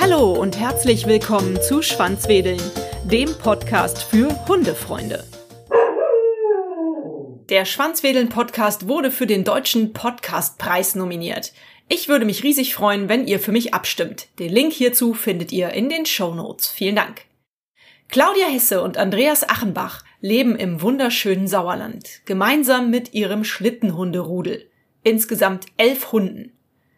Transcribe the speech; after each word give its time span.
Hallo 0.00 0.32
und 0.32 0.58
herzlich 0.58 1.06
willkommen 1.06 1.60
zu 1.62 1.82
Schwanzwedeln, 1.82 2.60
dem 3.04 3.32
Podcast 3.34 4.02
für 4.02 4.28
Hundefreunde. 4.48 5.24
Der 7.48 7.64
Schwanzwedeln-Podcast 7.64 8.88
wurde 8.88 9.10
für 9.10 9.26
den 9.26 9.44
Deutschen 9.44 9.92
Podcastpreis 9.92 10.94
nominiert. 10.94 11.52
Ich 11.88 12.08
würde 12.08 12.24
mich 12.24 12.42
riesig 12.42 12.74
freuen, 12.74 13.08
wenn 13.08 13.26
ihr 13.26 13.40
für 13.40 13.52
mich 13.52 13.74
abstimmt. 13.74 14.28
Den 14.38 14.52
Link 14.52 14.72
hierzu 14.72 15.14
findet 15.14 15.52
ihr 15.52 15.70
in 15.70 15.88
den 15.88 16.06
Show 16.06 16.34
Notes. 16.34 16.68
Vielen 16.68 16.96
Dank. 16.96 17.22
Claudia 18.08 18.46
Hesse 18.46 18.82
und 18.82 18.98
Andreas 18.98 19.48
Achenbach 19.48 20.04
leben 20.20 20.56
im 20.56 20.82
wunderschönen 20.82 21.46
Sauerland, 21.46 22.22
gemeinsam 22.24 22.90
mit 22.90 23.14
ihrem 23.14 23.44
Schlittenhunderudel. 23.44 24.69
Insgesamt 25.02 25.66
elf 25.76 26.12
Hunden. 26.12 26.52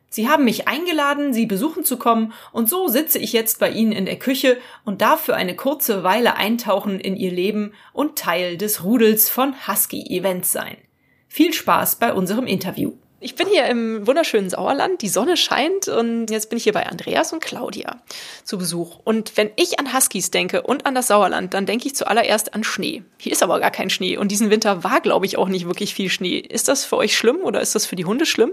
Sie 0.09 0.29
haben 0.29 0.45
mich 0.45 0.69
eingeladen, 0.69 1.33
sie 1.33 1.47
besuchen 1.47 1.85
zu 1.85 1.97
kommen, 1.97 2.35
und 2.53 2.69
so 2.69 2.89
sitze 2.89 3.19
ich 3.19 3.33
jetzt 3.33 3.59
bei 3.59 3.71
Ihnen 3.71 3.93
in 3.93 4.05
der 4.05 4.19
Küche 4.19 4.59
und 4.85 5.01
darf 5.01 5.23
für 5.23 5.35
eine 5.35 5.57
kurze 5.57 6.03
Weile 6.03 6.37
eintauchen 6.37 7.01
in 7.01 7.17
Ihr 7.17 7.33
Leben 7.33 7.73
und 7.95 8.19
Teil 8.19 8.59
des 8.59 8.85
Rudels 8.85 9.31
von 9.31 9.55
Husky 9.67 10.03
Events 10.15 10.53
sein. 10.53 10.77
Viel 11.29 11.55
Spaß 11.55 11.97
bei 11.97 12.13
unserem 12.13 12.47
Interview. 12.47 12.93
Ich 13.25 13.37
bin 13.37 13.47
hier 13.47 13.67
im 13.67 14.05
wunderschönen 14.05 14.51
Sauerland, 14.51 15.01
die 15.01 15.09
Sonne 15.09 15.37
scheint 15.37 15.87
und 15.87 16.27
jetzt 16.29 16.51
bin 16.51 16.57
ich 16.57 16.65
hier 16.65 16.73
bei 16.73 16.87
Andreas 16.87 17.33
und 17.33 17.41
Claudia 17.41 18.03
zu 18.43 18.59
Besuch. 18.59 18.99
Und 19.05 19.37
wenn 19.37 19.51
ich 19.55 19.79
an 19.79 19.95
Huskies 19.95 20.33
denke 20.33 20.63
und 20.63 20.87
an 20.87 20.97
das 20.97 21.07
Sauerland, 21.07 21.55
dann 21.55 21.65
denke 21.65 21.87
ich 21.87 21.95
zuallererst 21.95 22.53
an 22.53 22.65
Schnee. 22.65 23.05
Hier 23.19 23.31
ist 23.31 23.45
aber 23.45 23.61
gar 23.61 23.71
kein 23.71 23.91
Schnee 23.91 24.17
und 24.17 24.33
diesen 24.33 24.51
Winter 24.51 24.83
war, 24.83 25.01
glaube 25.01 25.27
ich, 25.27 25.39
auch 25.39 25.49
nicht 25.49 25.67
wirklich 25.67 25.95
viel 25.95 26.11
Schnee. 26.11 26.39
Ist 26.39 26.67
das 26.67 26.85
für 26.85 26.97
euch 26.97 27.17
schlimm 27.17 27.37
oder 27.45 27.61
ist 27.61 27.77
das 27.77 27.87
für 27.87 27.95
die 27.95 28.07
Hunde 28.07 28.27
schlimm? 28.27 28.51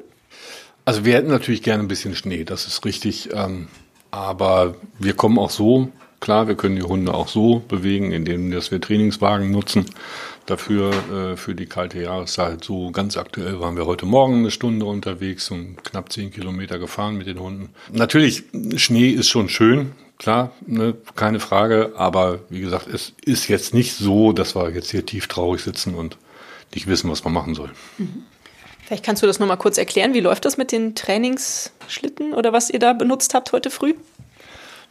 Also 0.86 1.04
wir 1.04 1.16
hätten 1.16 1.30
natürlich 1.30 1.64
gerne 1.64 1.82
ein 1.82 1.88
bisschen 1.88 2.16
Schnee, 2.16 2.44
das 2.44 2.68
ist 2.68 2.86
richtig. 2.86 3.30
Ähm, 3.34 3.70
aber 4.12 4.76
wir 5.00 5.14
kommen 5.16 5.40
auch 5.40 5.50
so 5.50 5.90
klar, 6.20 6.48
wir 6.48 6.56
können 6.56 6.76
die 6.76 6.84
Hunde 6.84 7.14
auch 7.14 7.28
so 7.28 7.64
bewegen, 7.68 8.12
indem 8.12 8.52
dass 8.52 8.70
wir 8.70 8.80
Trainingswagen 8.80 9.50
nutzen 9.50 9.86
dafür 10.50 10.92
äh, 11.12 11.38
für 11.38 11.56
die 11.56 11.66
kalte 11.66 12.02
Jahreszeit. 12.02 12.64
So 12.64 12.92
ganz 12.92 13.18
aktuell 13.18 13.60
waren 13.60 13.76
wir 13.76 13.86
heute 13.86 14.06
Morgen 14.06 14.40
eine 14.40 14.52
Stunde 14.52 14.86
unterwegs 14.86 15.52
und 15.52 15.84
knapp 15.84 16.12
zehn 16.12 16.32
Kilometer 16.32 16.80
gefahren 16.80 17.18
mit 17.18 17.28
den 17.28 17.40
Hunden. 17.40 17.70
Natürlich, 17.92 18.44
Schnee 18.76 19.10
ist 19.10 19.30
schon 19.30 19.50
schön, 19.50 19.92
klar, 20.18 20.52
ne, 20.66 20.96
keine 21.16 21.40
Frage, 21.40 21.94
aber 21.96 22.40
wie 22.50 22.62
gesagt, 22.62 22.88
es 22.88 23.14
ist 23.26 23.48
jetzt 23.48 23.74
nicht 23.74 23.94
so, 23.94 24.34
dass 24.34 24.56
wir 24.56 24.70
jetzt 24.72 24.92
hier 24.92 25.06
tief 25.06 25.28
traurig 25.28 25.62
sitzen 25.62 25.96
und 25.96 26.18
nicht 26.74 26.88
wissen, 26.88 27.10
was 27.10 27.24
man 27.24 27.34
machen 27.34 27.56
soll. 27.56 27.72
Mhm. 27.98 28.24
Vielleicht 28.86 29.06
kannst 29.06 29.22
du 29.22 29.28
das 29.28 29.40
nochmal 29.40 29.58
kurz 29.58 29.78
erklären. 29.78 30.16
Wie 30.16 30.20
läuft 30.20 30.46
das 30.46 30.58
mit 30.58 30.72
den 30.72 30.96
Trainingsschlitten 30.96 32.34
oder 32.34 32.54
was 32.54 32.72
ihr 32.72 32.80
da 32.80 32.94
benutzt 32.94 33.36
habt 33.36 33.52
heute 33.52 33.70
früh? 33.70 33.94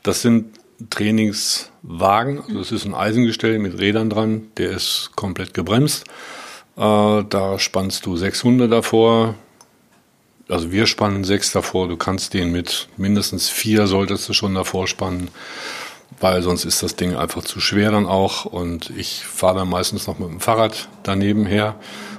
Das 0.05 0.23
sind 0.23 0.57
Trainingswagen. 0.91 2.41
Also 2.41 2.61
es 2.61 2.73
ist 2.73 2.85
ein 2.85 2.95
Eisengestell 2.95 3.59
mit 3.59 3.79
Rädern 3.79 4.11
dran, 4.11 4.49
der 4.57 4.71
ist 4.71 5.11
komplett 5.17 5.55
gebremst. 5.55 6.05
Äh, 6.77 7.25
da 7.29 7.59
spannst 7.59 8.07
du 8.07 8.17
sechs 8.17 8.45
Hunde 8.45 8.69
davor. 8.69 9.35
Also 10.49 10.71
wir 10.71 10.87
spannen 10.87 11.25
sechs 11.25 11.53
davor. 11.53 11.89
Du 11.89 11.97
kannst 11.97 12.35
den 12.35 12.53
mit 12.53 12.89
mindestens 12.97 13.49
vier 13.49 13.87
solltest 13.87 14.29
du 14.29 14.33
schon 14.33 14.55
davor 14.55 14.87
spannen, 14.87 15.29
weil 16.21 16.43
sonst 16.43 16.65
ist 16.65 16.83
das 16.83 16.97
Ding 16.97 17.17
einfach 17.17 17.43
zu 17.45 17.61
schwer 17.61 17.91
dann 17.91 18.07
auch. 18.07 18.45
Und 18.45 18.91
ich 18.91 19.25
fahre 19.25 19.59
dann 19.59 19.69
meistens 19.69 20.07
noch 20.07 20.19
mit 20.19 20.29
dem 20.29 20.41
Fahrrad 20.41 20.89
daneben 21.03 21.45
her. 21.45 21.75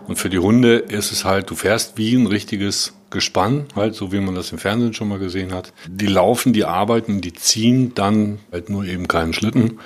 Und 0.07 0.17
für 0.17 0.29
die 0.29 0.39
Hunde 0.39 0.77
ist 0.77 1.11
es 1.11 1.23
halt, 1.23 1.49
du 1.49 1.55
fährst 1.55 1.97
wie 1.97 2.15
ein 2.15 2.27
richtiges 2.27 2.93
Gespann, 3.09 3.65
halt, 3.75 3.95
so 3.95 4.11
wie 4.11 4.19
man 4.19 4.35
das 4.35 4.51
im 4.51 4.57
Fernsehen 4.57 4.93
schon 4.93 5.07
mal 5.07 5.19
gesehen 5.19 5.53
hat. 5.53 5.73
Die 5.87 6.07
laufen, 6.07 6.53
die 6.53 6.65
arbeiten, 6.65 7.21
die 7.21 7.33
ziehen 7.33 7.93
dann 7.95 8.39
halt 8.51 8.69
nur 8.69 8.85
eben 8.85 9.07
keinen 9.07 9.33
Schlitten, 9.33 9.79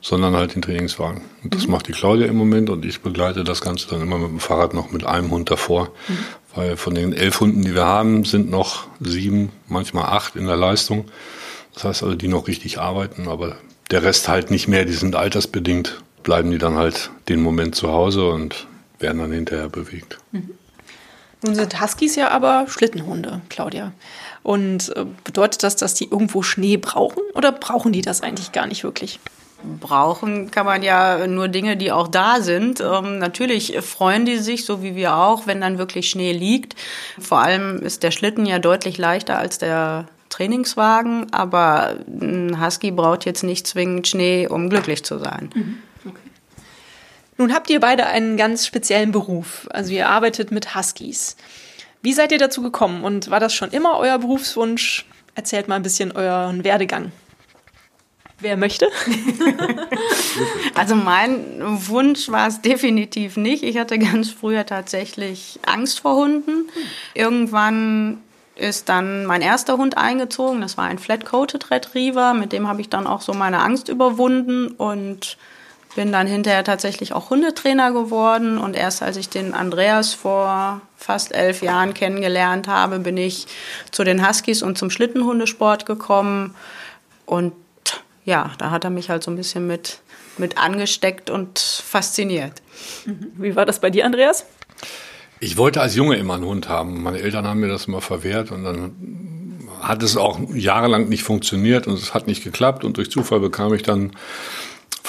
sondern 0.00 0.36
halt 0.36 0.54
den 0.54 0.62
Trainingswagen. 0.62 1.22
Und 1.42 1.54
das 1.54 1.66
mhm. 1.66 1.72
macht 1.72 1.88
die 1.88 1.92
Claudia 1.92 2.26
im 2.26 2.36
Moment 2.36 2.70
und 2.70 2.84
ich 2.84 3.00
begleite 3.00 3.44
das 3.44 3.60
Ganze 3.60 3.88
dann 3.88 4.00
immer 4.00 4.18
mit 4.18 4.30
dem 4.30 4.40
Fahrrad 4.40 4.74
noch 4.74 4.90
mit 4.90 5.04
einem 5.04 5.30
Hund 5.30 5.50
davor. 5.50 5.90
Mhm. 6.08 6.18
Weil 6.54 6.76
von 6.76 6.94
den 6.94 7.12
elf 7.12 7.40
Hunden, 7.40 7.62
die 7.62 7.74
wir 7.74 7.84
haben, 7.84 8.24
sind 8.24 8.50
noch 8.50 8.86
sieben, 9.00 9.50
manchmal 9.68 10.04
acht 10.04 10.34
in 10.36 10.46
der 10.46 10.56
Leistung. 10.56 11.06
Das 11.74 11.84
heißt 11.84 12.02
also, 12.02 12.14
die 12.14 12.28
noch 12.28 12.48
richtig 12.48 12.78
arbeiten, 12.78 13.28
aber 13.28 13.56
der 13.90 14.02
Rest 14.02 14.28
halt 14.28 14.50
nicht 14.50 14.68
mehr, 14.68 14.84
die 14.84 14.92
sind 14.92 15.14
altersbedingt, 15.14 16.02
bleiben 16.22 16.50
die 16.50 16.58
dann 16.58 16.76
halt 16.76 17.10
den 17.28 17.40
Moment 17.40 17.74
zu 17.74 17.92
Hause 17.92 18.28
und 18.28 18.66
werden 18.98 19.20
dann 19.20 19.32
hinterher 19.32 19.68
bewegt. 19.68 20.18
Mhm. 20.32 20.50
Nun 21.42 21.54
sind 21.54 21.80
Huskies 21.80 22.16
ja 22.16 22.30
aber 22.30 22.66
Schlittenhunde, 22.68 23.40
Claudia. 23.48 23.92
Und 24.42 24.94
äh, 24.96 25.04
bedeutet 25.24 25.62
das, 25.62 25.76
dass 25.76 25.94
die 25.94 26.10
irgendwo 26.10 26.42
Schnee 26.42 26.76
brauchen 26.76 27.22
oder 27.34 27.52
brauchen 27.52 27.92
die 27.92 28.02
das 28.02 28.22
eigentlich 28.22 28.52
gar 28.52 28.66
nicht 28.66 28.82
wirklich? 28.82 29.20
Brauchen 29.80 30.50
kann 30.50 30.66
man 30.66 30.82
ja 30.82 31.26
nur 31.26 31.48
Dinge, 31.48 31.76
die 31.76 31.90
auch 31.90 32.08
da 32.08 32.40
sind. 32.40 32.80
Ähm, 32.80 33.18
natürlich 33.18 33.76
freuen 33.80 34.24
die 34.24 34.38
sich, 34.38 34.64
so 34.64 34.82
wie 34.82 34.94
wir 34.94 35.16
auch, 35.16 35.46
wenn 35.46 35.60
dann 35.60 35.78
wirklich 35.78 36.08
Schnee 36.10 36.32
liegt. 36.32 36.76
Vor 37.18 37.38
allem 37.38 37.78
ist 37.78 38.04
der 38.04 38.12
Schlitten 38.12 38.46
ja 38.46 38.58
deutlich 38.60 38.98
leichter 38.98 39.38
als 39.38 39.58
der 39.58 40.06
Trainingswagen, 40.28 41.32
aber 41.32 41.96
ein 42.06 42.64
Husky 42.64 42.90
braucht 42.90 43.24
jetzt 43.24 43.42
nicht 43.42 43.66
zwingend 43.66 44.06
Schnee, 44.06 44.46
um 44.46 44.70
glücklich 44.70 45.04
zu 45.04 45.18
sein. 45.18 45.50
Mhm. 45.54 45.78
Nun 47.38 47.54
habt 47.54 47.70
ihr 47.70 47.78
beide 47.78 48.06
einen 48.06 48.36
ganz 48.36 48.66
speziellen 48.66 49.12
Beruf. 49.12 49.68
Also 49.70 49.92
ihr 49.92 50.08
arbeitet 50.08 50.50
mit 50.50 50.74
Huskies. 50.74 51.36
Wie 52.02 52.12
seid 52.12 52.32
ihr 52.32 52.38
dazu 52.38 52.62
gekommen 52.62 53.04
und 53.04 53.30
war 53.30 53.40
das 53.40 53.54
schon 53.54 53.70
immer 53.70 53.96
euer 53.98 54.18
Berufswunsch? 54.18 55.06
Erzählt 55.36 55.68
mal 55.68 55.76
ein 55.76 55.82
bisschen 55.82 56.12
euren 56.12 56.64
Werdegang. 56.64 57.12
Wer 58.40 58.56
möchte? 58.56 58.88
also 60.74 60.94
mein 60.94 61.60
Wunsch 61.60 62.28
war 62.28 62.46
es 62.46 62.60
definitiv 62.60 63.36
nicht. 63.36 63.62
Ich 63.64 63.78
hatte 63.78 63.98
ganz 63.98 64.30
früher 64.30 64.66
tatsächlich 64.66 65.58
Angst 65.66 66.00
vor 66.00 66.16
Hunden. 66.16 66.68
Irgendwann 67.14 68.18
ist 68.54 68.88
dann 68.88 69.26
mein 69.26 69.42
erster 69.42 69.76
Hund 69.76 69.96
eingezogen. 69.96 70.60
Das 70.60 70.76
war 70.76 70.84
ein 70.84 70.98
Flat-Coated 70.98 71.70
Retriever. 71.70 72.34
Mit 72.34 72.52
dem 72.52 72.68
habe 72.68 72.80
ich 72.80 72.88
dann 72.88 73.06
auch 73.06 73.22
so 73.22 73.32
meine 73.32 73.60
Angst 73.60 73.88
überwunden 73.88 74.68
und 74.68 75.36
bin 75.98 76.12
dann 76.12 76.28
hinterher 76.28 76.62
tatsächlich 76.62 77.12
auch 77.12 77.30
Hundetrainer 77.30 77.90
geworden 77.90 78.56
und 78.56 78.76
erst 78.76 79.02
als 79.02 79.16
ich 79.16 79.30
den 79.30 79.52
Andreas 79.52 80.14
vor 80.14 80.80
fast 80.96 81.34
elf 81.34 81.60
Jahren 81.60 81.92
kennengelernt 81.92 82.68
habe, 82.68 83.00
bin 83.00 83.16
ich 83.16 83.48
zu 83.90 84.04
den 84.04 84.24
Huskies 84.24 84.62
und 84.62 84.78
zum 84.78 84.90
Schlittenhundesport 84.90 85.86
gekommen 85.86 86.54
und 87.26 87.52
ja, 88.24 88.52
da 88.58 88.70
hat 88.70 88.84
er 88.84 88.90
mich 88.90 89.10
halt 89.10 89.24
so 89.24 89.32
ein 89.32 89.36
bisschen 89.36 89.66
mit, 89.66 89.98
mit 90.36 90.56
angesteckt 90.56 91.30
und 91.30 91.58
fasziniert. 91.58 92.62
Mhm. 93.04 93.32
Wie 93.34 93.56
war 93.56 93.66
das 93.66 93.80
bei 93.80 93.90
dir, 93.90 94.06
Andreas? 94.06 94.46
Ich 95.40 95.56
wollte 95.56 95.80
als 95.80 95.96
Junge 95.96 96.14
immer 96.14 96.34
einen 96.34 96.44
Hund 96.44 96.68
haben. 96.68 97.02
Meine 97.02 97.18
Eltern 97.18 97.44
haben 97.44 97.58
mir 97.58 97.66
das 97.66 97.86
immer 97.86 98.02
verwehrt 98.02 98.52
und 98.52 98.62
dann 98.62 99.58
hat 99.80 100.04
es 100.04 100.16
auch 100.16 100.38
jahrelang 100.54 101.08
nicht 101.08 101.24
funktioniert 101.24 101.88
und 101.88 101.94
es 101.94 102.14
hat 102.14 102.28
nicht 102.28 102.44
geklappt 102.44 102.84
und 102.84 102.98
durch 102.98 103.10
Zufall 103.10 103.40
bekam 103.40 103.74
ich 103.74 103.82
dann 103.82 104.12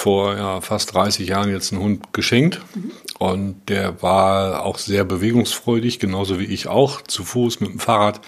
vor 0.00 0.34
ja, 0.34 0.60
fast 0.62 0.94
30 0.94 1.28
Jahren 1.28 1.50
jetzt 1.50 1.72
einen 1.72 1.82
Hund 1.82 2.12
geschenkt. 2.14 2.60
Mhm. 2.74 2.90
Und 3.18 3.68
der 3.68 4.02
war 4.02 4.64
auch 4.64 4.78
sehr 4.78 5.04
bewegungsfreudig, 5.04 5.98
genauso 5.98 6.40
wie 6.40 6.46
ich 6.46 6.68
auch, 6.68 7.02
zu 7.02 7.22
Fuß 7.22 7.60
mit 7.60 7.70
dem 7.70 7.78
Fahrrad. 7.78 8.22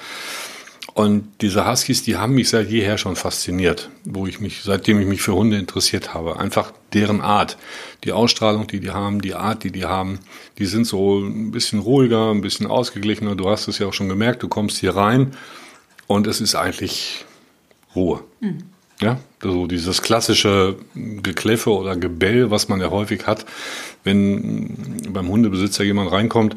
Und 0.93 1.27
diese 1.41 1.67
Huskies, 1.67 2.03
die 2.03 2.17
haben 2.17 2.35
mich 2.35 2.51
seit 2.51 2.69
jeher 2.69 2.99
schon 2.99 3.17
fasziniert, 3.17 3.89
wo 4.05 4.27
ich 4.27 4.41
mich, 4.41 4.61
seitdem 4.63 5.01
ich 5.01 5.07
mich 5.07 5.23
für 5.23 5.33
Hunde 5.33 5.57
interessiert 5.57 6.13
habe. 6.13 6.39
Einfach 6.39 6.73
deren 6.93 7.23
Art. 7.23 7.57
Die 8.05 8.13
Ausstrahlung, 8.13 8.67
die 8.67 8.81
die 8.81 8.91
haben, 8.91 9.23
die 9.23 9.35
Art, 9.35 9.65
die 9.65 9.73
die 9.73 9.87
haben, 9.87 10.19
die 10.59 10.67
sind 10.67 10.87
so 10.87 11.21
ein 11.21 11.53
bisschen 11.53 11.79
ruhiger, 11.79 12.31
ein 12.31 12.43
bisschen 12.43 12.67
ausgeglichener. 12.67 13.35
Du 13.35 13.49
hast 13.49 13.69
es 13.69 13.79
ja 13.79 13.87
auch 13.87 13.95
schon 13.95 14.11
gemerkt, 14.11 14.43
du 14.43 14.49
kommst 14.49 14.77
hier 14.77 14.95
rein 14.95 15.35
und 16.07 16.27
es 16.27 16.43
ist 16.43 16.55
eigentlich 16.55 17.25
Ruhe. 17.97 18.23
Mhm. 18.41 18.72
Ja, 19.03 19.19
so 19.43 19.67
dieses 19.67 20.03
klassische 20.03 20.77
Gekläffe 20.95 21.71
oder 21.71 21.97
Gebell, 21.97 22.51
was 22.51 22.69
man 22.69 22.81
ja 22.81 22.91
häufig 22.91 23.27
hat, 23.27 23.45
wenn 24.05 24.77
beim 25.11 25.29
Hundebesitzer 25.29 25.85
jemand 25.85 26.13
reinkommt, 26.13 26.57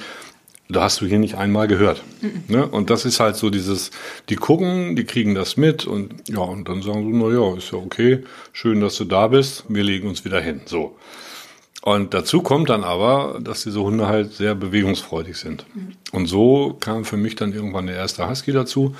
da 0.67 0.83
hast 0.83 1.01
du 1.01 1.05
hier 1.05 1.19
nicht 1.19 1.35
einmal 1.35 1.67
gehört. 1.67 2.03
Mhm. 2.21 2.43
Ne? 2.47 2.67
Und 2.67 2.89
das 2.89 3.05
ist 3.05 3.19
halt 3.19 3.35
so 3.35 3.49
dieses, 3.49 3.91
die 4.29 4.35
gucken, 4.35 4.95
die 4.95 5.03
kriegen 5.05 5.35
das 5.35 5.57
mit 5.57 5.85
und 5.85 6.27
ja, 6.27 6.39
und 6.39 6.67
dann 6.67 6.81
sagen 6.81 7.05
sie, 7.05 7.17
na 7.17 7.29
ja, 7.31 7.55
ist 7.55 7.71
ja 7.71 7.77
okay, 7.77 8.23
schön, 8.51 8.81
dass 8.81 8.95
du 8.97 9.05
da 9.05 9.27
bist, 9.27 9.65
wir 9.67 9.83
legen 9.83 10.07
uns 10.07 10.25
wieder 10.25 10.41
hin. 10.41 10.61
So. 10.65 10.95
Und 11.81 12.15
dazu 12.15 12.41
kommt 12.41 12.69
dann 12.69 12.83
aber, 12.83 13.39
dass 13.39 13.63
diese 13.63 13.79
Hunde 13.79 14.07
halt 14.07 14.33
sehr 14.33 14.55
bewegungsfreudig 14.55 15.37
sind. 15.37 15.65
Mhm. 15.75 15.91
Und 16.11 16.25
so 16.25 16.75
kam 16.79 17.05
für 17.05 17.17
mich 17.17 17.35
dann 17.35 17.53
irgendwann 17.53 17.85
der 17.85 17.95
erste 17.95 18.27
Husky 18.27 18.51
dazu. 18.51 18.95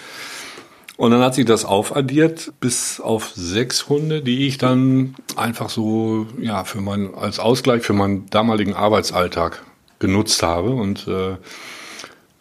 Und 0.97 1.11
dann 1.11 1.21
hat 1.21 1.35
sich 1.35 1.45
das 1.45 1.65
aufaddiert 1.65 2.53
bis 2.61 3.01
auf 3.01 3.31
sechs 3.35 3.89
Hunde, 3.89 4.21
die 4.21 4.47
ich 4.47 4.57
dann 4.57 5.15
einfach 5.35 5.69
so, 5.69 6.27
ja, 6.39 6.63
für 6.63 6.79
mein, 6.79 7.13
als 7.13 7.39
Ausgleich 7.39 7.83
für 7.83 7.93
meinen 7.93 8.29
damaligen 8.29 8.73
Arbeitsalltag 8.73 9.63
genutzt 9.99 10.41
habe. 10.41 10.69
Und 10.69 11.07
äh, 11.07 11.35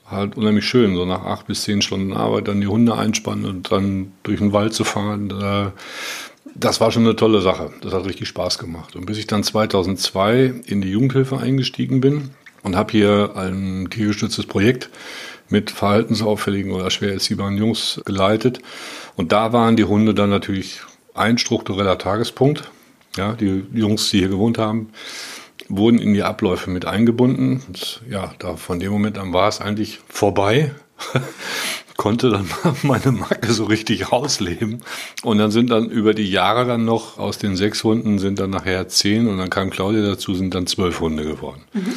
halt 0.08 0.36
unheimlich 0.36 0.66
schön, 0.66 0.94
so 0.94 1.04
nach 1.04 1.24
acht 1.24 1.46
bis 1.46 1.62
zehn 1.62 1.82
Stunden 1.82 2.12
Arbeit 2.12 2.46
dann 2.46 2.60
die 2.60 2.66
Hunde 2.66 2.94
einspannen 2.94 3.46
und 3.46 3.72
dann 3.72 4.12
durch 4.22 4.38
den 4.38 4.52
Wald 4.52 4.72
zu 4.72 4.84
fahren. 4.84 5.30
Äh, 5.30 5.70
das 6.54 6.80
war 6.80 6.92
schon 6.92 7.04
eine 7.04 7.16
tolle 7.16 7.40
Sache. 7.40 7.72
Das 7.80 7.92
hat 7.92 8.04
richtig 8.04 8.28
Spaß 8.28 8.58
gemacht. 8.58 8.94
Und 8.94 9.06
bis 9.06 9.18
ich 9.18 9.26
dann 9.26 9.42
2002 9.42 10.62
in 10.66 10.80
die 10.80 10.90
Jugendhilfe 10.90 11.38
eingestiegen 11.38 12.00
bin 12.00 12.30
und 12.62 12.76
habe 12.76 12.92
hier 12.92 13.32
ein 13.34 13.88
tiergestütztes 13.90 14.46
Projekt 14.46 14.90
mit 15.49 15.70
verhaltensauffälligen 15.70 16.73
oder 16.73 16.91
schwer 16.91 17.12
erziehbaren 17.12 17.56
Jungs 17.56 18.00
geleitet. 18.05 18.61
Und 19.17 19.32
da 19.32 19.52
waren 19.52 19.76
die 19.76 19.85
Hunde 19.85 20.14
dann 20.14 20.31
natürlich 20.31 20.81
ein 21.14 21.38
struktureller 21.38 21.99
Tagespunkt. 21.99 22.70
Ja, 23.17 23.32
die 23.35 23.64
Jungs, 23.73 24.11
die 24.11 24.19
hier 24.19 24.29
gewohnt 24.29 24.58
haben, 24.58 24.91
wurden 25.69 25.99
in 25.99 26.14
die 26.14 26.23
Abläufe 26.23 26.70
mit 26.70 26.85
eingebunden. 26.85 27.62
Und 27.67 28.02
ja, 28.11 28.35
da 28.38 28.56
von 28.56 28.81
dem 28.81 28.93
Moment 28.93 29.19
an 29.19 29.32
war 29.32 29.49
es 29.49 29.61
eigentlich 29.61 30.00
vorbei. 30.08 30.73
Konnte 31.97 32.31
dann 32.31 32.49
meine 32.82 33.12
Macke 33.12 33.52
so 33.52 33.67
richtig 33.67 34.11
rausleben. 34.11 34.82
Und 35.23 35.38
dann 35.38 35.52
sind 35.52 35.70
dann 35.70 35.88
über 35.88 36.12
die 36.12 36.29
Jahre 36.29 36.67
dann 36.67 36.85
noch 36.85 37.19
aus 37.19 37.38
den 37.38 37.55
sechs 37.55 37.85
Hunden 37.85 38.19
sind 38.19 38.40
dann 38.40 38.50
nachher 38.50 38.88
zehn 38.88 39.29
und 39.29 39.38
dann 39.38 39.50
kam 39.50 39.70
Claudia 39.70 40.02
dazu, 40.02 40.35
sind 40.35 40.55
dann 40.55 40.67
zwölf 40.67 40.99
Hunde 40.99 41.25
geworden. 41.25 41.62
Mhm. 41.73 41.93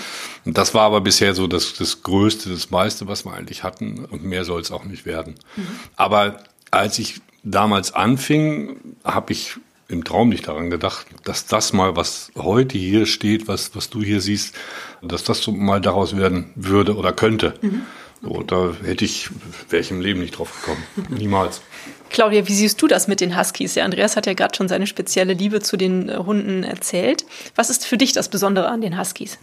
Und 0.48 0.58
das 0.58 0.74
war 0.74 0.84
aber 0.84 1.02
bisher 1.02 1.36
so 1.36 1.46
das, 1.46 1.74
das 1.74 2.04
Größte, 2.04 2.50
das 2.50 2.70
meiste, 2.70 3.06
was 3.06 3.26
wir 3.26 3.34
eigentlich 3.34 3.64
hatten. 3.64 4.06
Und 4.06 4.24
mehr 4.24 4.46
soll 4.46 4.62
es 4.62 4.72
auch 4.72 4.86
nicht 4.86 5.06
werden. 5.06 5.36
Mhm. 5.58 5.68
Aber 5.98 6.42
als 6.72 7.00
ich 7.00 7.20
damals 7.44 7.94
anfing, 7.94 8.78
habe 9.04 9.34
ich 9.34 9.58
im 9.90 10.06
Traum 10.06 10.30
nicht 10.30 10.48
daran 10.48 10.70
gedacht, 10.70 11.06
dass 11.26 11.48
das 11.48 11.74
mal, 11.74 11.98
was 11.98 12.32
heute 12.38 12.78
hier 12.78 13.08
steht, 13.08 13.50
was, 13.50 13.76
was 13.76 13.90
du 13.90 14.02
hier 14.02 14.22
siehst, 14.22 14.56
dass 15.02 15.26
das 15.26 15.42
so 15.42 15.52
mal 15.52 15.82
daraus 15.82 16.16
werden 16.16 16.52
würde 16.56 16.96
oder 16.96 17.12
könnte. 17.12 17.54
Mhm. 17.62 17.82
Okay. 18.24 18.34
So, 18.34 18.44
da 18.44 18.74
hätte 18.86 19.04
ich, 19.04 19.30
wäre 19.70 19.82
ich 19.82 19.92
im 19.92 20.00
Leben 20.00 20.22
nicht 20.22 20.38
drauf 20.38 20.62
gekommen. 20.62 20.84
Niemals. 21.10 21.62
Claudia, 22.10 22.48
wie 22.48 22.54
siehst 22.54 22.82
du 22.82 22.88
das 22.88 23.10
mit 23.10 23.20
den 23.20 23.38
Huskies? 23.38 23.74
Der 23.74 23.84
Andreas 23.84 24.16
hat 24.16 24.28
ja 24.28 24.34
gerade 24.34 24.56
schon 24.56 24.70
seine 24.70 24.88
spezielle 24.88 25.34
Liebe 25.34 25.60
zu 25.60 25.76
den 25.76 26.10
Hunden 26.26 26.64
erzählt. 26.64 27.26
Was 27.56 27.70
ist 27.70 27.86
für 27.86 27.98
dich 27.98 28.14
das 28.14 28.30
Besondere 28.30 28.70
an 28.70 28.80
den 28.80 28.98
Huskies? 28.98 29.38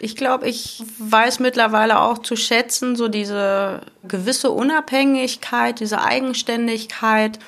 Ich 0.00 0.16
glaube, 0.16 0.48
ich 0.48 0.82
weiß 0.98 1.40
mittlerweile 1.40 2.00
auch 2.00 2.18
zu 2.18 2.36
schätzen, 2.36 2.96
so 2.96 3.08
diese 3.08 3.80
gewisse 4.06 4.50
Unabhängigkeit, 4.50 5.80
diese 5.80 6.02
Eigenständigkeit. 6.02 7.38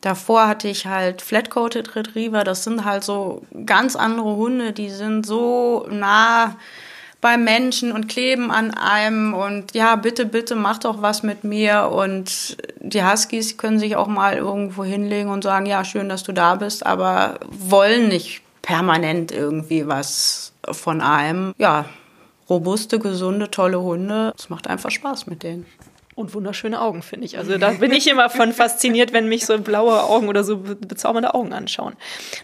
Davor 0.00 0.48
hatte 0.48 0.68
ich 0.68 0.86
halt 0.86 1.22
Flat-Coated 1.22 1.94
Retriever. 1.94 2.44
Das 2.44 2.64
sind 2.64 2.84
halt 2.84 3.04
so 3.04 3.42
ganz 3.66 3.94
andere 3.94 4.34
Hunde, 4.36 4.72
die 4.72 4.90
sind 4.90 5.24
so 5.24 5.86
nah 5.90 6.56
beim 7.22 7.44
Menschen 7.44 7.92
und 7.92 8.08
kleben 8.08 8.50
an 8.50 8.72
einem 8.72 9.32
und 9.32 9.74
ja, 9.74 9.94
bitte, 9.94 10.26
bitte 10.26 10.56
mach 10.56 10.78
doch 10.78 11.02
was 11.02 11.22
mit 11.22 11.44
mir. 11.44 11.88
Und 11.92 12.56
die 12.80 13.04
Huskies 13.04 13.56
können 13.56 13.78
sich 13.78 13.94
auch 13.94 14.08
mal 14.08 14.36
irgendwo 14.36 14.82
hinlegen 14.82 15.30
und 15.30 15.44
sagen, 15.44 15.66
ja, 15.66 15.84
schön, 15.84 16.08
dass 16.08 16.24
du 16.24 16.32
da 16.32 16.56
bist, 16.56 16.84
aber 16.84 17.38
wollen 17.48 18.08
nicht 18.08 18.42
permanent 18.60 19.30
irgendwie 19.30 19.86
was 19.86 20.51
von 20.70 21.00
einem. 21.00 21.54
Ja, 21.58 21.86
robuste, 22.48 22.98
gesunde, 22.98 23.50
tolle 23.50 23.80
Hunde. 23.80 24.32
Es 24.36 24.50
macht 24.50 24.66
einfach 24.66 24.90
Spaß 24.90 25.26
mit 25.26 25.42
denen. 25.42 25.66
Und 26.14 26.34
wunderschöne 26.34 26.78
Augen, 26.78 27.00
finde 27.00 27.24
ich. 27.24 27.38
Also 27.38 27.56
da 27.56 27.70
bin 27.70 27.90
ich 27.90 28.06
immer 28.06 28.28
von 28.28 28.52
fasziniert, 28.52 29.14
wenn 29.14 29.28
mich 29.28 29.46
so 29.46 29.58
blaue 29.58 30.02
Augen 30.02 30.28
oder 30.28 30.44
so 30.44 30.58
bezaubernde 30.58 31.34
Augen 31.34 31.54
anschauen. 31.54 31.94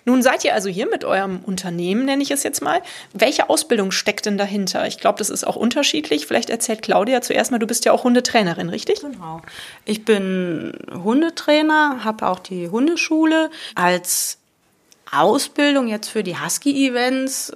Nun 0.06 0.22
seid 0.22 0.42
ihr 0.42 0.54
also 0.54 0.70
hier 0.70 0.88
mit 0.88 1.04
eurem 1.04 1.40
Unternehmen, 1.40 2.06
nenne 2.06 2.22
ich 2.22 2.30
es 2.30 2.44
jetzt 2.44 2.62
mal. 2.62 2.80
Welche 3.12 3.50
Ausbildung 3.50 3.90
steckt 3.90 4.24
denn 4.24 4.38
dahinter? 4.38 4.86
Ich 4.86 4.98
glaube, 4.98 5.18
das 5.18 5.28
ist 5.28 5.46
auch 5.46 5.56
unterschiedlich. 5.56 6.26
Vielleicht 6.26 6.48
erzählt 6.48 6.80
Claudia 6.80 7.20
zuerst 7.20 7.50
mal, 7.50 7.58
du 7.58 7.66
bist 7.66 7.84
ja 7.84 7.92
auch 7.92 8.04
Hundetrainerin, 8.04 8.70
richtig? 8.70 9.02
Genau. 9.02 9.42
Ich 9.84 10.06
bin 10.06 10.72
Hundetrainer, 10.90 12.04
habe 12.04 12.26
auch 12.26 12.38
die 12.38 12.70
Hundeschule. 12.70 13.50
Als 13.74 14.38
Ausbildung 15.12 15.88
jetzt 15.88 16.08
für 16.08 16.22
die 16.22 16.38
Husky-Events 16.38 17.54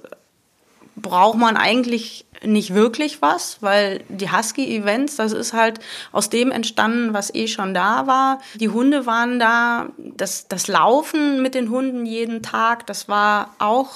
braucht 0.95 1.37
man 1.37 1.57
eigentlich 1.57 2.25
nicht 2.43 2.73
wirklich 2.73 3.21
was, 3.21 3.57
weil 3.61 4.03
die 4.09 4.31
Husky-Events, 4.31 5.15
das 5.15 5.31
ist 5.31 5.53
halt 5.53 5.79
aus 6.11 6.29
dem 6.29 6.51
entstanden, 6.51 7.13
was 7.13 7.33
eh 7.33 7.47
schon 7.47 7.73
da 7.73 8.05
war. 8.05 8.39
Die 8.55 8.69
Hunde 8.69 9.05
waren 9.05 9.39
da, 9.39 9.87
das, 9.97 10.47
das 10.47 10.67
Laufen 10.67 11.41
mit 11.41 11.55
den 11.55 11.69
Hunden 11.69 12.05
jeden 12.05 12.43
Tag, 12.43 12.85
das 12.85 13.07
war 13.07 13.55
auch 13.59 13.91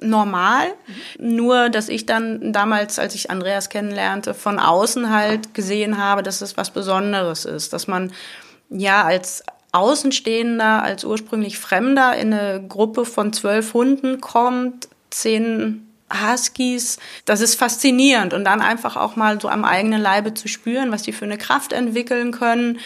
normal. 0.00 0.68
Nur, 1.18 1.68
dass 1.68 1.88
ich 1.88 2.06
dann 2.06 2.52
damals, 2.52 2.98
als 2.98 3.14
ich 3.14 3.30
Andreas 3.30 3.68
kennenlernte, 3.68 4.34
von 4.34 4.58
außen 4.58 5.10
halt 5.10 5.54
gesehen 5.54 5.98
habe, 5.98 6.22
dass 6.22 6.40
es 6.40 6.56
was 6.56 6.70
Besonderes 6.70 7.44
ist, 7.44 7.72
dass 7.72 7.88
man 7.88 8.12
ja 8.70 9.02
als 9.04 9.42
Außenstehender, 9.72 10.82
als 10.82 11.04
ursprünglich 11.04 11.58
Fremder 11.58 12.16
in 12.16 12.32
eine 12.32 12.64
Gruppe 12.66 13.04
von 13.04 13.32
zwölf 13.32 13.74
Hunden 13.74 14.20
kommt, 14.20 14.88
zehn 15.10 15.87
Huskies, 16.12 16.98
das 17.24 17.40
ist 17.40 17.56
faszinierend 17.56 18.32
und 18.32 18.44
dann 18.44 18.60
einfach 18.60 18.96
auch 18.96 19.16
mal 19.16 19.40
so 19.40 19.48
am 19.48 19.64
eigenen 19.64 20.00
Leibe 20.00 20.34
zu 20.34 20.48
spüren, 20.48 20.90
was 20.90 21.02
die 21.02 21.12
für 21.12 21.24
eine 21.24 21.38
Kraft 21.38 21.72
entwickeln 21.72 22.32
können. 22.32 22.78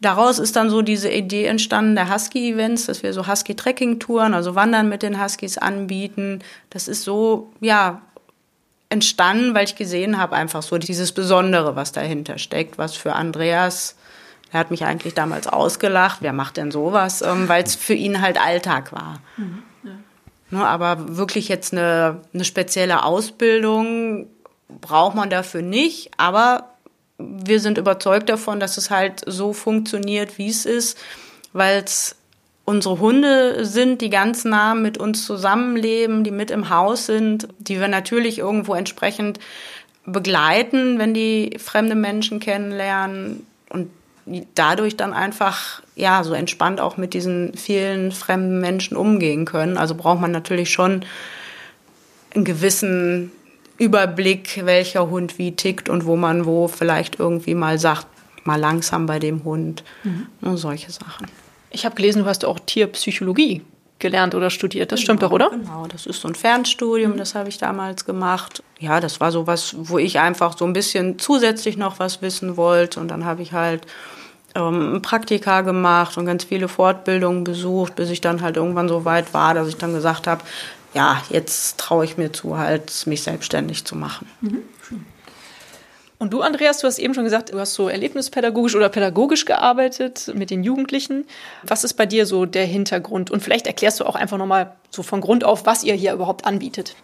Daraus 0.00 0.38
ist 0.38 0.56
dann 0.56 0.70
so 0.70 0.82
diese 0.82 1.10
Idee 1.10 1.46
entstanden 1.46 1.94
der 1.94 2.12
Husky-Events, 2.12 2.86
dass 2.86 3.02
wir 3.02 3.12
so 3.12 3.26
Husky-Trekking-Touren, 3.26 4.34
also 4.34 4.54
Wandern 4.54 4.88
mit 4.88 5.02
den 5.02 5.22
Huskies 5.22 5.56
anbieten. 5.56 6.40
Das 6.70 6.88
ist 6.88 7.04
so, 7.04 7.52
ja, 7.60 8.02
entstanden, 8.88 9.54
weil 9.54 9.64
ich 9.64 9.76
gesehen 9.76 10.18
habe, 10.18 10.36
einfach 10.36 10.62
so 10.62 10.78
dieses 10.78 11.12
Besondere, 11.12 11.74
was 11.74 11.92
dahinter 11.92 12.38
steckt, 12.38 12.78
was 12.78 12.94
für 12.94 13.14
Andreas, 13.14 13.96
er 14.52 14.60
hat 14.60 14.70
mich 14.70 14.84
eigentlich 14.84 15.14
damals 15.14 15.48
ausgelacht, 15.48 16.18
wer 16.20 16.32
macht 16.32 16.58
denn 16.58 16.70
sowas, 16.70 17.22
ähm, 17.22 17.48
weil 17.48 17.64
es 17.64 17.74
für 17.74 17.94
ihn 17.94 18.20
halt 18.20 18.40
Alltag 18.40 18.92
war. 18.92 19.18
Mhm. 19.36 19.64
Ne, 20.54 20.64
aber 20.64 21.16
wirklich 21.16 21.48
jetzt 21.48 21.72
eine, 21.72 22.20
eine 22.32 22.44
spezielle 22.44 23.02
Ausbildung 23.02 24.28
braucht 24.80 25.16
man 25.16 25.28
dafür 25.28 25.62
nicht. 25.62 26.12
Aber 26.16 26.76
wir 27.18 27.58
sind 27.58 27.76
überzeugt 27.76 28.28
davon, 28.28 28.60
dass 28.60 28.76
es 28.76 28.88
halt 28.88 29.22
so 29.26 29.52
funktioniert, 29.52 30.38
wie 30.38 30.48
es 30.48 30.64
ist, 30.64 30.96
weil 31.52 31.82
es 31.82 32.14
unsere 32.64 33.00
Hunde 33.00 33.64
sind, 33.64 34.00
die 34.00 34.10
ganz 34.10 34.44
nah 34.44 34.76
mit 34.76 34.96
uns 34.96 35.26
zusammenleben, 35.26 36.22
die 36.22 36.30
mit 36.30 36.52
im 36.52 36.70
Haus 36.70 37.06
sind, 37.06 37.48
die 37.58 37.80
wir 37.80 37.88
natürlich 37.88 38.38
irgendwo 38.38 38.74
entsprechend 38.74 39.40
begleiten, 40.06 41.00
wenn 41.00 41.14
die 41.14 41.58
fremde 41.58 41.96
Menschen 41.96 42.38
kennenlernen 42.38 43.44
und 43.70 43.90
dadurch 44.54 44.96
dann 44.96 45.12
einfach 45.12 45.82
ja 45.96 46.24
so 46.24 46.34
entspannt 46.34 46.80
auch 46.80 46.96
mit 46.96 47.14
diesen 47.14 47.54
vielen 47.54 48.12
fremden 48.12 48.60
Menschen 48.60 48.96
umgehen 48.96 49.44
können. 49.44 49.76
Also 49.76 49.94
braucht 49.94 50.20
man 50.20 50.30
natürlich 50.30 50.70
schon 50.70 51.04
einen 52.34 52.44
gewissen 52.44 53.32
Überblick, 53.78 54.64
welcher 54.64 55.10
Hund 55.10 55.38
wie 55.38 55.52
tickt 55.52 55.88
und 55.88 56.06
wo 56.06 56.16
man 56.16 56.46
wo 56.46 56.68
vielleicht 56.68 57.18
irgendwie 57.18 57.54
mal 57.54 57.78
sagt, 57.78 58.06
mal 58.44 58.60
langsam 58.60 59.06
bei 59.06 59.18
dem 59.18 59.44
Hund. 59.44 59.84
Mhm. 60.04 60.26
Und 60.40 60.56
solche 60.56 60.90
Sachen. 60.90 61.26
Ich 61.70 61.84
habe 61.84 61.94
gelesen, 61.94 62.22
du 62.22 62.28
hast 62.28 62.44
auch 62.44 62.60
Tierpsychologie 62.60 63.62
gelernt 63.98 64.34
oder 64.34 64.50
studiert. 64.50 64.92
Das 64.92 65.00
genau, 65.00 65.04
stimmt 65.04 65.22
doch, 65.22 65.32
oder? 65.32 65.50
Genau, 65.50 65.86
das 65.86 66.06
ist 66.06 66.20
so 66.20 66.28
ein 66.28 66.34
Fernstudium, 66.34 67.12
mhm. 67.12 67.16
das 67.16 67.34
habe 67.34 67.48
ich 67.48 67.58
damals 67.58 68.04
gemacht. 68.04 68.62
Ja, 68.78 69.00
das 69.00 69.20
war 69.20 69.32
so 69.32 69.46
was, 69.46 69.74
wo 69.76 69.98
ich 69.98 70.18
einfach 70.18 70.56
so 70.56 70.64
ein 70.64 70.72
bisschen 70.72 71.18
zusätzlich 71.18 71.76
noch 71.76 71.98
was 71.98 72.22
wissen 72.22 72.56
wollte. 72.56 73.00
Und 73.00 73.08
dann 73.08 73.24
habe 73.24 73.42
ich 73.42 73.52
halt 73.52 73.86
ähm, 74.54 75.00
Praktika 75.02 75.62
gemacht 75.62 76.16
und 76.16 76.26
ganz 76.26 76.44
viele 76.44 76.68
Fortbildungen 76.68 77.44
besucht, 77.44 77.96
bis 77.96 78.10
ich 78.10 78.20
dann 78.20 78.42
halt 78.42 78.56
irgendwann 78.56 78.88
so 78.88 79.04
weit 79.04 79.34
war, 79.34 79.54
dass 79.54 79.68
ich 79.68 79.76
dann 79.76 79.92
gesagt 79.92 80.26
habe, 80.26 80.42
ja, 80.94 81.20
jetzt 81.28 81.78
traue 81.78 82.04
ich 82.04 82.16
mir 82.16 82.32
zu, 82.32 82.56
halt 82.56 83.06
mich 83.06 83.22
selbstständig 83.22 83.84
zu 83.84 83.96
machen. 83.96 84.28
Mhm. 84.40 84.62
Und 86.18 86.32
du, 86.32 86.40
Andreas, 86.40 86.78
du 86.78 86.86
hast 86.86 86.98
eben 86.98 87.12
schon 87.12 87.24
gesagt, 87.24 87.52
du 87.52 87.58
hast 87.58 87.74
so 87.74 87.88
erlebnispädagogisch 87.88 88.76
oder 88.76 88.88
pädagogisch 88.88 89.44
gearbeitet 89.44 90.32
mit 90.34 90.48
den 90.48 90.62
Jugendlichen. 90.62 91.26
Was 91.64 91.84
ist 91.84 91.94
bei 91.94 92.06
dir 92.06 92.24
so 92.24 92.46
der 92.46 92.64
Hintergrund? 92.64 93.30
Und 93.30 93.42
vielleicht 93.42 93.66
erklärst 93.66 94.00
du 94.00 94.06
auch 94.06 94.14
einfach 94.14 94.38
nochmal 94.38 94.74
so 94.90 95.02
von 95.02 95.20
Grund 95.20 95.44
auf, 95.44 95.66
was 95.66 95.82
ihr 95.82 95.94
hier 95.94 96.14
überhaupt 96.14 96.46
anbietet. 96.46 96.94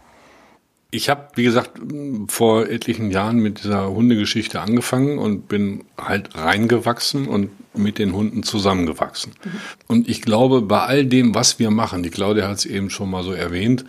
Ich 0.93 1.09
habe, 1.09 1.29
wie 1.37 1.45
gesagt, 1.45 1.81
vor 2.29 2.69
etlichen 2.69 3.11
Jahren 3.11 3.39
mit 3.39 3.63
dieser 3.63 3.91
Hundegeschichte 3.91 4.61
angefangen 4.61 5.19
und 5.19 5.47
bin 5.47 5.85
halt 5.97 6.35
reingewachsen 6.35 7.29
und 7.29 7.51
mit 7.75 7.99
den 7.99 8.13
Hunden 8.13 8.43
zusammengewachsen. 8.43 9.33
Mhm. 9.45 9.51
Und 9.87 10.09
ich 10.09 10.23
glaube, 10.23 10.63
bei 10.63 10.81
all 10.81 11.07
dem, 11.07 11.35
was 11.35 11.59
wir 11.59 11.71
machen, 11.71 12.03
die 12.03 12.11
Claudia 12.11 12.49
hat 12.49 12.59
es 12.59 12.67
eben 12.67 12.91
schon 12.91 13.11
mal 13.11 13.23
so 13.23 13.33
erwähnt, 13.33 13.85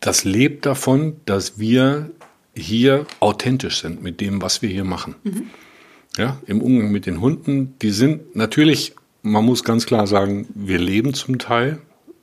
das 0.00 0.24
lebt 0.24 0.66
davon, 0.66 1.16
dass 1.26 1.58
wir 1.60 2.10
hier 2.54 3.06
authentisch 3.20 3.80
sind 3.80 4.02
mit 4.02 4.20
dem, 4.20 4.42
was 4.42 4.62
wir 4.62 4.68
hier 4.68 4.84
machen. 4.84 5.14
Mhm. 5.22 5.50
Ja, 6.18 6.38
im 6.46 6.60
Umgang 6.60 6.90
mit 6.90 7.06
den 7.06 7.20
Hunden, 7.20 7.74
die 7.80 7.90
sind 7.90 8.36
natürlich, 8.36 8.94
man 9.22 9.44
muss 9.44 9.64
ganz 9.64 9.86
klar 9.86 10.06
sagen, 10.06 10.46
wir 10.54 10.78
leben 10.78 11.14
zum 11.14 11.38
Teil 11.38 11.78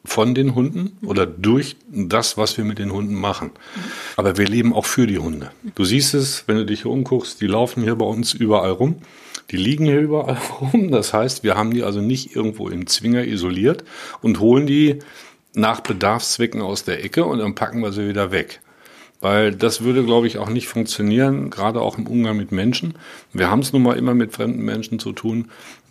von 0.05 0.33
den 0.33 0.55
Hunden 0.55 0.97
oder 1.05 1.25
durch 1.25 1.75
das, 1.89 2.37
was 2.37 2.57
wir 2.57 2.65
mit 2.65 2.79
den 2.79 2.91
Hunden 2.91 3.15
machen. 3.15 3.51
Aber 4.15 4.37
wir 4.37 4.47
leben 4.47 4.73
auch 4.73 4.85
für 4.85 5.07
die 5.07 5.19
Hunde. 5.19 5.51
Du 5.75 5.83
siehst 5.83 6.13
es, 6.13 6.45
wenn 6.47 6.55
du 6.55 6.65
dich 6.65 6.83
hier 6.83 6.91
umguckst, 6.91 7.41
die 7.41 7.47
laufen 7.47 7.83
hier 7.83 7.95
bei 7.95 8.05
uns 8.05 8.33
überall 8.33 8.71
rum. 8.71 8.95
Die 9.51 9.57
liegen 9.57 9.85
hier 9.85 9.99
überall 9.99 10.37
rum. 10.61 10.91
Das 10.91 11.13
heißt, 11.13 11.43
wir 11.43 11.55
haben 11.55 11.71
die 11.71 11.83
also 11.83 12.01
nicht 12.01 12.35
irgendwo 12.35 12.69
im 12.69 12.87
Zwinger 12.87 13.25
isoliert 13.25 13.83
und 14.21 14.39
holen 14.39 14.67
die 14.67 14.99
nach 15.53 15.81
Bedarfszwecken 15.81 16.61
aus 16.61 16.83
der 16.83 17.03
Ecke 17.03 17.25
und 17.25 17.39
dann 17.39 17.55
packen 17.55 17.81
wir 17.81 17.91
sie 17.91 18.07
wieder 18.07 18.31
weg. 18.31 18.61
Weil 19.21 19.53
das 19.53 19.83
würde, 19.83 20.05
glaube 20.05 20.27
ich, 20.27 20.37
auch 20.37 20.49
nicht 20.49 20.69
funktionieren, 20.69 21.49
gerade 21.49 21.81
auch 21.81 21.97
im 21.97 22.07
Umgang 22.07 22.37
mit 22.37 22.53
Menschen. 22.53 22.93
Wir 23.33 23.51
haben 23.51 23.59
es 23.59 23.73
nun 23.73 23.83
mal 23.83 23.97
immer 23.97 24.13
mit 24.13 24.31
fremden 24.31 24.63
Menschen 24.63 24.97
zu 24.97 25.11
tun. 25.11 25.49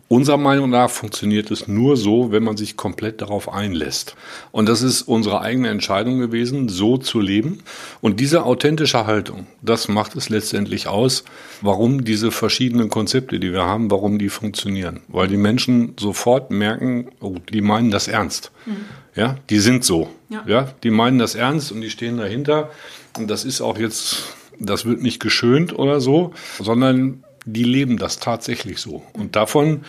Unserer 0.09 0.39
Meinung 0.39 0.71
nach 0.71 0.89
funktioniert 0.89 1.51
es 1.51 1.69
nur 1.69 1.99
so, 1.99 2.33
wenn 2.33 2.43
man 2.43 2.57
sich 2.57 2.79
komplett 2.79 3.21
darauf 3.21 3.53
einlässt. 3.53 4.17
Und 4.53 4.67
das 4.67 4.81
ist 4.81 5.03
unsere 5.03 5.43
eigene 5.43 5.69
Entscheidung 5.69 6.19
gewesen, 6.19 6.71
so 6.71 6.97
zu 6.97 7.21
leben. 7.21 7.63
Und 8.01 8.19
diese 8.19 8.45
authentische 8.45 9.07
Haltung, 9.07 9.47
das 9.61 9.87
macht 9.89 10.17
es 10.17 10.31
letztendlich 10.31 10.87
aus, 10.87 11.25
warum 11.61 12.05
diese 12.05 12.31
verschiedenen 12.31 12.89
Konzepte, 12.89 13.39
die 13.39 13.53
wir 13.53 13.65
haben, 13.65 13.91
warum 13.91 14.19
die 14.19 14.31
funktionieren. 14.31 15.03
Weil 15.09 15.29
die 15.29 15.37
Menschen 15.37 15.95
sofort 16.01 16.51
merken, 16.51 17.11
oh, 17.21 17.37
die 17.53 17.61
meinen 17.61 17.91
das 17.91 18.09
ernst. 18.09 18.51
Mhm. 18.65 18.77
Ja, 19.15 19.37
die 19.51 19.59
sind 19.59 19.85
so. 19.85 20.09
Ja. 20.31 20.43
ja, 20.47 20.73
die 20.85 20.91
meinen 20.91 21.19
das 21.19 21.35
ernst 21.35 21.71
und 21.71 21.83
die 21.83 21.91
stehen 21.91 22.17
dahinter. 22.17 22.71
Und 23.19 23.29
das 23.29 23.45
ist 23.45 23.61
auch 23.61 23.77
jetzt, 23.77 24.23
das 24.59 24.87
wird 24.87 25.03
nicht 25.03 25.21
geschönt 25.21 25.79
oder 25.79 26.01
so, 26.01 26.33
sondern 26.59 27.25
die 27.53 27.65
leben 27.65 27.97
das 27.97 28.19
tatsächlich 28.19 28.79
so. 28.79 29.03
Und 29.13 29.37
davon 29.37 29.83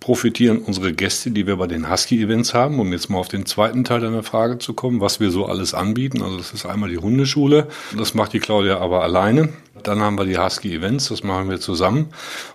profitieren 0.00 0.58
unsere 0.58 0.92
Gäste, 0.92 1.30
die 1.30 1.46
wir 1.46 1.56
bei 1.56 1.68
den 1.68 1.88
Husky-Events 1.88 2.54
haben, 2.54 2.80
um 2.80 2.92
jetzt 2.92 3.08
mal 3.08 3.18
auf 3.18 3.28
den 3.28 3.46
zweiten 3.46 3.84
Teil 3.84 4.00
deiner 4.00 4.24
Frage 4.24 4.58
zu 4.58 4.74
kommen, 4.74 5.00
was 5.00 5.20
wir 5.20 5.30
so 5.30 5.46
alles 5.46 5.74
anbieten. 5.74 6.22
Also 6.22 6.38
das 6.38 6.52
ist 6.52 6.66
einmal 6.66 6.90
die 6.90 6.98
Hundeschule, 6.98 7.68
das 7.96 8.14
macht 8.14 8.32
die 8.32 8.40
Claudia 8.40 8.78
aber 8.78 9.02
alleine. 9.02 9.50
Dann 9.82 10.00
haben 10.00 10.18
wir 10.18 10.24
die 10.24 10.38
Husky-Events, 10.38 11.08
das 11.08 11.22
machen 11.22 11.50
wir 11.50 11.60
zusammen. 11.60 12.08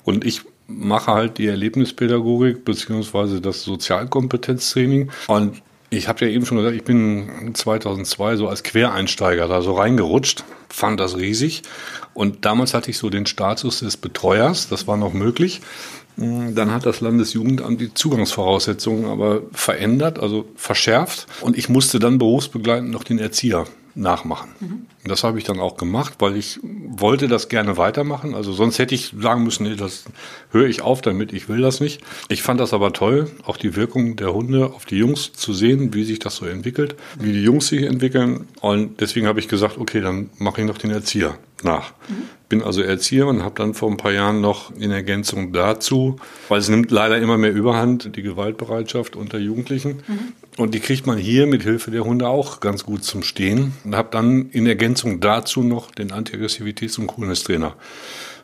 Und 0.03 0.25
ich 0.25 0.41
mache 0.67 1.11
halt 1.11 1.37
die 1.37 1.47
Erlebnispädagogik 1.47 2.65
beziehungsweise 2.65 3.39
das 3.39 3.63
Sozialkompetenztraining. 3.63 5.09
Und 5.27 5.61
ich 5.89 6.07
habe 6.07 6.25
ja 6.25 6.31
eben 6.31 6.45
schon 6.45 6.57
gesagt, 6.57 6.75
ich 6.75 6.83
bin 6.83 7.51
2002 7.53 8.35
so 8.35 8.47
als 8.47 8.63
Quereinsteiger 8.63 9.47
da 9.47 9.61
so 9.61 9.73
reingerutscht, 9.73 10.43
fand 10.69 10.99
das 10.99 11.17
riesig. 11.17 11.63
Und 12.13 12.45
damals 12.45 12.73
hatte 12.73 12.89
ich 12.91 12.97
so 12.97 13.09
den 13.09 13.25
Status 13.25 13.79
des 13.79 13.95
Betreuers, 13.95 14.67
das 14.67 14.87
war 14.87 14.97
noch 14.97 15.13
möglich. 15.13 15.61
Dann 16.17 16.71
hat 16.71 16.85
das 16.85 16.99
Landesjugendamt 16.99 17.79
die 17.79 17.93
Zugangsvoraussetzungen 17.93 19.05
aber 19.05 19.43
verändert, 19.51 20.17
also 20.17 20.45
verschärft. 20.55 21.27
Und 21.41 21.57
ich 21.57 21.69
musste 21.69 21.99
dann 21.99 22.17
berufsbegleitend 22.17 22.89
noch 22.91 23.03
den 23.03 23.19
Erzieher 23.19 23.65
nachmachen. 23.97 24.49
Mhm. 24.59 24.85
Das 25.05 25.23
habe 25.23 25.37
ich 25.37 25.43
dann 25.43 25.59
auch 25.59 25.77
gemacht, 25.77 26.15
weil 26.19 26.37
ich 26.37 26.59
wollte 26.63 27.27
das 27.27 27.49
gerne 27.49 27.77
weitermachen. 27.77 28.35
Also 28.35 28.53
sonst 28.53 28.79
hätte 28.79 28.95
ich 28.95 29.13
sagen 29.19 29.43
müssen, 29.43 29.63
nee, 29.63 29.75
das 29.75 30.05
höre 30.51 30.67
ich 30.67 30.81
auf 30.81 31.01
damit, 31.01 31.33
ich 31.33 31.49
will 31.49 31.61
das 31.61 31.79
nicht. 31.79 32.01
Ich 32.29 32.43
fand 32.43 32.59
das 32.59 32.73
aber 32.73 32.93
toll, 32.93 33.29
auch 33.43 33.57
die 33.57 33.75
Wirkung 33.75 34.15
der 34.15 34.33
Hunde 34.33 34.67
auf 34.67 34.85
die 34.85 34.97
Jungs 34.97 35.33
zu 35.33 35.53
sehen, 35.53 35.93
wie 35.93 36.03
sich 36.03 36.19
das 36.19 36.35
so 36.35 36.45
entwickelt, 36.45 36.95
wie 37.19 37.31
die 37.31 37.43
Jungs 37.43 37.67
sich 37.67 37.83
entwickeln. 37.83 38.47
Und 38.61 39.01
deswegen 39.01 39.27
habe 39.27 39.39
ich 39.39 39.47
gesagt, 39.47 39.77
okay, 39.77 40.01
dann 40.01 40.29
mache 40.37 40.61
ich 40.61 40.67
noch 40.67 40.77
den 40.77 40.91
Erzieher 40.91 41.37
nach. 41.63 41.91
Mhm. 42.07 42.23
Bin 42.49 42.63
also 42.63 42.81
Erzieher 42.81 43.27
und 43.27 43.43
habe 43.43 43.55
dann 43.55 43.73
vor 43.73 43.91
ein 43.91 43.97
paar 43.97 44.13
Jahren 44.13 44.39
noch 44.39 44.73
in 44.75 44.91
Ergänzung 44.91 45.51
dazu, 45.51 46.15
weil 46.47 46.59
es 46.59 46.69
nimmt 46.69 46.91
leider 46.91 47.17
immer 47.17 47.37
mehr 47.37 47.51
Überhand, 47.51 48.15
die 48.15 48.21
Gewaltbereitschaft 48.21 49.17
unter 49.17 49.37
Jugendlichen. 49.37 50.03
Mhm. 50.07 50.19
Und 50.57 50.73
die 50.73 50.79
kriegt 50.79 51.05
man 51.05 51.17
hier 51.17 51.45
mit 51.45 51.63
Hilfe 51.63 51.91
der 51.91 52.05
Hunde 52.05 52.27
auch 52.29 52.61
ganz 52.61 52.85
gut 52.85 53.03
zum 53.03 53.21
Stehen. 53.23 53.73
Und 53.83 53.95
habe 53.95 54.09
dann 54.11 54.49
in 54.51 54.65
Ergänzung 54.65 55.19
dazu 55.19 55.61
noch 55.61 55.91
den 55.91 56.11
Antiaggressivitäts- 56.11 56.99
und 56.99 57.07
Coolness-Trainer 57.07 57.75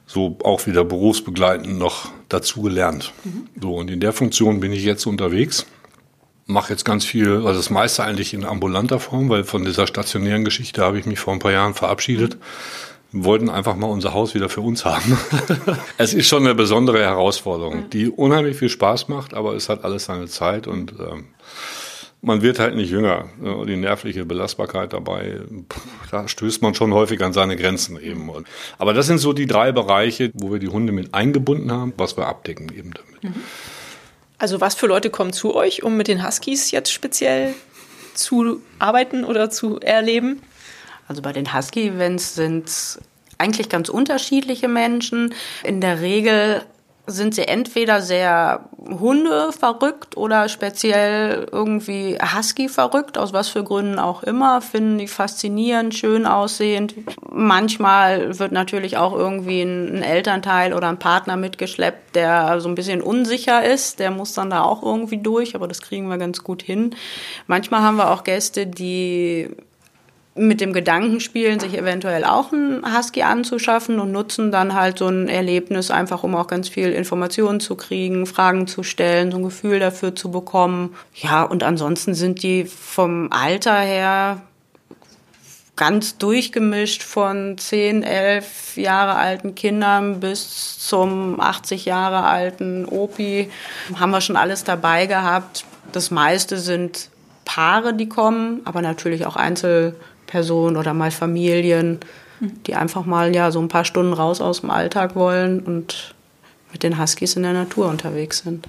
so 0.05 0.37
auch 0.43 0.65
wieder 0.67 0.83
berufsbegleitend 0.83 1.77
noch 1.77 2.11
dazu 2.29 2.61
gelernt. 2.61 3.13
Mhm. 3.23 3.47
So, 3.61 3.75
und 3.75 3.89
in 3.89 3.99
der 3.99 4.13
Funktion 4.13 4.59
bin 4.59 4.71
ich 4.71 4.83
jetzt 4.83 5.05
unterwegs. 5.05 5.65
Mache 6.45 6.73
jetzt 6.73 6.83
ganz 6.83 7.05
viel, 7.05 7.35
also 7.37 7.53
das 7.53 7.69
meiste 7.69 8.03
eigentlich 8.03 8.33
in 8.33 8.43
ambulanter 8.43 8.99
Form, 8.99 9.29
weil 9.29 9.45
von 9.45 9.63
dieser 9.63 9.87
stationären 9.87 10.43
Geschichte 10.43 10.83
habe 10.83 10.99
ich 10.99 11.05
mich 11.05 11.19
vor 11.19 11.33
ein 11.33 11.39
paar 11.39 11.53
Jahren 11.53 11.73
verabschiedet. 11.73 12.35
Mhm. 12.35 12.39
Wollten 13.13 13.49
einfach 13.49 13.75
mal 13.75 13.87
unser 13.87 14.13
Haus 14.13 14.33
wieder 14.33 14.49
für 14.49 14.61
uns 14.61 14.85
haben. 14.85 15.17
es 15.97 16.13
ist 16.13 16.27
schon 16.27 16.43
eine 16.43 16.55
besondere 16.55 16.99
Herausforderung, 16.99 17.89
die 17.91 18.09
unheimlich 18.09 18.57
viel 18.57 18.69
Spaß 18.69 19.07
macht, 19.07 19.33
aber 19.33 19.53
es 19.53 19.69
hat 19.69 19.83
alles 19.83 20.05
seine 20.05 20.27
Zeit 20.27 20.67
und 20.67 20.93
ähm, 20.99 21.25
man 22.21 22.41
wird 22.41 22.57
halt 22.57 22.75
nicht 22.75 22.89
jünger. 22.89 23.25
Die 23.67 23.75
nervliche 23.75 24.25
Belastbarkeit 24.25 24.93
dabei, 24.93 25.41
da 26.09 26.27
stößt 26.27 26.61
man 26.61 26.73
schon 26.73 26.93
häufig 26.93 27.21
an 27.21 27.33
seine 27.33 27.57
Grenzen 27.57 27.99
eben. 27.99 28.31
Aber 28.77 28.93
das 28.93 29.07
sind 29.07 29.17
so 29.17 29.33
die 29.33 29.45
drei 29.45 29.71
Bereiche, 29.71 30.31
wo 30.33 30.51
wir 30.51 30.59
die 30.59 30.69
Hunde 30.69 30.93
mit 30.93 31.13
eingebunden 31.13 31.71
haben, 31.71 31.93
was 31.97 32.17
wir 32.17 32.27
abdecken 32.27 32.71
eben 32.75 32.91
damit. 32.93 33.23
Mhm. 33.23 33.43
Also 34.37 34.61
was 34.61 34.75
für 34.75 34.87
Leute 34.87 35.09
kommen 35.09 35.33
zu 35.33 35.53
euch, 35.53 35.83
um 35.83 35.97
mit 35.97 36.07
den 36.07 36.25
Huskies 36.25 36.71
jetzt 36.71 36.91
speziell 36.91 37.53
zu 38.13 38.61
arbeiten 38.79 39.25
oder 39.25 39.49
zu 39.49 39.79
erleben? 39.79 40.41
Also 41.07 41.21
bei 41.21 41.33
den 41.33 41.53
Husky-Events 41.53 42.35
sind 42.35 42.99
eigentlich 43.37 43.69
ganz 43.69 43.89
unterschiedliche 43.89 44.67
Menschen. 44.67 45.33
In 45.63 45.81
der 45.81 46.01
Regel 46.01 46.61
sind 47.05 47.35
sie 47.35 47.45
entweder 47.47 48.01
sehr 48.01 48.69
Hunde 48.77 49.51
verrückt 49.51 50.15
oder 50.15 50.47
speziell 50.47 51.47
irgendwie 51.51 52.17
Husky 52.17 52.69
verrückt, 52.69 53.17
aus 53.17 53.33
was 53.33 53.49
für 53.49 53.63
Gründen 53.63 53.99
auch 53.99 54.23
immer, 54.23 54.61
finden 54.61 54.99
die 54.99 55.07
faszinierend, 55.07 55.93
schön 55.93 56.25
aussehend. 56.25 56.95
Manchmal 57.29 58.39
wird 58.39 58.53
natürlich 58.53 58.95
auch 58.95 59.13
irgendwie 59.13 59.63
ein, 59.63 60.01
Elternteil 60.01 60.73
oder 60.73 60.87
ein 60.87 60.99
Partner 60.99 61.35
mitgeschleppt, 61.35 62.15
der 62.15 62.61
so 62.61 62.69
ein 62.69 62.75
bisschen 62.75 63.01
unsicher 63.01 63.65
ist, 63.65 63.99
der 63.99 64.11
muss 64.11 64.33
dann 64.33 64.49
da 64.49 64.63
auch 64.63 64.81
irgendwie 64.81 65.17
durch, 65.17 65.55
aber 65.55 65.67
das 65.67 65.81
kriegen 65.81 66.07
wir 66.07 66.17
ganz 66.17 66.43
gut 66.43 66.61
hin. 66.61 66.95
Manchmal 67.47 67.81
haben 67.81 67.97
wir 67.97 68.11
auch 68.11 68.23
Gäste, 68.23 68.65
die 68.65 69.49
mit 70.35 70.61
dem 70.61 70.73
Gedanken 70.73 71.19
spielen, 71.19 71.59
sich 71.59 71.77
eventuell 71.77 72.23
auch 72.23 72.51
einen 72.51 72.83
Husky 72.97 73.21
anzuschaffen 73.21 73.99
und 73.99 74.11
nutzen 74.11 74.51
dann 74.51 74.73
halt 74.73 74.97
so 74.97 75.07
ein 75.07 75.27
Erlebnis 75.27 75.91
einfach, 75.91 76.23
um 76.23 76.35
auch 76.35 76.47
ganz 76.47 76.69
viel 76.69 76.91
Informationen 76.91 77.59
zu 77.59 77.75
kriegen, 77.75 78.25
Fragen 78.25 78.65
zu 78.65 78.81
stellen, 78.81 79.31
so 79.31 79.37
ein 79.37 79.43
Gefühl 79.43 79.79
dafür 79.79 80.15
zu 80.15 80.31
bekommen. 80.31 80.95
Ja, 81.13 81.43
und 81.43 81.63
ansonsten 81.63 82.15
sind 82.15 82.41
die 82.41 82.65
vom 82.65 83.31
Alter 83.31 83.79
her 83.79 84.41
ganz 85.75 86.17
durchgemischt 86.17 87.03
von 87.03 87.57
10, 87.57 88.03
11 88.03 88.77
Jahre 88.77 89.15
alten 89.15 89.55
Kindern 89.55 90.19
bis 90.19 90.79
zum 90.79 91.39
80 91.39 91.85
Jahre 91.85 92.23
alten 92.23 92.85
Opi. 92.85 93.49
Haben 93.99 94.11
wir 94.11 94.21
schon 94.21 94.35
alles 94.35 94.63
dabei 94.63 95.05
gehabt. 95.05 95.65
Das 95.91 96.11
meiste 96.11 96.57
sind 96.57 97.09
Paare, 97.45 97.93
die 97.93 98.07
kommen, 98.07 98.61
aber 98.65 98.81
natürlich 98.81 99.25
auch 99.25 99.35
Einzel 99.35 99.95
Personen 100.27 100.77
oder 100.77 100.93
mal 100.93 101.11
Familien, 101.11 101.99
die 102.67 102.75
einfach 102.75 103.05
mal 103.05 103.33
ja 103.35 103.51
so 103.51 103.59
ein 103.59 103.67
paar 103.67 103.85
Stunden 103.85 104.13
raus 104.13 104.41
aus 104.41 104.61
dem 104.61 104.69
Alltag 104.69 105.15
wollen 105.15 105.59
und 105.61 106.15
mit 106.71 106.83
den 106.83 106.99
Huskies 106.99 107.35
in 107.35 107.43
der 107.43 107.53
Natur 107.53 107.87
unterwegs 107.87 108.39
sind. 108.39 108.67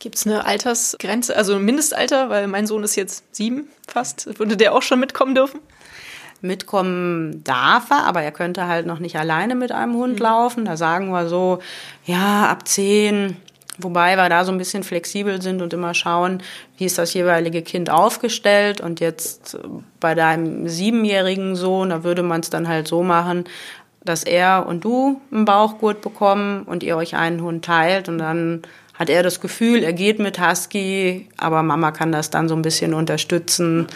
Gibt 0.00 0.16
es 0.16 0.26
eine 0.26 0.44
Altersgrenze, 0.44 1.36
also 1.36 1.56
ein 1.56 1.64
Mindestalter, 1.64 2.30
weil 2.30 2.46
mein 2.46 2.66
Sohn 2.66 2.84
ist 2.84 2.94
jetzt 2.94 3.24
sieben 3.34 3.68
fast. 3.86 4.38
Würde 4.38 4.56
der 4.56 4.74
auch 4.74 4.82
schon 4.82 5.00
mitkommen 5.00 5.34
dürfen? 5.34 5.60
Mitkommen 6.40 7.42
darf 7.42 7.90
er, 7.90 8.04
aber 8.04 8.22
er 8.22 8.30
könnte 8.30 8.66
halt 8.68 8.86
noch 8.86 9.00
nicht 9.00 9.16
alleine 9.16 9.56
mit 9.56 9.72
einem 9.72 9.94
Hund 9.94 10.14
mhm. 10.14 10.22
laufen. 10.22 10.64
Da 10.66 10.76
sagen 10.76 11.10
wir 11.10 11.28
so, 11.28 11.58
ja, 12.04 12.46
ab 12.46 12.68
zehn 12.68 13.36
Wobei 13.78 14.16
wir 14.16 14.28
da 14.28 14.44
so 14.44 14.50
ein 14.50 14.58
bisschen 14.58 14.82
flexibel 14.82 15.40
sind 15.40 15.62
und 15.62 15.72
immer 15.72 15.94
schauen, 15.94 16.42
wie 16.76 16.84
ist 16.84 16.98
das 16.98 17.14
jeweilige 17.14 17.62
Kind 17.62 17.90
aufgestellt. 17.90 18.80
Und 18.80 19.00
jetzt 19.00 19.56
bei 20.00 20.14
deinem 20.14 20.68
siebenjährigen 20.68 21.54
Sohn, 21.54 21.90
da 21.90 22.02
würde 22.02 22.22
man 22.22 22.40
es 22.40 22.50
dann 22.50 22.66
halt 22.66 22.88
so 22.88 23.02
machen, 23.02 23.44
dass 24.04 24.24
er 24.24 24.66
und 24.66 24.84
du 24.84 25.20
einen 25.30 25.44
Bauchgurt 25.44 26.00
bekommen 26.00 26.62
und 26.64 26.82
ihr 26.82 26.96
euch 26.96 27.14
einen 27.14 27.42
Hund 27.42 27.64
teilt 27.64 28.08
und 28.08 28.18
dann 28.18 28.62
hat 28.94 29.10
er 29.10 29.22
das 29.22 29.40
Gefühl, 29.40 29.84
er 29.84 29.92
geht 29.92 30.18
mit 30.18 30.40
Husky, 30.40 31.28
aber 31.36 31.62
Mama 31.62 31.92
kann 31.92 32.10
das 32.10 32.30
dann 32.30 32.48
so 32.48 32.56
ein 32.56 32.62
bisschen 32.62 32.94
unterstützen. 32.94 33.86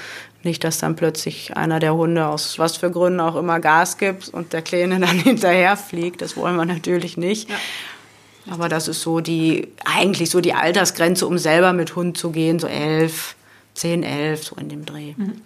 Nicht, 0.45 0.63
dass 0.65 0.79
dann 0.79 0.97
plötzlich 0.97 1.57
einer 1.57 1.81
der 1.81 1.95
Hunde 1.95 2.27
aus 2.27 2.59
was 2.59 2.77
für 2.77 2.91
Gründen 2.91 3.21
auch 3.21 3.37
immer 3.37 3.59
Gas 3.59 3.99
gibt 3.99 4.29
und 4.29 4.53
der 4.53 4.63
Kleine 4.63 5.01
dann 5.07 5.19
hinterher 5.19 5.77
fliegt. 5.77 6.23
Das 6.23 6.37
wollen 6.37 6.57
wir 6.57 6.65
natürlich 6.65 7.17
nicht. 7.17 7.51
Ja. 7.51 7.57
Aber 8.51 8.69
das 8.69 8.89
ist 8.89 9.03
so 9.03 9.21
die, 9.21 9.69
eigentlich 9.85 10.31
so 10.31 10.41
die 10.41 10.55
Altersgrenze, 10.55 11.27
um 11.27 11.39
selber 11.39 11.73
mit 11.73 11.95
Hund 11.95 12.19
zu 12.19 12.31
gehen, 12.31 12.59
so 12.59 12.67
elf, 12.67 13.37
zehn, 13.75 14.03
elf, 14.03 14.45
so 14.45 14.57
in 14.57 14.69
dem 14.69 14.85
Dreh. 14.85 15.15
Mhm. 15.17 15.43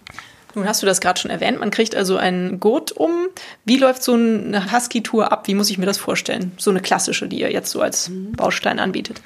Nun 0.55 0.67
hast 0.67 0.83
du 0.83 0.87
das 0.87 1.03
gerade 1.03 1.21
schon 1.21 1.31
erwähnt, 1.31 1.61
man 1.61 1.71
kriegt 1.71 1.95
also 1.95 2.17
einen 2.17 2.61
Gurt 2.61 2.91
um. 2.91 3.26
Wie 3.67 3.76
läuft 3.76 4.03
so 4.03 4.15
eine 4.15 4.73
Husky-Tour 4.73 5.31
ab? 5.31 5.47
Wie 5.49 5.55
muss 5.55 5.69
ich 5.69 5.76
mir 5.76 5.85
das 5.85 5.99
vorstellen? 5.99 6.53
So 6.57 6.71
eine 6.71 6.81
klassische, 6.81 7.29
die 7.29 7.41
ihr 7.41 7.53
jetzt 7.53 7.71
so 7.71 7.83
als 7.83 8.09
mhm. 8.09 8.33
Baustein 8.33 8.79
anbietet. 8.79 9.21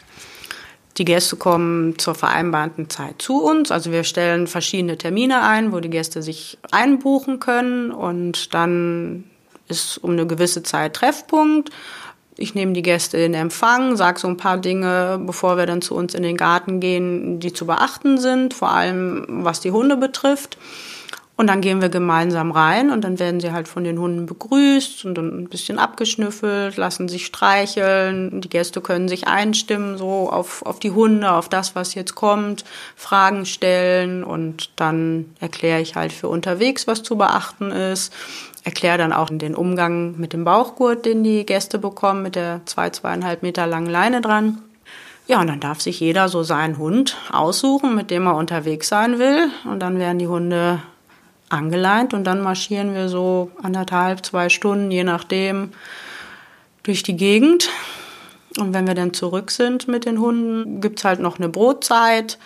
Die 0.99 1.05
Gäste 1.05 1.37
kommen 1.37 1.97
zur 1.99 2.17
vereinbarten 2.17 2.91
Zeit 2.91 3.23
zu 3.23 3.45
uns. 3.45 3.71
Also 3.71 3.93
wir 3.93 4.03
stellen 4.03 4.49
verschiedene 4.49 4.99
Termine 4.99 5.43
ein, 5.43 5.73
wo 5.73 5.79
die 5.79 5.89
Gäste 5.89 6.21
sich 6.21 6.59
einbuchen 6.73 7.39
können 7.39 7.93
und 7.93 8.53
dann 8.53 9.25
ist 9.69 9.99
um 9.99 10.11
eine 10.11 10.27
gewisse 10.27 10.65
Zeit 10.65 10.95
Treffpunkt. 10.95 11.71
Ich 12.37 12.55
nehme 12.55 12.73
die 12.73 12.83
Gäste 12.83 13.19
in 13.19 13.35
Empfang, 13.35 13.97
sage 13.97 14.21
so 14.21 14.29
ein 14.29 14.37
paar 14.37 14.59
Dinge, 14.59 15.21
bevor 15.25 15.57
wir 15.57 15.67
dann 15.67 15.83
zu 15.83 15.95
uns 15.95 16.15
in 16.15 16.23
den 16.23 16.37
Garten 16.37 16.81
gehen, 16.81 17.41
die 17.41 17.53
zu 17.53 17.67
beachten 17.67 18.19
sind, 18.19 18.55
vor 18.55 18.71
allem 18.71 19.27
was 19.29 19.61
die 19.61 19.73
Hunde 19.73 19.97
betrifft. 19.97 20.57
Und 21.41 21.47
dann 21.47 21.63
gehen 21.63 21.81
wir 21.81 21.89
gemeinsam 21.89 22.51
rein 22.51 22.91
und 22.91 23.03
dann 23.03 23.19
werden 23.19 23.41
sie 23.41 23.51
halt 23.51 23.67
von 23.67 23.83
den 23.83 23.99
Hunden 23.99 24.27
begrüßt 24.27 25.07
und 25.07 25.15
dann 25.15 25.41
ein 25.41 25.49
bisschen 25.49 25.79
abgeschnüffelt, 25.79 26.77
lassen 26.77 27.09
sich 27.09 27.25
streicheln. 27.25 28.43
Die 28.43 28.51
Gäste 28.51 28.83
können 28.83 29.09
sich 29.09 29.27
einstimmen, 29.27 29.97
so 29.97 30.29
auf, 30.31 30.61
auf 30.67 30.81
die 30.81 30.91
Hunde, 30.91 31.33
auf 31.33 31.49
das, 31.49 31.75
was 31.75 31.95
jetzt 31.95 32.15
kommt, 32.15 32.67
Fragen 32.95 33.47
stellen 33.47 34.23
und 34.23 34.69
dann 34.77 35.35
erkläre 35.41 35.81
ich 35.81 35.95
halt 35.95 36.13
für 36.13 36.29
unterwegs, 36.29 36.87
was 36.87 37.03
zu 37.03 37.17
beachten 37.17 37.71
ist. 37.71 38.13
Erkläre 38.63 38.99
dann 38.99 39.13
auch 39.13 39.31
den 39.31 39.55
Umgang 39.55 40.19
mit 40.19 40.33
dem 40.33 40.45
Bauchgurt, 40.45 41.07
den 41.07 41.25
die 41.25 41.47
Gäste 41.47 41.79
bekommen, 41.79 42.23
mit 42.23 42.35
der 42.35 42.61
zwei, 42.67 42.91
zweieinhalb 42.91 43.43
Meter 43.43 43.67
langen 43.67 43.89
Leine 43.89 44.21
dran. 44.21 44.59
Ja, 45.27 45.41
und 45.41 45.47
dann 45.47 45.61
darf 45.61 45.81
sich 45.81 46.01
jeder 46.01 46.29
so 46.29 46.43
seinen 46.43 46.77
Hund 46.77 47.17
aussuchen, 47.33 47.95
mit 47.95 48.11
dem 48.11 48.27
er 48.27 48.37
unterwegs 48.37 48.89
sein 48.89 49.19
will. 49.19 49.49
Und 49.65 49.81
dann 49.81 49.99
werden 49.99 50.19
die 50.19 50.27
Hunde 50.27 50.83
angeleint 51.49 52.15
und 52.15 52.25
dann 52.25 52.43
marschieren 52.43 52.95
wir 52.95 53.09
so 53.09 53.51
anderthalb, 53.63 54.25
zwei 54.25 54.49
Stunden, 54.49 54.91
je 54.91 55.05
nachdem, 55.05 55.71
durch 56.83 57.03
die 57.03 57.17
Gegend. 57.17 57.69
Und 58.59 58.75
wenn 58.75 58.87
wir 58.87 58.95
dann 58.95 59.15
zurück 59.15 59.51
sind 59.51 59.87
mit 59.89 60.05
den 60.05 60.21
Hunden, 60.21 60.81
gibt's 60.81 61.05
halt 61.05 61.21
noch 61.21 61.39
eine 61.39 61.49
Brotzeit, 61.49 62.39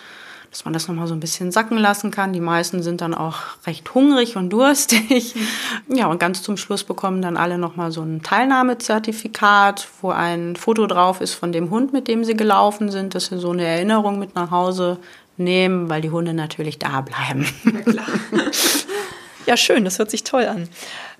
dass 0.55 0.63
man 0.63 0.73
das 0.73 0.87
nochmal 0.87 1.05
so 1.05 1.13
ein 1.13 1.19
bisschen 1.19 1.51
sacken 1.51 1.77
lassen 1.77 2.11
kann. 2.11 2.31
Die 2.31 2.39
meisten 2.39 2.81
sind 2.81 3.01
dann 3.01 3.13
auch 3.13 3.39
recht 3.67 3.93
hungrig 3.93 4.37
und 4.37 4.49
durstig. 4.53 5.35
Ja, 5.89 6.07
und 6.07 6.17
ganz 6.17 6.43
zum 6.43 6.55
Schluss 6.55 6.85
bekommen 6.85 7.21
dann 7.21 7.35
alle 7.35 7.57
nochmal 7.57 7.91
so 7.91 8.01
ein 8.01 8.21
Teilnahmezertifikat, 8.23 9.85
wo 10.01 10.11
ein 10.11 10.55
Foto 10.55 10.87
drauf 10.87 11.19
ist 11.19 11.33
von 11.33 11.51
dem 11.51 11.71
Hund, 11.71 11.91
mit 11.91 12.07
dem 12.07 12.23
sie 12.23 12.37
gelaufen 12.37 12.89
sind, 12.89 13.15
dass 13.15 13.25
sie 13.25 13.37
so 13.37 13.51
eine 13.51 13.65
Erinnerung 13.65 14.17
mit 14.17 14.33
nach 14.35 14.49
Hause 14.49 14.97
nehmen, 15.35 15.89
weil 15.89 15.99
die 15.99 16.09
Hunde 16.09 16.33
natürlich 16.33 16.79
da 16.79 17.01
bleiben. 17.01 17.45
Ja, 17.65 17.81
klar. 17.81 18.07
Ja, 19.45 19.57
schön, 19.57 19.85
das 19.85 19.99
hört 19.99 20.09
sich 20.09 20.23
toll 20.23 20.45
an. 20.45 20.67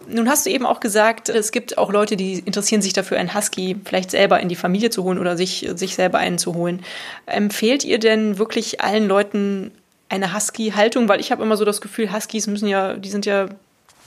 Nun 0.08 0.30
hast 0.30 0.46
du 0.46 0.50
eben 0.50 0.66
auch 0.66 0.80
gesagt, 0.80 1.30
es 1.30 1.52
gibt 1.52 1.78
auch 1.78 1.92
Leute, 1.92 2.16
die 2.16 2.40
interessieren 2.40 2.82
sich 2.82 2.94
dafür, 2.94 3.18
einen 3.18 3.34
Husky 3.34 3.76
vielleicht 3.86 4.12
selber 4.12 4.40
in 4.40 4.50
die 4.50 4.56
Familie 4.56 4.90
zu 4.90 5.04
holen 5.04 5.20
oder 5.20 5.38
sich, 5.38 5.68
sich 5.76 5.96
selber 5.96 6.20
einen 6.20 6.38
zu 6.38 6.54
holen. 6.54 6.84
Empfehlt 7.26 7.84
ihr 7.84 8.00
denn 8.00 8.38
wirklich 8.38 8.82
allen 8.82 9.08
Leuten 9.08 9.72
eine 10.10 10.36
Husky-Haltung? 10.36 11.08
Weil 11.08 11.20
ich 11.20 11.32
habe 11.32 11.44
immer 11.44 11.58
so 11.58 11.66
das 11.66 11.82
Gefühl, 11.82 12.12
Huskies 12.12 12.48
müssen 12.48 12.68
ja, 12.68 12.94
die 12.96 13.10
sind 13.10 13.26
ja 13.26 13.48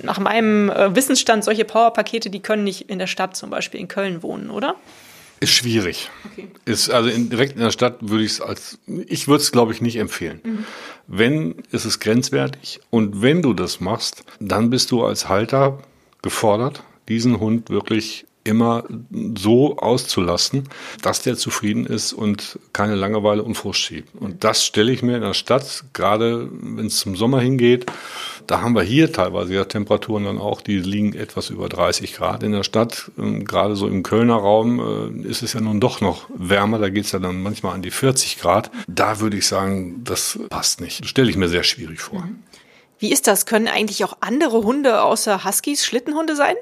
nach 0.01 0.19
meinem 0.19 0.71
äh, 0.71 0.95
Wissensstand 0.95 1.45
solche 1.45 1.65
Powerpakete, 1.65 2.31
die 2.31 2.41
können 2.41 2.65
nicht 2.65 2.89
in 2.89 2.99
der 2.99 3.09
Stadt, 3.09 3.37
zum 3.37 3.51
Beispiel 3.51 3.81
in 3.81 3.89
Köln 3.89 4.23
wohnen, 4.23 4.51
oder? 4.51 4.77
Ist 5.41 5.53
schwierig. 5.53 6.11
Okay. 6.33 6.49
Ist 6.65 6.91
also 6.91 7.09
in, 7.09 7.31
direkt 7.31 7.55
in 7.55 7.61
der 7.61 7.71
Stadt 7.71 7.97
würde 8.01 8.25
ich 8.25 8.33
es 8.33 8.41
als 8.41 8.79
ich 8.87 9.29
würde 9.29 9.43
es 9.43 9.53
glaube 9.53 9.73
ich 9.73 9.81
nicht 9.81 9.97
empfehlen. 9.97 10.41
Mhm. 10.43 10.67
Wenn 11.11 11.55
ist 11.71 11.87
es 11.87 12.00
grenzwertig 12.00 12.81
und 12.91 13.23
wenn 13.23 13.41
du 13.41 13.55
das 13.55 13.81
machst, 13.81 14.25
dann 14.41 14.69
bist 14.69 14.91
du 14.91 15.05
als 15.05 15.27
Halter 15.27 15.79
gefordert, 16.21 16.83
diesen 17.09 17.41
Hund 17.41 17.71
wirklich 17.71 18.27
immer 18.49 18.85
so 19.37 19.76
auszulassen, 19.76 20.64
dass 21.02 21.23
der 21.23 21.37
zufrieden 21.37 21.87
ist 21.87 22.12
und 22.12 22.59
keine 22.73 22.95
Langeweile 22.95 23.43
und 23.43 23.55
Frust 23.55 23.81
schiebt. 23.81 24.14
Und 24.19 24.43
das 24.43 24.64
stelle 24.64 24.90
ich 24.90 25.02
mir 25.02 25.17
in 25.17 25.23
der 25.23 25.35
Stadt, 25.35 25.85
gerade 25.93 26.49
wenn 26.50 26.87
es 26.87 26.99
zum 26.99 27.14
Sommer 27.14 27.40
hingeht, 27.40 27.87
da 28.47 28.62
haben 28.62 28.75
wir 28.75 28.83
hier 28.83 29.12
teilweise 29.12 29.55
ja 29.55 29.64
Temperaturen 29.64 30.25
dann 30.25 30.38
auch, 30.38 30.62
die 30.62 30.78
liegen 30.78 31.12
etwas 31.12 31.50
über 31.50 31.69
30 31.69 32.14
Grad 32.14 32.43
in 32.43 32.52
der 32.52 32.64
Stadt. 32.64 33.11
Ähm, 33.19 33.45
gerade 33.45 33.76
so 33.76 33.87
im 33.87 34.02
Kölner 34.02 34.37
Raum 34.37 35.25
äh, 35.25 35.28
ist 35.28 35.43
es 35.43 35.52
ja 35.52 35.61
nun 35.61 35.81
doch 35.81 36.00
noch 36.00 36.25
wärmer, 36.35 36.78
da 36.78 36.88
geht 36.88 37.05
es 37.05 37.12
ja 37.12 37.19
dann 37.19 37.43
manchmal 37.43 37.75
an 37.75 37.83
die 37.83 37.90
40 37.90 38.41
Grad. 38.41 38.71
Da 38.89 39.21
würde 39.21 39.37
ich 39.37 39.47
sagen, 39.47 40.02
das 40.04 40.39
passt 40.49 40.80
nicht. 40.80 41.02
Das 41.02 41.11
stelle 41.11 41.28
ich 41.28 41.37
mir 41.37 41.49
sehr 41.49 41.63
schwierig 41.63 42.00
vor. 42.00 42.26
Wie 42.99 43.13
ist 43.13 43.26
das? 43.26 43.45
Können 43.45 43.69
eigentlich 43.69 44.02
auch 44.04 44.17
andere 44.21 44.65
Hunde 44.65 45.02
außer 45.02 45.45
Huskies 45.45 45.84
Schlittenhunde 45.84 46.34
sein? 46.34 46.56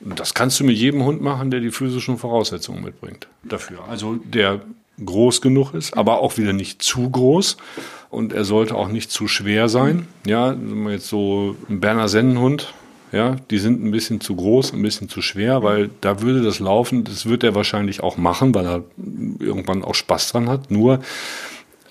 Das 0.00 0.34
kannst 0.34 0.60
du 0.60 0.64
mit 0.64 0.76
jedem 0.76 1.04
Hund 1.04 1.20
machen, 1.20 1.50
der 1.50 1.60
die 1.60 1.70
physischen 1.70 2.18
Voraussetzungen 2.18 2.82
mitbringt 2.82 3.28
dafür. 3.42 3.84
Also 3.88 4.14
der 4.14 4.60
groß 5.04 5.40
genug 5.40 5.74
ist, 5.74 5.96
aber 5.96 6.20
auch 6.20 6.38
wieder 6.38 6.52
nicht 6.52 6.82
zu 6.82 7.08
groß 7.10 7.56
und 8.10 8.32
er 8.32 8.44
sollte 8.44 8.74
auch 8.74 8.88
nicht 8.88 9.10
zu 9.10 9.28
schwer 9.28 9.68
sein. 9.68 10.06
Ja, 10.26 10.56
jetzt 10.88 11.08
so 11.08 11.56
ein 11.68 11.80
Berner 11.80 12.08
Sennenhund, 12.08 12.72
ja, 13.12 13.36
die 13.50 13.58
sind 13.58 13.82
ein 13.82 13.90
bisschen 13.90 14.20
zu 14.20 14.36
groß, 14.36 14.72
ein 14.72 14.82
bisschen 14.82 15.08
zu 15.08 15.22
schwer, 15.22 15.62
weil 15.62 15.90
da 16.00 16.20
würde 16.20 16.42
das 16.42 16.58
laufen, 16.58 17.04
das 17.04 17.26
wird 17.26 17.42
er 17.42 17.54
wahrscheinlich 17.54 18.02
auch 18.02 18.16
machen, 18.16 18.54
weil 18.54 18.66
er 18.66 18.84
irgendwann 19.38 19.82
auch 19.82 19.94
Spaß 19.94 20.32
dran 20.32 20.48
hat. 20.48 20.70
Nur, 20.70 21.00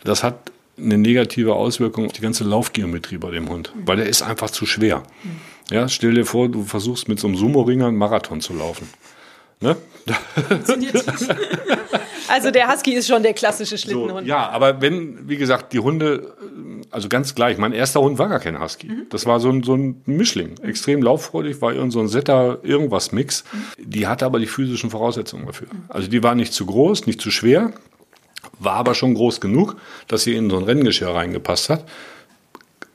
das 0.04 0.24
hat 0.24 0.52
eine 0.78 0.98
negative 0.98 1.56
Auswirkung 1.56 2.06
auf 2.06 2.14
die 2.14 2.22
ganze 2.22 2.44
Laufgeometrie 2.44 3.18
bei 3.18 3.32
dem 3.32 3.50
Hund, 3.50 3.74
weil 3.84 4.00
er 4.00 4.06
ist 4.06 4.22
einfach 4.22 4.52
zu 4.52 4.66
schwer. 4.66 5.04
Ja, 5.72 5.88
stell 5.90 6.14
dir 6.14 6.26
vor, 6.26 6.50
du 6.50 6.64
versuchst 6.64 7.10
mit 7.10 7.20
so 7.20 7.28
einem 7.28 7.36
Sumo-Ringer 7.36 7.88
einen 7.88 7.98
Marathon 7.98 8.42
zu 8.42 8.54
laufen. 8.54 8.88
Ne? 9.60 9.76
also 12.28 12.52
der 12.52 12.72
Husky 12.72 12.94
ist 12.94 13.08
schon 13.08 13.24
der 13.24 13.34
klassische 13.34 13.78
Schlittenhund. 13.78 14.26
So, 14.26 14.30
ja, 14.30 14.50
aber 14.50 14.82
wenn, 14.82 15.28
wie 15.28 15.36
gesagt, 15.36 15.74
die 15.74 15.80
Hunde, 15.80 16.36
also 16.92 17.10
ganz 17.10 17.34
gleich, 17.36 17.58
mein 17.58 17.74
erster 17.74 18.00
Hund 18.00 18.20
war 18.20 18.30
gar 18.30 18.40
kein 18.40 18.62
Husky. 18.62 18.88
Mhm. 18.88 19.08
Das 19.10 19.26
war 19.26 19.40
so 19.40 19.50
ein, 19.50 19.64
so 19.64 19.76
ein 19.76 20.02
Mischling. 20.06 20.58
Extrem 20.62 21.02
lauffreudig, 21.02 21.62
war 21.62 21.74
irgend 21.74 21.92
so 21.92 22.00
ein 22.00 22.08
Setter, 22.08 22.60
irgendwas 22.64 23.12
Mix. 23.12 23.44
Mhm. 23.52 23.92
Die 23.92 24.08
hatte 24.08 24.26
aber 24.26 24.40
die 24.40 24.46
physischen 24.46 24.92
Voraussetzungen 24.92 25.48
dafür. 25.48 25.68
Also 25.90 26.08
die 26.08 26.24
war 26.24 26.36
nicht 26.36 26.54
zu 26.54 26.66
groß, 26.66 27.08
nicht 27.08 27.20
zu 27.20 27.32
schwer, 27.32 27.74
war 28.60 28.76
aber 28.76 28.94
schon 28.94 29.16
groß 29.16 29.42
genug, 29.42 29.76
dass 30.08 30.24
sie 30.24 30.36
in 30.36 30.50
so 30.50 30.58
ein 30.58 30.64
Renngeschirr 30.64 31.14
reingepasst 31.14 31.70
hat 31.70 31.86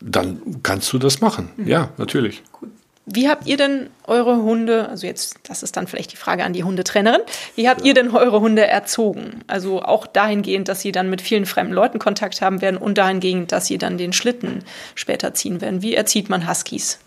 dann 0.05 0.61
kannst 0.63 0.93
du 0.93 0.99
das 0.99 1.21
machen. 1.21 1.51
Mhm. 1.57 1.69
Ja, 1.69 1.89
natürlich. 1.97 2.43
Cool. 2.61 2.71
Wie 3.05 3.29
habt 3.29 3.49
ihr 3.49 3.57
denn 3.57 3.91
eure 4.05 4.37
Hunde, 4.37 4.89
also 4.89 5.09
jetzt, 5.09 5.41
das 5.43 5.65
ist 5.65 5.77
dann 5.77 5.89
vielleicht 5.89 6.13
die 6.13 6.17
Frage 6.17 6.45
an 6.45 6.53
die 6.53 6.63
Hundetrainerin, 6.63 7.23
wie 7.57 7.69
habt 7.69 7.81
ja. 7.81 7.89
ihr 7.89 7.95
denn 7.95 8.15
eure 8.15 8.41
Hunde 8.41 8.65
erzogen? 8.65 9.41
Also 9.49 9.83
auch 9.83 10.07
dahingehend, 10.07 10.69
dass 10.69 10.83
sie 10.83 10.93
dann 10.93 11.11
mit 11.11 11.21
vielen 11.21 11.45
fremden 11.45 11.73
Leuten 11.73 11.99
Kontakt 11.99 12.41
haben 12.41 12.61
werden 12.61 12.77
und 12.77 12.99
dahingehend, 12.99 13.51
dass 13.51 13.67
sie 13.67 13.77
dann 13.77 13.99
den 13.99 14.13
Schlitten 14.13 14.63
später 14.95 15.35
ziehen 15.35 15.61
werden. 15.61 15.83
Wie 15.83 15.95
erzieht 15.95 16.31
man 16.31 16.49
Huskies? 16.49 17.01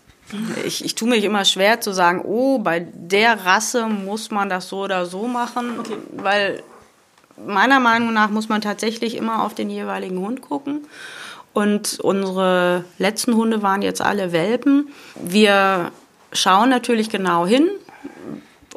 Ich, 0.66 0.84
ich 0.84 0.94
tue 0.96 1.08
mich 1.08 1.24
immer 1.24 1.46
schwer 1.46 1.80
zu 1.80 1.92
sagen, 1.92 2.20
oh, 2.24 2.58
bei 2.58 2.80
der 2.80 3.46
Rasse 3.46 3.86
muss 3.86 4.30
man 4.30 4.50
das 4.50 4.68
so 4.68 4.80
oder 4.80 5.06
so 5.06 5.26
machen, 5.26 5.78
okay. 5.78 5.96
weil 6.12 6.62
meiner 7.42 7.80
Meinung 7.80 8.12
nach 8.12 8.28
muss 8.28 8.48
man 8.48 8.60
tatsächlich 8.60 9.16
immer 9.16 9.44
auf 9.44 9.54
den 9.54 9.70
jeweiligen 9.70 10.18
Hund 10.18 10.42
gucken. 10.42 10.86
Und 11.56 12.00
unsere 12.00 12.84
letzten 12.98 13.34
Hunde 13.34 13.62
waren 13.62 13.80
jetzt 13.80 14.02
alle 14.02 14.32
Welpen. 14.32 14.90
Wir 15.14 15.90
schauen 16.30 16.68
natürlich 16.68 17.08
genau 17.08 17.46
hin. 17.46 17.70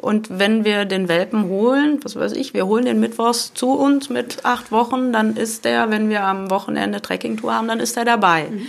Und 0.00 0.38
wenn 0.38 0.64
wir 0.64 0.86
den 0.86 1.06
Welpen 1.06 1.44
holen, 1.44 2.00
was 2.04 2.16
weiß 2.16 2.32
ich, 2.32 2.54
wir 2.54 2.64
holen 2.64 2.86
den 2.86 2.98
Mittwochs 2.98 3.52
zu 3.52 3.72
uns 3.72 4.08
mit 4.08 4.46
acht 4.46 4.72
Wochen, 4.72 5.12
dann 5.12 5.36
ist 5.36 5.66
der, 5.66 5.90
wenn 5.90 6.08
wir 6.08 6.24
am 6.24 6.50
Wochenende 6.50 7.02
Trekkingtour 7.02 7.52
haben, 7.52 7.68
dann 7.68 7.80
ist 7.80 7.98
er 7.98 8.06
dabei. 8.06 8.44
Mhm. 8.50 8.66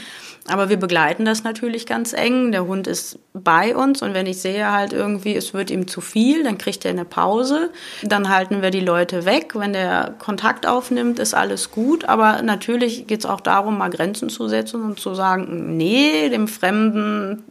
Aber 0.47 0.69
wir 0.69 0.77
begleiten 0.77 1.23
das 1.23 1.43
natürlich 1.43 1.86
ganz 1.86 2.13
eng. 2.13 2.51
Der 2.51 2.65
Hund 2.65 2.88
ist 2.88 3.19
bei 3.34 3.75
uns 3.75 4.01
und 4.01 4.13
wenn 4.13 4.25
ich 4.25 4.41
sehe 4.41 4.71
halt 4.71 4.91
irgendwie, 4.91 5.36
es 5.36 5.54
wird 5.54 5.69
ihm 5.69 5.88
zu 5.88 6.01
viel, 6.01 6.43
dann 6.43 6.58
kriegt 6.58 6.84
er 6.84 6.91
eine 6.91 7.06
Pause. 7.06 7.69
Dann 8.01 8.27
halten 8.27 8.62
wir 8.62 8.71
die 8.71 8.80
Leute 8.80 9.25
weg. 9.25 9.54
Wenn 9.54 9.73
der 9.73 10.15
Kontakt 10.17 10.65
aufnimmt, 10.65 11.19
ist 11.19 11.36
alles 11.36 11.69
gut. 11.69 12.06
Aber 12.06 12.41
natürlich 12.41 13.06
geht 13.06 13.19
es 13.19 13.25
auch 13.25 13.39
darum, 13.39 13.77
mal 13.77 13.89
Grenzen 13.89 14.30
zu 14.30 14.47
setzen 14.47 14.82
und 14.84 14.99
zu 14.99 15.13
sagen, 15.13 15.77
nee, 15.77 16.30
dem 16.30 16.47
Fremden 16.47 17.43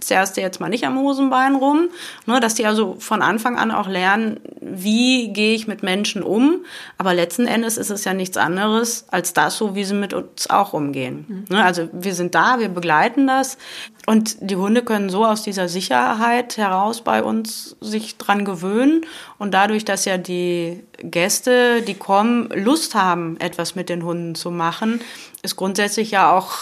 zerrst 0.00 0.36
du 0.36 0.40
jetzt 0.40 0.60
mal 0.60 0.70
nicht 0.70 0.86
am 0.86 0.98
Hosenbein 0.98 1.54
rum. 1.54 1.88
Ne, 2.24 2.40
dass 2.40 2.54
die 2.54 2.66
also 2.66 2.96
von 2.98 3.20
Anfang 3.20 3.58
an 3.58 3.70
auch 3.70 3.88
lernen, 3.88 4.40
wie 4.60 5.32
gehe 5.32 5.54
ich 5.54 5.68
mit 5.68 5.82
Menschen 5.82 6.22
um. 6.22 6.64
Aber 6.96 7.12
letzten 7.12 7.46
Endes 7.46 7.76
ist 7.76 7.90
es 7.90 8.04
ja 8.04 8.14
nichts 8.14 8.38
anderes 8.38 9.04
als 9.10 9.34
das, 9.34 9.58
so 9.58 9.74
wie 9.74 9.84
sie 9.84 9.94
mit 9.94 10.14
uns 10.14 10.48
auch 10.48 10.72
umgehen. 10.72 11.26
Mhm. 11.28 11.44
Ne, 11.56 11.62
also 11.62 11.88
wir 11.92 12.14
sind 12.14 12.29
da, 12.30 12.58
wir 12.58 12.68
begleiten 12.68 13.26
das. 13.26 13.58
Und 14.06 14.36
die 14.40 14.56
Hunde 14.56 14.82
können 14.82 15.10
so 15.10 15.24
aus 15.24 15.42
dieser 15.42 15.68
Sicherheit 15.68 16.56
heraus 16.56 17.02
bei 17.02 17.22
uns 17.22 17.76
sich 17.80 18.16
dran 18.18 18.44
gewöhnen. 18.44 19.06
Und 19.38 19.52
dadurch, 19.52 19.84
dass 19.84 20.04
ja 20.04 20.18
die 20.18 20.82
Gäste, 20.98 21.82
die 21.82 21.94
kommen, 21.94 22.48
Lust 22.48 22.94
haben, 22.94 23.38
etwas 23.38 23.74
mit 23.74 23.88
den 23.88 24.04
Hunden 24.04 24.34
zu 24.34 24.50
machen, 24.50 25.00
ist 25.42 25.56
grundsätzlich 25.56 26.10
ja 26.10 26.36
auch 26.36 26.52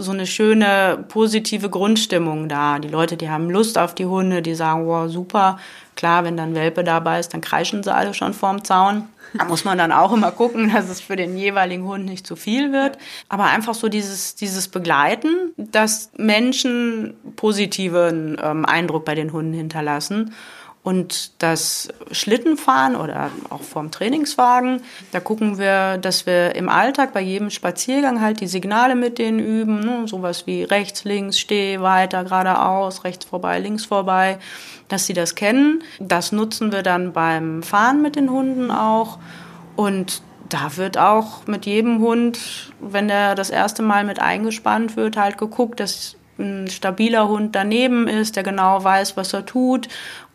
so 0.00 0.12
eine 0.12 0.26
schöne 0.26 1.04
positive 1.08 1.70
Grundstimmung 1.70 2.48
da. 2.48 2.78
Die 2.78 2.88
Leute, 2.88 3.16
die 3.16 3.30
haben 3.30 3.50
Lust 3.50 3.78
auf 3.78 3.94
die 3.94 4.06
Hunde, 4.06 4.42
die 4.42 4.54
sagen, 4.54 4.86
wow, 4.86 5.10
super. 5.10 5.58
Klar, 5.96 6.24
wenn 6.24 6.36
dann 6.36 6.54
Welpe 6.54 6.84
dabei 6.84 7.20
ist, 7.20 7.34
dann 7.34 7.40
kreischen 7.40 7.82
sie 7.82 7.94
alle 7.94 8.14
schon 8.14 8.32
vorm 8.32 8.64
Zaun. 8.64 9.08
Da 9.34 9.44
muss 9.44 9.64
man 9.64 9.78
dann 9.78 9.92
auch 9.92 10.12
immer 10.12 10.32
gucken, 10.32 10.72
dass 10.72 10.88
es 10.88 11.00
für 11.00 11.16
den 11.16 11.36
jeweiligen 11.36 11.84
Hund 11.84 12.04
nicht 12.04 12.26
zu 12.26 12.36
viel 12.36 12.72
wird. 12.72 12.98
Aber 13.28 13.44
einfach 13.44 13.74
so 13.74 13.88
dieses, 13.88 14.34
dieses 14.34 14.68
Begleiten, 14.68 15.52
dass 15.56 16.10
Menschen 16.16 17.14
positiven 17.36 18.36
ähm, 18.42 18.64
Eindruck 18.64 19.04
bei 19.04 19.14
den 19.14 19.32
Hunden 19.32 19.52
hinterlassen. 19.52 20.34
Und 20.82 21.42
das 21.42 21.88
Schlittenfahren 22.10 22.96
oder 22.96 23.30
auch 23.50 23.60
vom 23.60 23.90
Trainingswagen, 23.90 24.80
da 25.12 25.20
gucken 25.20 25.58
wir, 25.58 25.98
dass 25.98 26.24
wir 26.24 26.54
im 26.54 26.70
Alltag 26.70 27.12
bei 27.12 27.20
jedem 27.20 27.50
Spaziergang 27.50 28.22
halt 28.22 28.40
die 28.40 28.46
Signale 28.46 28.94
mit 28.94 29.18
denen 29.18 29.40
üben. 29.40 29.80
Ne? 29.80 30.08
Sowas 30.08 30.46
wie 30.46 30.62
rechts, 30.62 31.04
links, 31.04 31.38
steh 31.38 31.80
weiter, 31.80 32.24
geradeaus, 32.24 33.04
rechts 33.04 33.26
vorbei, 33.26 33.58
links 33.58 33.84
vorbei, 33.84 34.38
dass 34.88 35.04
sie 35.04 35.12
das 35.12 35.34
kennen. 35.34 35.82
Das 35.98 36.32
nutzen 36.32 36.72
wir 36.72 36.82
dann 36.82 37.12
beim 37.12 37.62
Fahren 37.62 38.00
mit 38.00 38.16
den 38.16 38.30
Hunden 38.30 38.70
auch. 38.70 39.18
Und 39.76 40.22
da 40.48 40.78
wird 40.78 40.96
auch 40.96 41.46
mit 41.46 41.66
jedem 41.66 42.00
Hund, 42.00 42.72
wenn 42.80 43.06
der 43.06 43.34
das 43.34 43.50
erste 43.50 43.82
Mal 43.82 44.04
mit 44.04 44.18
eingespannt 44.18 44.96
wird, 44.96 45.18
halt 45.18 45.36
geguckt, 45.36 45.78
dass 45.78 46.16
ein 46.38 46.68
stabiler 46.68 47.28
Hund 47.28 47.54
daneben 47.54 48.08
ist, 48.08 48.34
der 48.34 48.42
genau 48.42 48.82
weiß, 48.82 49.18
was 49.18 49.34
er 49.34 49.44
tut 49.44 49.88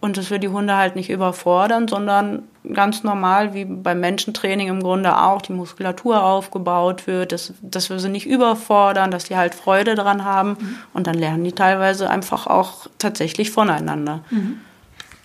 und 0.06 0.18
dass 0.18 0.30
wir 0.30 0.38
die 0.38 0.50
Hunde 0.50 0.78
halt 0.78 0.96
nicht 0.96 1.10
überfordern, 1.10 1.88
sondern 1.88 2.44
ganz 2.74 3.04
normal 3.04 3.56
wie 3.56 3.66
beim 3.66 4.00
Menschentraining 4.00 4.68
im 4.68 4.84
Grunde 4.84 5.18
auch 5.18 5.42
die 5.42 5.52
Muskulatur 5.52 6.24
aufgebaut 6.24 7.08
wird, 7.08 7.32
dass, 7.32 7.54
dass 7.64 7.90
wir 7.90 7.98
sie 7.98 8.10
nicht 8.10 8.28
überfordern, 8.28 9.10
dass 9.10 9.24
die 9.24 9.36
halt 9.36 9.56
Freude 9.56 9.96
daran 9.96 10.24
haben 10.24 10.50
mhm. 10.50 10.78
und 10.94 11.08
dann 11.08 11.16
lernen 11.16 11.44
die 11.44 11.54
teilweise 11.54 12.08
einfach 12.08 12.46
auch 12.46 12.86
tatsächlich 13.00 13.50
voneinander. 13.50 14.24
Mhm. 14.30 14.58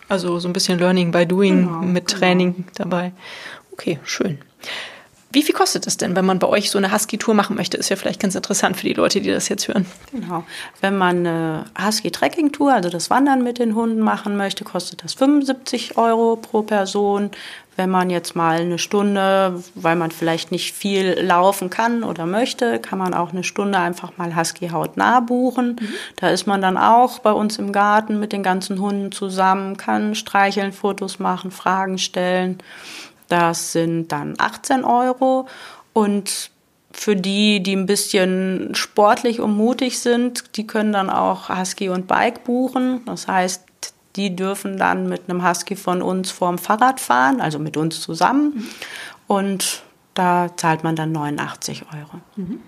Also 0.08 0.38
so 0.38 0.48
ein 0.48 0.54
bisschen 0.54 0.78
Learning 0.78 1.12
by 1.12 1.26
Doing 1.26 1.66
genau, 1.66 1.82
mit 1.82 2.06
genau. 2.06 2.18
Training 2.18 2.64
dabei. 2.74 3.12
Okay, 3.72 4.00
schön. 4.04 4.38
Wie 5.32 5.42
viel 5.44 5.54
kostet 5.54 5.86
es 5.86 5.96
denn, 5.96 6.16
wenn 6.16 6.24
man 6.24 6.40
bei 6.40 6.48
euch 6.48 6.70
so 6.70 6.78
eine 6.78 6.92
Husky-Tour 6.92 7.34
machen 7.34 7.54
möchte? 7.54 7.76
Ist 7.76 7.88
ja 7.88 7.94
vielleicht 7.94 8.20
ganz 8.20 8.34
interessant 8.34 8.76
für 8.76 8.86
die 8.86 8.94
Leute, 8.94 9.20
die 9.20 9.30
das 9.30 9.48
jetzt 9.48 9.68
hören. 9.68 9.86
Genau. 10.10 10.44
Wenn 10.80 10.98
man 10.98 11.18
eine 11.18 11.64
Husky-Trekking-Tour, 11.80 12.72
also 12.72 12.90
das 12.90 13.10
Wandern 13.10 13.44
mit 13.44 13.58
den 13.60 13.76
Hunden 13.76 14.00
machen 14.00 14.36
möchte, 14.36 14.64
kostet 14.64 15.04
das 15.04 15.14
75 15.14 15.96
Euro 15.96 16.34
pro 16.34 16.62
Person. 16.62 17.30
Wenn 17.76 17.90
man 17.90 18.10
jetzt 18.10 18.34
mal 18.34 18.58
eine 18.58 18.78
Stunde, 18.78 19.62
weil 19.76 19.94
man 19.94 20.10
vielleicht 20.10 20.50
nicht 20.50 20.74
viel 20.74 21.12
laufen 21.20 21.70
kann 21.70 22.02
oder 22.02 22.26
möchte, 22.26 22.80
kann 22.80 22.98
man 22.98 23.14
auch 23.14 23.30
eine 23.30 23.44
Stunde 23.44 23.78
einfach 23.78 24.18
mal 24.18 24.36
Husky-Haut 24.36 24.96
nah 24.96 25.20
buchen. 25.20 25.76
Mhm. 25.80 25.88
Da 26.16 26.30
ist 26.30 26.48
man 26.48 26.60
dann 26.60 26.76
auch 26.76 27.20
bei 27.20 27.32
uns 27.32 27.58
im 27.58 27.72
Garten 27.72 28.18
mit 28.18 28.32
den 28.32 28.42
ganzen 28.42 28.80
Hunden 28.80 29.12
zusammen, 29.12 29.76
kann 29.76 30.16
streicheln, 30.16 30.72
Fotos 30.72 31.20
machen, 31.20 31.52
Fragen 31.52 31.98
stellen. 31.98 32.58
Das 33.30 33.72
sind 33.72 34.08
dann 34.08 34.34
18 34.36 34.84
Euro. 34.84 35.48
Und 35.94 36.50
für 36.92 37.16
die, 37.16 37.62
die 37.62 37.76
ein 37.76 37.86
bisschen 37.86 38.74
sportlich 38.74 39.40
und 39.40 39.56
mutig 39.56 40.00
sind, 40.00 40.56
die 40.56 40.66
können 40.66 40.92
dann 40.92 41.08
auch 41.08 41.48
Husky 41.48 41.88
und 41.88 42.06
Bike 42.06 42.44
buchen. 42.44 43.02
Das 43.06 43.28
heißt, 43.28 43.64
die 44.16 44.34
dürfen 44.34 44.76
dann 44.76 45.08
mit 45.08 45.30
einem 45.30 45.46
Husky 45.48 45.76
von 45.76 46.02
uns 46.02 46.32
vorm 46.32 46.58
Fahrrad 46.58 46.98
fahren, 46.98 47.40
also 47.40 47.60
mit 47.60 47.76
uns 47.76 48.00
zusammen. 48.00 48.68
Und 49.28 49.82
da 50.14 50.50
zahlt 50.56 50.82
man 50.82 50.96
dann 50.96 51.12
89 51.12 51.84
Euro. 51.94 52.20
Mhm. 52.34 52.60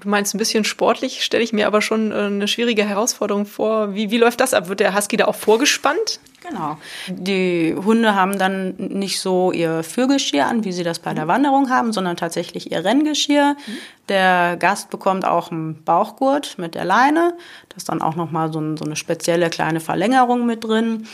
Du 0.00 0.08
meinst 0.08 0.34
ein 0.34 0.38
bisschen 0.38 0.64
sportlich, 0.64 1.22
stelle 1.22 1.44
ich 1.44 1.52
mir 1.52 1.66
aber 1.66 1.82
schon 1.82 2.10
äh, 2.10 2.14
eine 2.14 2.48
schwierige 2.48 2.84
Herausforderung 2.84 3.44
vor. 3.44 3.94
Wie, 3.94 4.10
wie 4.10 4.16
läuft 4.16 4.40
das 4.40 4.54
ab? 4.54 4.68
Wird 4.68 4.80
der 4.80 4.96
Husky 4.96 5.18
da 5.18 5.26
auch 5.26 5.34
vorgespannt? 5.34 6.20
Genau. 6.42 6.78
Die 7.06 7.74
Hunde 7.74 8.14
haben 8.14 8.38
dann 8.38 8.74
nicht 8.78 9.20
so 9.20 9.52
ihr 9.52 9.82
Führgeschirr 9.82 10.46
an, 10.46 10.64
wie 10.64 10.72
sie 10.72 10.84
das 10.84 10.98
bei 10.98 11.12
der 11.12 11.28
Wanderung 11.28 11.68
haben, 11.68 11.92
sondern 11.92 12.16
tatsächlich 12.16 12.72
ihr 12.72 12.82
Renngeschirr. 12.82 13.54
Mhm. 13.54 13.76
Der 14.08 14.56
Gast 14.56 14.88
bekommt 14.88 15.26
auch 15.26 15.50
einen 15.50 15.84
Bauchgurt 15.84 16.56
mit 16.56 16.74
der 16.74 16.86
Leine. 16.86 17.34
Da 17.68 17.76
ist 17.76 17.90
dann 17.90 18.00
auch 18.00 18.16
nochmal 18.16 18.50
so, 18.50 18.76
so 18.76 18.86
eine 18.86 18.96
spezielle 18.96 19.50
kleine 19.50 19.80
Verlängerung 19.80 20.46
mit 20.46 20.64
drin. 20.64 21.06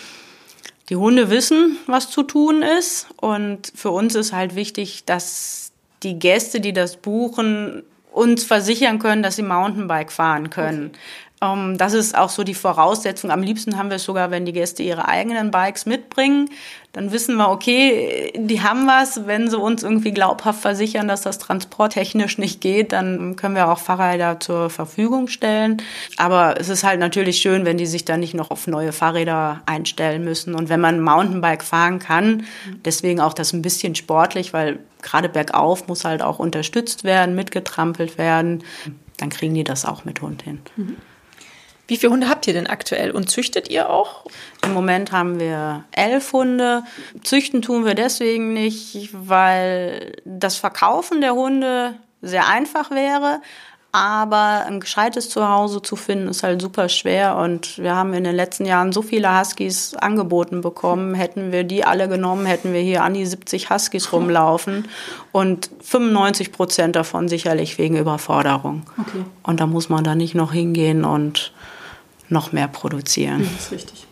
Die 0.89 0.97
Hunde 0.97 1.29
wissen, 1.29 1.77
was 1.89 2.11
zu 2.11 2.23
tun 2.23 2.63
ist. 2.63 3.09
Und 3.17 3.73
für 3.75 3.91
uns 3.91 4.15
ist 4.15 4.33
halt 4.33 4.55
wichtig, 4.55 5.05
dass 5.07 5.73
die 6.05 6.21
Gäste, 6.21 6.61
die 6.61 6.73
das 6.73 6.97
buchen, 6.97 7.83
uns 8.17 8.45
versichern 8.45 8.99
können, 8.99 9.23
dass 9.23 9.37
sie 9.37 9.43
Mountainbike 9.43 10.11
fahren 10.11 10.49
können. 10.49 10.87
Okay. 10.87 10.99
Ähm, 11.43 11.77
das 11.77 11.93
ist 11.93 12.17
auch 12.17 12.31
so 12.31 12.45
die 12.45 12.55
Voraussetzung. 12.55 13.31
Am 13.31 13.43
liebsten 13.43 13.77
haben 13.77 13.91
wir 13.91 13.97
es 13.97 14.05
sogar, 14.05 14.31
wenn 14.31 14.45
die 14.45 14.53
Gäste 14.53 14.83
ihre 14.83 15.09
eigenen 15.09 15.51
Bikes 15.51 15.87
mitbringen. 15.87 16.49
Dann 16.93 17.13
wissen 17.13 17.37
wir, 17.37 17.51
okay, 17.51 18.33
die 18.37 18.63
haben 18.63 18.87
was. 18.87 19.27
Wenn 19.27 19.51
sie 19.51 19.59
uns 19.59 19.83
irgendwie 19.83 20.13
glaubhaft 20.13 20.63
versichern, 20.63 21.09
dass 21.09 21.21
das 21.21 21.39
transporttechnisch 21.39 22.39
nicht 22.39 22.63
geht, 22.63 22.93
dann 22.93 23.37
können 23.37 23.55
wir 23.55 23.69
auch 23.69 23.79
Fahrräder 23.79 24.41
zur 24.41 24.71
Verfügung 24.71 25.29
stellen. 25.29 25.83
Aber 26.17 26.59
es 26.59 26.71
ist 26.71 26.85
halt 26.85 27.01
natürlich 27.01 27.39
schön, 27.39 27.67
wenn 27.67 27.77
die 27.77 27.87
sich 27.87 28.07
dann 28.07 28.21
nicht 28.21 28.33
noch 28.33 28.51
auf 28.51 28.67
neue 28.67 28.93
Fahrräder 28.93 29.61
einstellen 29.67 30.25
müssen. 30.25 30.55
Und 30.55 30.71
wenn 30.71 30.81
man 30.81 31.01
Mountainbike 31.01 31.65
fahren 31.65 31.99
kann, 31.99 32.45
deswegen 32.85 33.21
auch 33.21 33.35
das 33.35 33.53
ein 33.53 33.61
bisschen 33.61 33.95
sportlich, 33.95 34.55
weil 34.55 34.79
gerade 35.03 35.29
bergauf 35.29 35.89
muss 35.89 36.07
halt 36.07 36.23
auch 36.23 36.39
unterstützt 36.39 37.05
werden, 37.05 37.35
mitgetrampelt 37.35 38.17
werden, 38.17 38.65
dann 39.19 39.29
kriegen 39.29 39.55
die 39.55 39.65
das 39.65 39.85
auch 39.85 40.05
mit 40.07 40.23
Hund 40.23 40.43
hin. 40.43 40.61
Mhm. 40.77 40.97
Wie 41.89 41.97
viele 41.97 42.13
Hunde 42.13 42.29
habt 42.29 42.47
ihr 42.47 42.53
denn 42.53 42.67
aktuell 42.67 43.13
und 43.13 43.31
züchtet 43.31 43.71
ihr 43.71 43.89
auch? 43.91 44.25
Im 44.65 44.75
Moment 44.75 45.13
haben 45.13 45.39
wir 45.39 45.85
elf 45.93 46.33
Hunde. 46.33 46.83
Züchten 47.23 47.63
tun 47.63 47.85
wir 47.85 47.95
deswegen 47.95 48.53
nicht, 48.53 49.11
weil 49.13 50.17
das 50.25 50.57
Verkaufen 50.57 51.21
der 51.21 51.35
Hunde 51.35 51.95
sehr 52.23 52.49
einfach 52.49 52.91
wäre. 52.91 53.41
Aber 53.93 54.67
ein 54.67 54.81
gescheites 54.81 55.31
Zuhause 55.31 55.81
zu 55.81 55.97
finden, 55.97 56.29
ist 56.29 56.43
halt 56.43 56.61
super 56.61 56.91
schwer. 56.91 57.37
Und 57.37 57.79
wir 57.79 57.95
haben 57.95 58.13
in 58.13 58.25
den 58.25 58.37
letzten 58.37 58.67
Jahren 58.67 58.93
so 58.93 59.01
viele 59.01 59.39
Huskies 59.39 59.95
angeboten 59.95 60.61
bekommen. 60.61 61.15
Hätten 61.15 61.51
wir 61.51 61.65
die 61.65 61.85
alle 61.85 62.07
genommen, 62.07 62.45
hätten 62.45 62.75
wir 62.75 62.81
hier 62.83 63.05
an 63.05 63.15
die 63.15 63.25
70 63.25 63.71
Huskies 63.71 64.13
rumlaufen. 64.13 64.89
Und 65.33 65.71
95 65.81 66.53
Prozent 66.53 66.97
davon 66.97 67.29
sicherlich 67.29 67.79
wegen 67.79 67.97
Überforderung. 67.97 68.83
Okay. 69.01 69.25
Und 69.45 69.61
da 69.61 69.67
muss 69.67 69.89
man 69.89 70.05
dann 70.05 70.19
nicht 70.19 70.35
noch 70.35 70.53
hingehen 70.53 71.05
und 71.05 71.53
noch 72.29 72.53
mehr 72.53 72.69
produzieren. 72.69 73.49
Das 73.55 73.67
ist 73.67 73.73
richtig. 73.73 74.07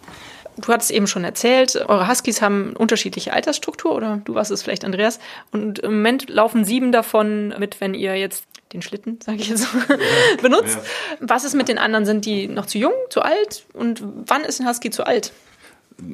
Du 0.57 0.72
hattest 0.72 0.92
eben 0.92 1.07
schon 1.07 1.24
erzählt, 1.24 1.74
eure 1.88 2.09
Huskies 2.09 2.40
haben 2.40 2.74
unterschiedliche 2.77 3.33
Altersstruktur 3.33 3.92
oder 3.92 4.20
du 4.24 4.35
warst 4.35 4.53
es 4.53 4.62
vielleicht, 4.62 4.85
Andreas. 4.85 5.18
Und 5.50 5.81
im 5.81 5.96
Moment 5.96 6.29
laufen 6.29 6.64
sieben 6.64 6.92
davon 6.92 7.55
mit, 7.59 7.81
wenn 7.81 7.94
ihr 7.94 8.14
jetzt 8.14 8.44
den 8.72 8.81
Schlitten, 8.81 9.18
sage 9.20 9.38
ich 9.38 9.48
jetzt, 9.48 9.66
ja, 9.88 9.96
benutzt. 10.42 10.77
Ja. 10.77 11.27
Was 11.29 11.44
ist 11.44 11.55
mit 11.55 11.68
den 11.68 11.79
anderen? 11.79 12.07
Sind 12.07 12.24
die 12.24 12.46
noch 12.46 12.66
zu 12.66 12.79
jung, 12.79 12.92
zu 13.11 13.22
alt? 13.22 13.66
Und 13.72 14.03
wann 14.27 14.44
ist 14.44 14.61
ein 14.61 14.68
Husky 14.68 14.90
zu 14.90 15.05
alt? 15.05 15.33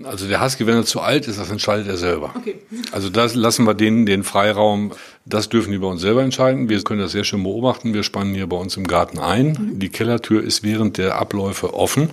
Also 0.05 0.29
der 0.29 0.45
Husky, 0.45 0.67
wenn 0.67 0.77
er 0.77 0.85
zu 0.85 1.01
alt 1.01 1.27
ist, 1.27 1.39
das 1.39 1.51
entscheidet 1.51 1.89
er 1.89 1.97
selber. 1.97 2.35
Okay. 2.37 2.57
Also 2.93 3.09
das 3.09 3.35
lassen 3.35 3.65
wir 3.65 3.75
denen 3.75 4.05
den 4.05 4.25
Freiraum. 4.25 4.93
Das 5.25 5.49
dürfen 5.49 5.73
die 5.73 5.79
bei 5.79 5.87
uns 5.87 6.03
selber 6.03 6.23
entscheiden. 6.23 6.69
Wir 6.69 6.83
können 6.83 7.01
das 7.01 7.13
sehr 7.13 7.25
schön 7.25 7.43
beobachten. 7.43 7.95
Wir 7.95 8.03
spannen 8.03 8.35
hier 8.35 8.47
bei 8.47 8.57
uns 8.57 8.77
im 8.77 8.87
Garten 8.87 9.19
ein. 9.19 9.53
Mhm. 9.53 9.79
Die 9.79 9.89
Kellertür 9.89 10.43
ist 10.43 10.63
während 10.63 10.99
der 10.99 11.17
Abläufe 11.17 11.73
offen. 11.73 12.11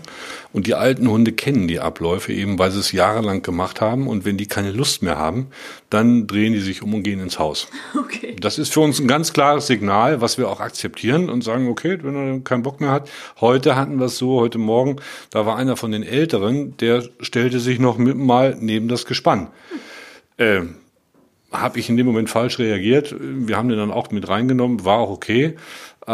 Und 0.54 0.66
die 0.68 0.76
alten 0.76 1.10
Hunde 1.10 1.34
kennen 1.34 1.68
die 1.68 1.80
Abläufe 1.80 2.32
eben, 2.32 2.58
weil 2.58 2.72
sie 2.72 2.80
es 2.80 2.94
jahrelang 2.94 3.42
gemacht 3.42 3.82
haben. 3.82 4.08
Und 4.08 4.24
wenn 4.24 4.38
die 4.38 4.48
keine 4.48 4.72
Lust 4.72 5.04
mehr 5.04 5.18
haben, 5.18 5.48
dann 5.90 6.28
drehen 6.28 6.54
die 6.54 6.60
sich 6.60 6.84
um 6.84 6.94
und 6.94 7.04
gehen 7.04 7.20
ins 7.20 7.40
Haus. 7.40 7.68
Okay. 7.98 8.36
Das 8.40 8.58
ist 8.58 8.74
für 8.74 8.82
uns 8.82 9.00
ein 9.00 9.08
ganz 9.08 9.34
klares 9.34 9.68
Signal, 9.68 10.22
was 10.22 10.38
wir 10.38 10.50
auch 10.50 10.60
akzeptieren 10.60 11.30
und 11.30 11.44
sagen, 11.44 11.68
okay, 11.68 11.98
wenn 12.02 12.16
er 12.16 12.40
keinen 12.42 12.64
Bock 12.64 12.82
mehr 12.82 12.92
hat. 12.92 13.10
Heute 13.40 13.76
hatten 13.76 14.00
wir 14.00 14.06
es 14.06 14.18
so, 14.18 14.40
heute 14.40 14.58
Morgen, 14.58 14.98
da 15.32 15.46
war 15.46 15.58
einer 15.58 15.76
von 15.78 15.92
den 15.92 16.04
Älteren, 16.04 16.76
der 16.78 17.04
stellte 17.22 17.60
sich 17.60 17.80
noch 17.80 17.98
mit 17.98 18.18
mal 18.18 18.58
neben 18.60 18.88
das 18.88 19.06
Gespann. 19.06 19.48
Äh, 20.38 20.62
habe 21.52 21.80
ich 21.80 21.90
in 21.90 21.98
dem 21.98 22.06
Moment 22.06 22.30
falsch 22.30 22.60
reagiert. 22.60 23.16
Wir 23.20 23.58
haben 23.58 23.70
den 23.70 23.78
dann 23.78 23.92
auch 23.92 24.12
mit 24.12 24.28
reingenommen, 24.28 24.86
war 24.86 25.00
auch 25.00 25.10
okay. 25.10 25.56
Äh, 26.06 26.12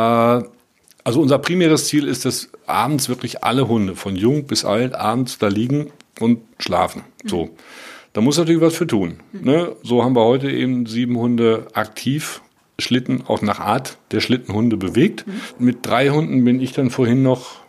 also 1.05 1.21
unser 1.21 1.39
primäres 1.39 1.87
Ziel 1.87 2.07
ist 2.07 2.25
es, 2.25 2.49
abends 2.65 3.09
wirklich 3.09 3.43
alle 3.43 3.67
Hunde, 3.67 3.95
von 3.95 4.15
jung 4.15 4.45
bis 4.45 4.63
alt, 4.63 4.95
abends 4.95 5.37
da 5.37 5.47
liegen 5.47 5.91
und 6.19 6.41
schlafen. 6.59 7.03
So. 7.25 7.49
Da 8.13 8.21
muss 8.21 8.37
natürlich 8.37 8.61
was 8.61 8.75
für 8.75 8.87
tun. 8.87 9.19
Ne? 9.31 9.75
So 9.81 10.03
haben 10.03 10.15
wir 10.15 10.23
heute 10.23 10.49
eben 10.49 10.85
sieben 10.85 11.17
Hunde 11.17 11.67
aktiv 11.73 12.41
Schlitten 12.79 13.23
auch 13.27 13.41
nach 13.41 13.59
Art 13.59 13.97
der 14.11 14.19
Schlittenhunde 14.19 14.77
bewegt. 14.77 15.27
Mhm. 15.27 15.41
Mit 15.59 15.77
drei 15.85 16.09
Hunden 16.09 16.43
bin 16.43 16.59
ich 16.59 16.73
dann 16.73 16.89
vorhin 16.89 17.21
noch 17.23 17.61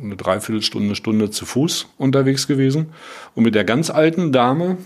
eine 0.00 0.16
Dreiviertelstunde, 0.16 0.86
eine 0.86 0.96
Stunde 0.96 1.30
zu 1.30 1.46
Fuß 1.46 1.88
unterwegs 1.98 2.46
gewesen. 2.46 2.86
Und 3.34 3.44
mit 3.44 3.54
der 3.54 3.64
ganz 3.64 3.90
alten 3.90 4.32
Dame, 4.32 4.78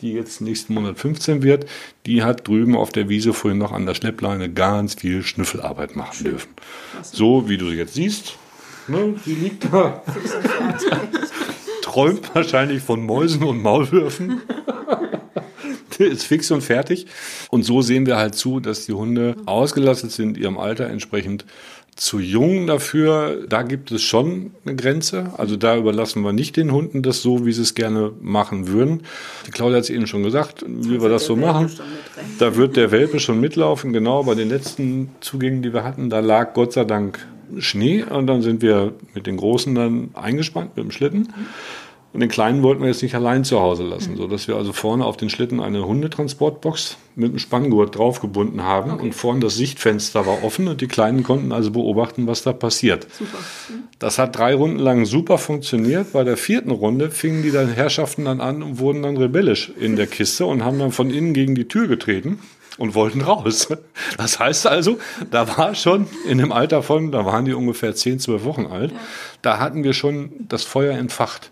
die 0.00 0.12
jetzt 0.12 0.40
nächsten 0.40 0.74
Monat 0.74 0.98
15 0.98 1.42
wird, 1.42 1.66
die 2.06 2.22
hat 2.22 2.46
drüben 2.46 2.76
auf 2.76 2.90
der 2.90 3.08
Wiese 3.08 3.32
vorhin 3.32 3.58
noch 3.58 3.72
an 3.72 3.86
der 3.86 3.94
Schleppleine 3.94 4.52
ganz 4.52 4.94
viel 4.94 5.22
Schnüffelarbeit 5.22 5.96
machen 5.96 6.14
Schön. 6.14 6.30
dürfen. 6.32 6.50
So 7.02 7.48
wie 7.48 7.58
du 7.58 7.70
sie 7.70 7.76
jetzt 7.76 7.94
siehst. 7.94 8.36
Ne, 8.86 9.14
sie 9.24 9.34
liegt 9.34 9.72
da. 9.72 10.02
Träumt 11.94 12.34
wahrscheinlich 12.34 12.82
von 12.82 13.06
Mäusen 13.06 13.44
und 13.44 13.62
Maulwürfen. 13.62 14.40
ist 15.98 16.24
fix 16.24 16.50
und 16.50 16.60
fertig. 16.60 17.06
Und 17.50 17.62
so 17.62 17.82
sehen 17.82 18.04
wir 18.04 18.16
halt 18.16 18.34
zu, 18.34 18.58
dass 18.58 18.84
die 18.86 18.94
Hunde 18.94 19.36
ausgelastet 19.46 20.10
sind, 20.10 20.36
ihrem 20.36 20.58
Alter 20.58 20.88
entsprechend 20.88 21.44
zu 21.94 22.18
jung 22.18 22.66
dafür. 22.66 23.46
Da 23.48 23.62
gibt 23.62 23.92
es 23.92 24.02
schon 24.02 24.50
eine 24.64 24.74
Grenze. 24.74 25.30
Also 25.36 25.54
da 25.54 25.76
überlassen 25.76 26.22
wir 26.22 26.32
nicht 26.32 26.56
den 26.56 26.72
Hunden 26.72 27.04
das 27.04 27.22
so, 27.22 27.46
wie 27.46 27.52
sie 27.52 27.62
es 27.62 27.76
gerne 27.76 28.10
machen 28.20 28.66
würden. 28.66 29.02
Die 29.46 29.52
Claudia 29.52 29.76
hat 29.76 29.84
es 29.84 29.90
eben 29.90 30.08
schon 30.08 30.24
gesagt, 30.24 30.64
wie 30.66 31.00
wir 31.00 31.08
das 31.08 31.26
so 31.26 31.36
machen. 31.36 31.70
Da 32.40 32.56
wird 32.56 32.74
der 32.74 32.90
Welpe 32.90 33.20
schon 33.20 33.40
mitlaufen. 33.40 33.92
Genau, 33.92 34.24
bei 34.24 34.34
den 34.34 34.48
letzten 34.48 35.10
Zugängen, 35.20 35.62
die 35.62 35.72
wir 35.72 35.84
hatten, 35.84 36.10
da 36.10 36.18
lag 36.18 36.54
Gott 36.54 36.72
sei 36.72 36.82
Dank 36.82 37.24
Schnee 37.58 38.02
und 38.02 38.26
dann 38.26 38.42
sind 38.42 38.62
wir 38.62 38.94
mit 39.14 39.26
den 39.26 39.36
Großen 39.36 39.74
dann 39.74 40.10
eingespannt 40.14 40.76
mit 40.76 40.84
dem 40.84 40.90
Schlitten. 40.90 41.32
Und 42.14 42.20
den 42.20 42.28
Kleinen 42.28 42.62
wollten 42.62 42.80
wir 42.80 42.88
jetzt 42.88 43.02
nicht 43.02 43.16
allein 43.16 43.42
zu 43.42 43.58
Hause 43.58 43.82
lassen, 43.82 44.12
mhm. 44.12 44.18
sodass 44.18 44.46
wir 44.46 44.54
also 44.54 44.72
vorne 44.72 45.04
auf 45.04 45.16
den 45.16 45.30
Schlitten 45.30 45.58
eine 45.58 45.84
Hundetransportbox 45.84 46.96
mit 47.16 47.30
einem 47.30 47.40
Spanngurt 47.40 47.98
draufgebunden 47.98 48.62
haben. 48.62 48.92
Okay. 48.92 49.02
Und 49.02 49.16
vorne 49.16 49.40
das 49.40 49.56
Sichtfenster 49.56 50.24
war 50.24 50.44
offen 50.44 50.68
und 50.68 50.80
die 50.80 50.86
Kleinen 50.86 51.24
konnten 51.24 51.50
also 51.50 51.72
beobachten, 51.72 52.28
was 52.28 52.44
da 52.44 52.52
passiert. 52.52 53.08
Super. 53.18 53.38
Mhm. 53.68 53.82
Das 53.98 54.18
hat 54.18 54.38
drei 54.38 54.54
Runden 54.54 54.78
lang 54.78 55.06
super 55.06 55.38
funktioniert. 55.38 56.12
Bei 56.12 56.22
der 56.22 56.36
vierten 56.36 56.70
Runde 56.70 57.10
fingen 57.10 57.42
die 57.42 57.50
dann 57.50 57.68
Herrschaften 57.68 58.26
dann 58.26 58.40
an 58.40 58.62
und 58.62 58.78
wurden 58.78 59.02
dann 59.02 59.16
rebellisch 59.16 59.72
in 59.76 59.96
der 59.96 60.06
Kiste 60.06 60.46
und 60.46 60.64
haben 60.64 60.78
dann 60.78 60.92
von 60.92 61.10
innen 61.10 61.34
gegen 61.34 61.56
die 61.56 61.66
Tür 61.66 61.88
getreten 61.88 62.38
und 62.78 62.94
wollten 62.94 63.22
raus. 63.22 63.68
Das 64.16 64.38
heißt 64.38 64.68
also, 64.68 64.98
da 65.32 65.56
war 65.56 65.74
schon 65.74 66.06
in 66.28 66.38
dem 66.38 66.52
Alter 66.52 66.84
von, 66.84 67.10
da 67.10 67.24
waren 67.24 67.44
die 67.44 67.54
ungefähr 67.54 67.94
10, 67.94 68.20
12 68.20 68.44
Wochen 68.44 68.66
alt, 68.66 68.92
ja. 68.92 68.98
da 69.42 69.58
hatten 69.58 69.82
wir 69.82 69.92
schon 69.94 70.30
das 70.48 70.62
Feuer 70.62 70.96
entfacht. 70.96 71.50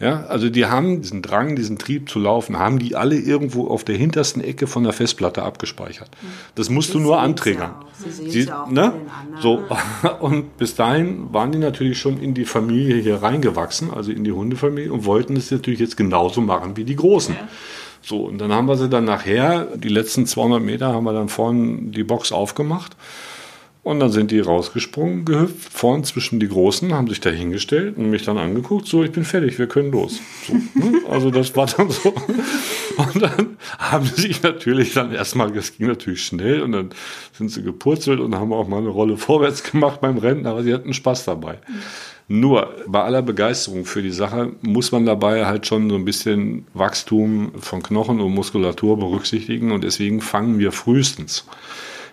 Ja, 0.00 0.26
also 0.26 0.48
die 0.48 0.66
haben 0.66 1.02
diesen 1.02 1.22
Drang, 1.22 1.56
diesen 1.56 1.76
Trieb 1.76 2.08
zu 2.08 2.20
laufen, 2.20 2.58
haben 2.58 2.78
die 2.78 2.94
alle 2.94 3.16
irgendwo 3.16 3.66
auf 3.66 3.82
der 3.82 3.96
hintersten 3.96 4.42
Ecke 4.42 4.68
von 4.68 4.84
der 4.84 4.92
Festplatte 4.92 5.42
abgespeichert. 5.42 6.08
Das 6.54 6.70
musst 6.70 6.94
du 6.94 7.00
nur 7.00 7.18
anträgern. 7.18 7.72
Sie 7.94 8.30
Sie, 8.30 8.50
ne? 8.70 8.92
So 9.40 9.60
und 10.20 10.56
bis 10.56 10.76
dahin 10.76 11.32
waren 11.32 11.50
die 11.50 11.58
natürlich 11.58 11.98
schon 11.98 12.20
in 12.22 12.32
die 12.32 12.44
Familie 12.44 13.02
hier 13.02 13.22
reingewachsen, 13.22 13.92
also 13.92 14.12
in 14.12 14.22
die 14.22 14.30
Hundefamilie 14.30 14.92
und 14.92 15.04
wollten 15.04 15.36
es 15.36 15.50
natürlich 15.50 15.80
jetzt 15.80 15.96
genauso 15.96 16.40
machen 16.40 16.76
wie 16.76 16.84
die 16.84 16.96
Großen. 16.96 17.34
Ja. 17.34 17.48
So, 18.00 18.22
und 18.22 18.38
dann 18.38 18.52
haben 18.52 18.68
wir 18.68 18.76
sie 18.76 18.88
dann 18.88 19.04
nachher, 19.04 19.66
die 19.76 19.88
letzten 19.88 20.26
200 20.26 20.62
Meter 20.62 20.92
haben 20.92 21.04
wir 21.04 21.12
dann 21.12 21.28
vorne 21.28 21.90
die 21.90 22.04
Box 22.04 22.30
aufgemacht 22.30 22.96
und 23.88 24.00
dann 24.00 24.12
sind 24.12 24.30
die 24.30 24.40
rausgesprungen, 24.40 25.24
gehüpft, 25.24 25.72
vorn 25.72 26.04
zwischen 26.04 26.38
die 26.38 26.48
Großen, 26.48 26.92
haben 26.92 27.08
sich 27.08 27.20
da 27.20 27.30
hingestellt 27.30 27.96
und 27.96 28.10
mich 28.10 28.22
dann 28.22 28.36
angeguckt, 28.36 28.86
so, 28.86 29.02
ich 29.02 29.12
bin 29.12 29.24
fertig, 29.24 29.58
wir 29.58 29.66
können 29.66 29.90
los. 29.90 30.20
So, 30.46 30.52
ne? 30.52 31.00
Also 31.10 31.30
das 31.30 31.56
war 31.56 31.64
dann 31.66 31.88
so. 31.90 32.12
Und 32.98 33.22
dann 33.22 33.56
haben 33.78 34.04
sie 34.04 34.20
sich 34.20 34.42
natürlich 34.42 34.92
dann 34.92 35.10
erstmal, 35.12 35.50
das 35.52 35.76
ging 35.76 35.86
natürlich 35.86 36.22
schnell 36.22 36.60
und 36.60 36.72
dann 36.72 36.90
sind 37.32 37.50
sie 37.50 37.62
gepurzelt 37.62 38.20
und 38.20 38.34
haben 38.34 38.52
auch 38.52 38.68
mal 38.68 38.78
eine 38.78 38.90
Rolle 38.90 39.16
vorwärts 39.16 39.62
gemacht 39.62 40.02
beim 40.02 40.18
Rennen, 40.18 40.44
aber 40.44 40.62
sie 40.62 40.74
hatten 40.74 40.92
Spaß 40.92 41.24
dabei. 41.24 41.58
Nur 42.28 42.74
bei 42.86 43.02
aller 43.02 43.22
Begeisterung 43.22 43.86
für 43.86 44.02
die 44.02 44.10
Sache 44.10 44.52
muss 44.60 44.92
man 44.92 45.06
dabei 45.06 45.46
halt 45.46 45.66
schon 45.66 45.88
so 45.88 45.96
ein 45.96 46.04
bisschen 46.04 46.66
Wachstum 46.74 47.52
von 47.58 47.82
Knochen 47.82 48.20
und 48.20 48.34
Muskulatur 48.34 48.98
berücksichtigen 48.98 49.72
und 49.72 49.82
deswegen 49.82 50.20
fangen 50.20 50.58
wir 50.58 50.72
frühestens 50.72 51.46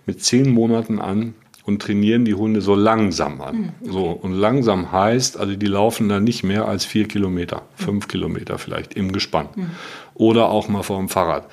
mit 0.05 0.23
zehn 0.23 0.49
Monaten 0.51 0.99
an, 0.99 1.33
und 1.65 1.81
trainieren 1.81 2.25
die 2.25 2.35
Hunde 2.35 2.61
so 2.61 2.75
langsam 2.75 3.41
an. 3.41 3.73
Mhm. 3.81 3.91
So, 3.91 4.05
und 4.05 4.33
langsam 4.33 4.91
heißt, 4.91 5.37
also 5.37 5.55
die 5.55 5.65
laufen 5.65 6.09
dann 6.09 6.23
nicht 6.23 6.43
mehr 6.43 6.67
als 6.67 6.85
vier 6.85 7.07
Kilometer, 7.07 7.63
fünf 7.75 8.05
mhm. 8.05 8.09
Kilometer 8.09 8.57
vielleicht 8.57 8.93
im 8.93 9.11
Gespann. 9.11 9.47
Mhm. 9.55 9.69
Oder 10.13 10.49
auch 10.49 10.67
mal 10.67 10.83
vor 10.83 10.99
dem 10.99 11.09
Fahrrad. 11.09 11.47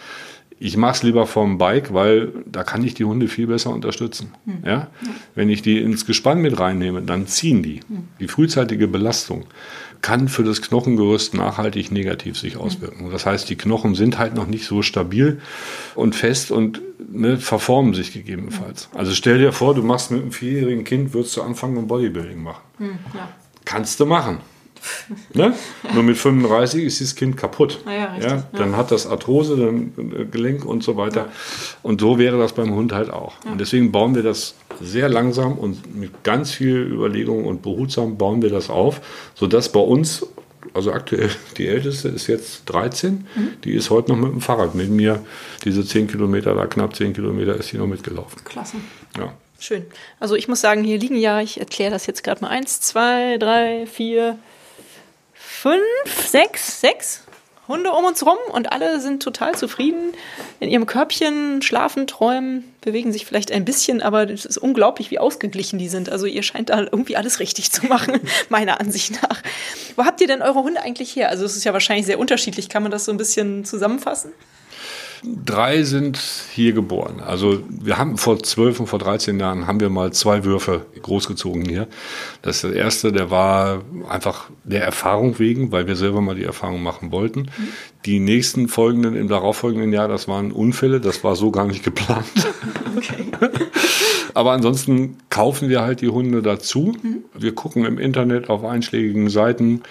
Ich 0.59 0.77
mache 0.77 0.93
es 0.93 1.03
lieber 1.03 1.27
vom 1.27 1.59
Bike, 1.59 1.93
weil 1.93 2.33
da 2.47 2.63
kann 2.63 2.85
ich 2.85 2.95
die 2.95 3.05
Hunde 3.05 3.27
viel 3.27 3.49
besser 3.49 3.71
unterstützen. 3.71 4.33
Mhm. 4.45 4.59
Ja? 4.65 4.71
ja? 4.71 4.89
Wenn 5.35 5.49
ich 5.49 5.63
die 5.63 5.81
ins 5.81 6.07
Gespann 6.07 6.41
mit 6.41 6.61
reinnehme, 6.61 7.03
dann 7.03 7.27
ziehen 7.27 7.63
die. 7.63 7.81
Mhm. 7.89 8.09
Die 8.21 8.29
frühzeitige 8.29 8.87
Belastung 8.89 9.45
kann 10.03 10.29
für 10.29 10.43
das 10.43 10.61
Knochengerüst 10.61 11.35
nachhaltig 11.35 11.93
negativ 11.93 12.37
sich 12.37 12.57
auswirken. 12.57 13.11
Das 13.11 13.25
heißt, 13.25 13.49
die 13.49 13.57
Knochen 13.57 13.95
sind 13.95 14.19
halt 14.19 14.35
noch 14.35 14.47
nicht 14.49 14.67
so 14.67 14.83
stabil 14.83 15.41
und 15.95 16.15
fest 16.15 16.51
und 16.51 16.83
ne, 17.11 17.39
verformen 17.39 17.95
sich 17.95 18.13
gegebenenfalls. 18.13 18.89
Also 18.95 19.13
stell 19.13 19.39
dir 19.39 19.53
vor, 19.53 19.75
du 19.75 19.83
machst 19.83 20.11
mit 20.11 20.21
einem 20.21 20.33
vierjährigen 20.33 20.85
Kind, 20.85 21.15
würdest 21.15 21.37
du 21.37 21.43
anfangen 21.43 21.77
und 21.77 21.87
Bodybuilding 21.87 22.43
machen. 22.43 22.63
Hm, 22.79 22.99
ja. 23.15 23.29
Kannst 23.65 24.01
du 24.01 24.07
machen. 24.07 24.39
ne? 25.35 25.55
Nur 25.95 26.03
mit 26.03 26.17
35 26.17 26.85
ist 26.85 27.01
das 27.01 27.15
Kind 27.15 27.37
kaputt. 27.37 27.81
Ah 27.85 27.93
ja, 27.93 28.19
ja, 28.21 28.43
dann 28.53 28.77
hat 28.77 28.91
das 28.91 29.07
Arthrose, 29.07 29.57
dann 29.57 29.93
äh, 29.97 30.25
Gelenk 30.25 30.65
und 30.65 30.83
so 30.83 30.97
weiter. 30.97 31.29
Und 31.83 32.01
so 32.01 32.19
wäre 32.19 32.39
das 32.39 32.53
beim 32.53 32.75
Hund 32.75 32.93
halt 32.93 33.11
auch. 33.11 33.35
Und 33.45 33.61
deswegen 33.61 33.93
bauen 33.93 34.15
wir 34.15 34.23
das 34.23 34.55
sehr 34.81 35.09
langsam 35.09 35.59
und 35.59 35.95
mit 35.95 36.25
ganz 36.25 36.53
viel 36.53 36.77
Überlegung 36.77 37.45
und 37.45 37.63
behutsam 37.63 38.17
bauen 38.19 38.43
wir 38.43 38.51
das 38.51 38.71
auf, 38.71 39.01
sodass 39.35 39.71
bei 39.71 39.81
uns, 39.81 40.27
also 40.75 40.93
aktuell 40.93 41.31
die 41.59 41.69
älteste 41.69 42.09
ist 42.09 42.27
jetzt 42.27 42.63
13, 42.67 43.27
mhm. 43.35 43.49
die 43.65 43.73
ist 43.73 43.91
heute 43.91 44.13
noch 44.13 44.19
mit 44.19 44.33
dem 44.33 44.41
Fahrrad 44.41 44.75
mit 44.75 44.91
mir, 44.91 45.25
diese 45.65 45.85
10 45.85 46.09
Kilometer, 46.09 46.55
da 46.55 46.67
knapp 46.67 46.97
10 46.97 47.13
Kilometer 47.13 47.57
ist 47.57 47.69
sie 47.69 47.79
noch 47.79 47.87
mitgelaufen. 47.87 48.43
Klasse. 48.45 48.77
Ja. 49.19 49.33
Schön. 49.59 49.87
Also 50.19 50.35
ich 50.35 50.49
muss 50.49 50.61
sagen, 50.61 50.83
hier 50.83 50.99
liegen 50.99 51.15
ja, 51.15 51.41
ich 51.41 51.61
erkläre 51.61 51.93
das 51.93 52.07
jetzt 52.07 52.25
gerade 52.25 52.41
mal, 52.41 52.49
eins, 52.49 52.81
zwei, 52.81 53.39
drei, 53.39 53.87
vier, 53.87 54.37
fünf, 55.63 56.27
sechs, 56.29 56.81
sechs 56.81 57.23
Hunde 57.69 57.93
um 57.93 58.05
uns 58.05 58.27
rum 58.27 58.37
und 58.53 58.73
alle 58.73 59.01
sind 59.01 59.23
total 59.23 59.55
zufrieden 59.55 60.13
in 60.59 60.69
ihrem 60.69 60.87
Körbchen, 60.87 61.63
schlafen, 61.63 62.09
träumen, 62.09 62.65
bewegen 62.81 63.13
sich 63.13 63.25
vielleicht 63.27 63.53
ein 63.53 63.65
bisschen, 63.65 64.03
aber 64.03 64.29
es 64.29 64.45
ist 64.45 64.59
unglaublich, 64.59 65.13
wie 65.13 65.21
ausgeglichen 65.21 65.79
die 65.79 65.89
sind. 65.89 66.11
Also 66.11 66.27
ihr 66.27 66.43
scheint 66.43 66.71
da 66.71 66.81
irgendwie 66.81 67.17
alles 67.17 67.39
richtig 67.39 67.71
zu 67.71 67.87
machen, 67.87 68.21
meiner 68.49 68.81
Ansicht 68.81 69.23
nach. 69.23 69.41
Wo 69.95 70.05
habt 70.05 70.21
ihr 70.21 70.27
denn 70.27 70.43
eure 70.43 70.65
Hunde 70.65 70.83
eigentlich 70.83 71.15
her? 71.15 71.29
Also 71.29 71.45
es 71.45 71.57
ist 71.57 71.63
ja 71.63 71.73
wahrscheinlich 71.73 72.07
sehr 72.07 72.19
unterschiedlich. 72.19 72.69
Kann 72.69 72.83
man 72.83 72.91
das 72.91 73.05
so 73.05 73.13
ein 73.13 73.17
bisschen 73.17 73.65
zusammenfassen? 73.65 74.33
Drei 75.25 75.85
sind 75.85 76.19
hier 76.53 76.73
geboren. 76.73 77.21
Also 77.21 77.63
wir 77.69 77.97
haben 77.97 78.19
vor 78.19 78.43
zwölf 78.43 78.81
und 78.81 78.89
vor 78.89 78.99
13 78.99 79.39
Jahren 79.39 79.69
haben 79.69 79.79
wir 79.79 79.89
mal 79.89 80.13
zwei 80.13 80.45
Würfe 80.45 80.85
großgezogen 81.01 81.65
hier. 81.65 81.87
Das 82.43 82.57
ist 82.57 82.65
der 82.65 82.75
erste, 82.75 83.13
der 83.13 83.31
war 83.31 83.83
einfach 84.09 84.51
der 84.65 84.83
Erfahrung 84.83 85.39
wegen, 85.39 85.71
weil 85.71 85.87
wir 85.87 85.95
selber 85.95 86.21
mal 86.21 86.35
die 86.35 86.45
Erfahrung 86.45 86.83
machen 86.83 87.13
wollten. 87.13 87.51
Die 88.05 88.19
nächsten 88.19 88.67
folgenden, 88.67 89.15
im 89.15 89.29
darauffolgenden 89.29 89.93
Jahr, 89.93 90.09
das 90.09 90.27
waren 90.27 90.51
Unfälle, 90.51 91.01
das 91.01 91.23
war 91.23 91.37
so 91.37 91.53
gar 91.53 91.67
nicht 91.67 91.85
geplant. 91.85 92.27
Okay. 92.97 93.25
Aber 94.35 94.53
ansonsten 94.53 95.19
kaufen 95.31 95.69
wir 95.69 95.83
halt 95.83 96.01
die 96.01 96.09
Hunde 96.09 96.43
dazu. 96.43 96.97
Wir 97.35 97.55
gucken 97.55 97.85
im 97.85 97.99
Internet 97.99 98.51
auf 98.51 98.65
einschlägigen 98.65 99.29
Seiten, 99.29 99.83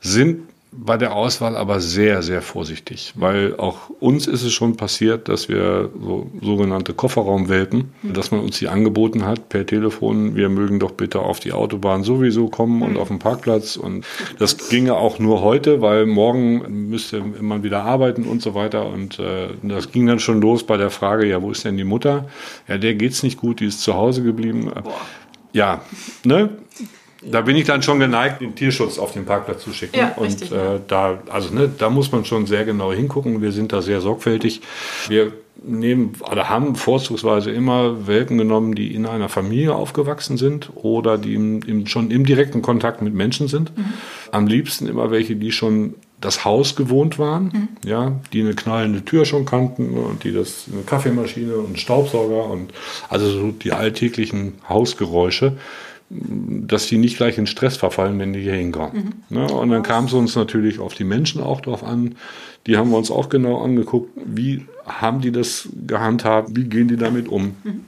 sind 0.00 0.42
bei 0.70 0.96
der 0.96 1.14
Auswahl 1.14 1.56
aber 1.56 1.80
sehr, 1.80 2.22
sehr 2.22 2.42
vorsichtig, 2.42 3.14
weil 3.16 3.56
auch 3.56 3.90
uns 4.00 4.26
ist 4.26 4.42
es 4.42 4.52
schon 4.52 4.76
passiert, 4.76 5.28
dass 5.28 5.48
wir 5.48 5.90
so 6.00 6.30
sogenannte 6.42 6.92
Kofferraumwelpen, 6.92 7.92
mhm. 8.02 8.12
dass 8.12 8.30
man 8.30 8.40
uns 8.40 8.58
die 8.58 8.68
angeboten 8.68 9.24
hat 9.24 9.48
per 9.48 9.64
Telefon, 9.64 10.36
wir 10.36 10.48
mögen 10.48 10.78
doch 10.78 10.92
bitte 10.92 11.20
auf 11.20 11.40
die 11.40 11.52
Autobahn 11.52 12.04
sowieso 12.04 12.48
kommen 12.48 12.82
und 12.82 12.92
mhm. 12.92 12.96
auf 12.98 13.08
den 13.08 13.18
Parkplatz 13.18 13.76
und 13.76 14.04
das 14.38 14.68
ginge 14.68 14.94
auch 14.94 15.18
nur 15.18 15.40
heute, 15.40 15.80
weil 15.80 16.06
morgen 16.06 16.88
müsste 16.90 17.22
man 17.40 17.62
wieder 17.62 17.84
arbeiten 17.84 18.24
und 18.24 18.42
so 18.42 18.54
weiter 18.54 18.86
und 18.86 19.18
äh, 19.18 19.48
das 19.62 19.90
ging 19.90 20.06
dann 20.06 20.20
schon 20.20 20.40
los 20.40 20.64
bei 20.64 20.76
der 20.76 20.90
Frage, 20.90 21.26
ja, 21.26 21.40
wo 21.42 21.50
ist 21.50 21.64
denn 21.64 21.76
die 21.76 21.84
Mutter? 21.84 22.28
Ja, 22.68 22.76
der 22.76 22.94
geht's 22.94 23.22
nicht 23.22 23.38
gut, 23.38 23.60
die 23.60 23.66
ist 23.66 23.80
zu 23.80 23.94
Hause 23.94 24.22
geblieben. 24.22 24.70
Boah. 24.82 25.00
Ja, 25.52 25.80
ne? 26.24 26.50
Da 27.22 27.40
bin 27.40 27.56
ich 27.56 27.64
dann 27.64 27.82
schon 27.82 27.98
geneigt, 27.98 28.40
den 28.40 28.54
Tierschutz 28.54 28.98
auf 28.98 29.12
den 29.12 29.24
Parkplatz 29.24 29.62
zu 29.62 29.72
schicken. 29.72 29.96
Ja, 29.98 30.12
und 30.16 30.26
richtig, 30.26 30.52
äh, 30.52 30.80
da, 30.86 31.18
also 31.30 31.52
ne, 31.52 31.70
da 31.76 31.90
muss 31.90 32.12
man 32.12 32.24
schon 32.24 32.46
sehr 32.46 32.64
genau 32.64 32.92
hingucken. 32.92 33.42
Wir 33.42 33.52
sind 33.52 33.72
da 33.72 33.82
sehr 33.82 34.00
sorgfältig. 34.00 34.60
Wir 35.08 35.32
nehmen 35.62 36.12
oder 36.30 36.48
haben 36.48 36.76
vorzugsweise 36.76 37.50
immer 37.50 38.06
Welpen 38.06 38.38
genommen, 38.38 38.74
die 38.74 38.94
in 38.94 39.06
einer 39.06 39.28
Familie 39.28 39.74
aufgewachsen 39.74 40.36
sind 40.36 40.70
oder 40.76 41.18
die 41.18 41.34
im, 41.34 41.62
im, 41.62 41.86
schon 41.86 42.10
im 42.10 42.24
direkten 42.24 42.62
Kontakt 42.62 43.02
mit 43.02 43.14
Menschen 43.14 43.48
sind. 43.48 43.76
Mhm. 43.76 43.84
Am 44.30 44.46
liebsten 44.46 44.86
immer 44.86 45.10
welche, 45.10 45.34
die 45.34 45.50
schon 45.50 45.94
das 46.20 46.44
Haus 46.44 46.74
gewohnt 46.76 47.18
waren, 47.18 47.44
mhm. 47.44 47.88
ja, 47.88 48.20
die 48.32 48.40
eine 48.40 48.54
knallende 48.54 49.04
Tür 49.04 49.24
schon 49.24 49.44
kannten 49.44 49.94
und 49.94 50.24
die 50.24 50.32
das 50.32 50.66
eine 50.72 50.82
Kaffeemaschine 50.82 51.56
und 51.56 51.78
Staubsauger 51.78 52.50
und 52.50 52.72
also 53.08 53.28
so 53.28 53.50
die 53.50 53.72
alltäglichen 53.72 54.54
Hausgeräusche 54.68 55.56
dass 56.10 56.86
die 56.86 56.96
nicht 56.96 57.16
gleich 57.18 57.36
in 57.36 57.46
Stress 57.46 57.76
verfallen, 57.76 58.18
wenn 58.18 58.32
die 58.32 58.40
hier 58.40 58.54
hinkommen. 58.54 59.22
Mhm. 59.28 59.36
Ne? 59.36 59.46
Und 59.46 59.70
dann 59.70 59.82
kam 59.82 60.06
es 60.06 60.12
uns 60.12 60.36
natürlich 60.36 60.78
auf 60.78 60.94
die 60.94 61.04
Menschen 61.04 61.42
auch 61.42 61.60
drauf 61.60 61.84
an. 61.84 62.16
Die 62.66 62.76
haben 62.76 62.90
wir 62.90 62.96
uns 62.96 63.10
auch 63.10 63.28
genau 63.28 63.62
angeguckt, 63.62 64.10
wie 64.24 64.66
haben 64.86 65.20
die 65.20 65.32
das 65.32 65.68
gehandhabt, 65.86 66.50
wie 66.54 66.64
gehen 66.64 66.88
die 66.88 66.96
damit 66.96 67.28
um. 67.28 67.56
Mhm 67.64 67.84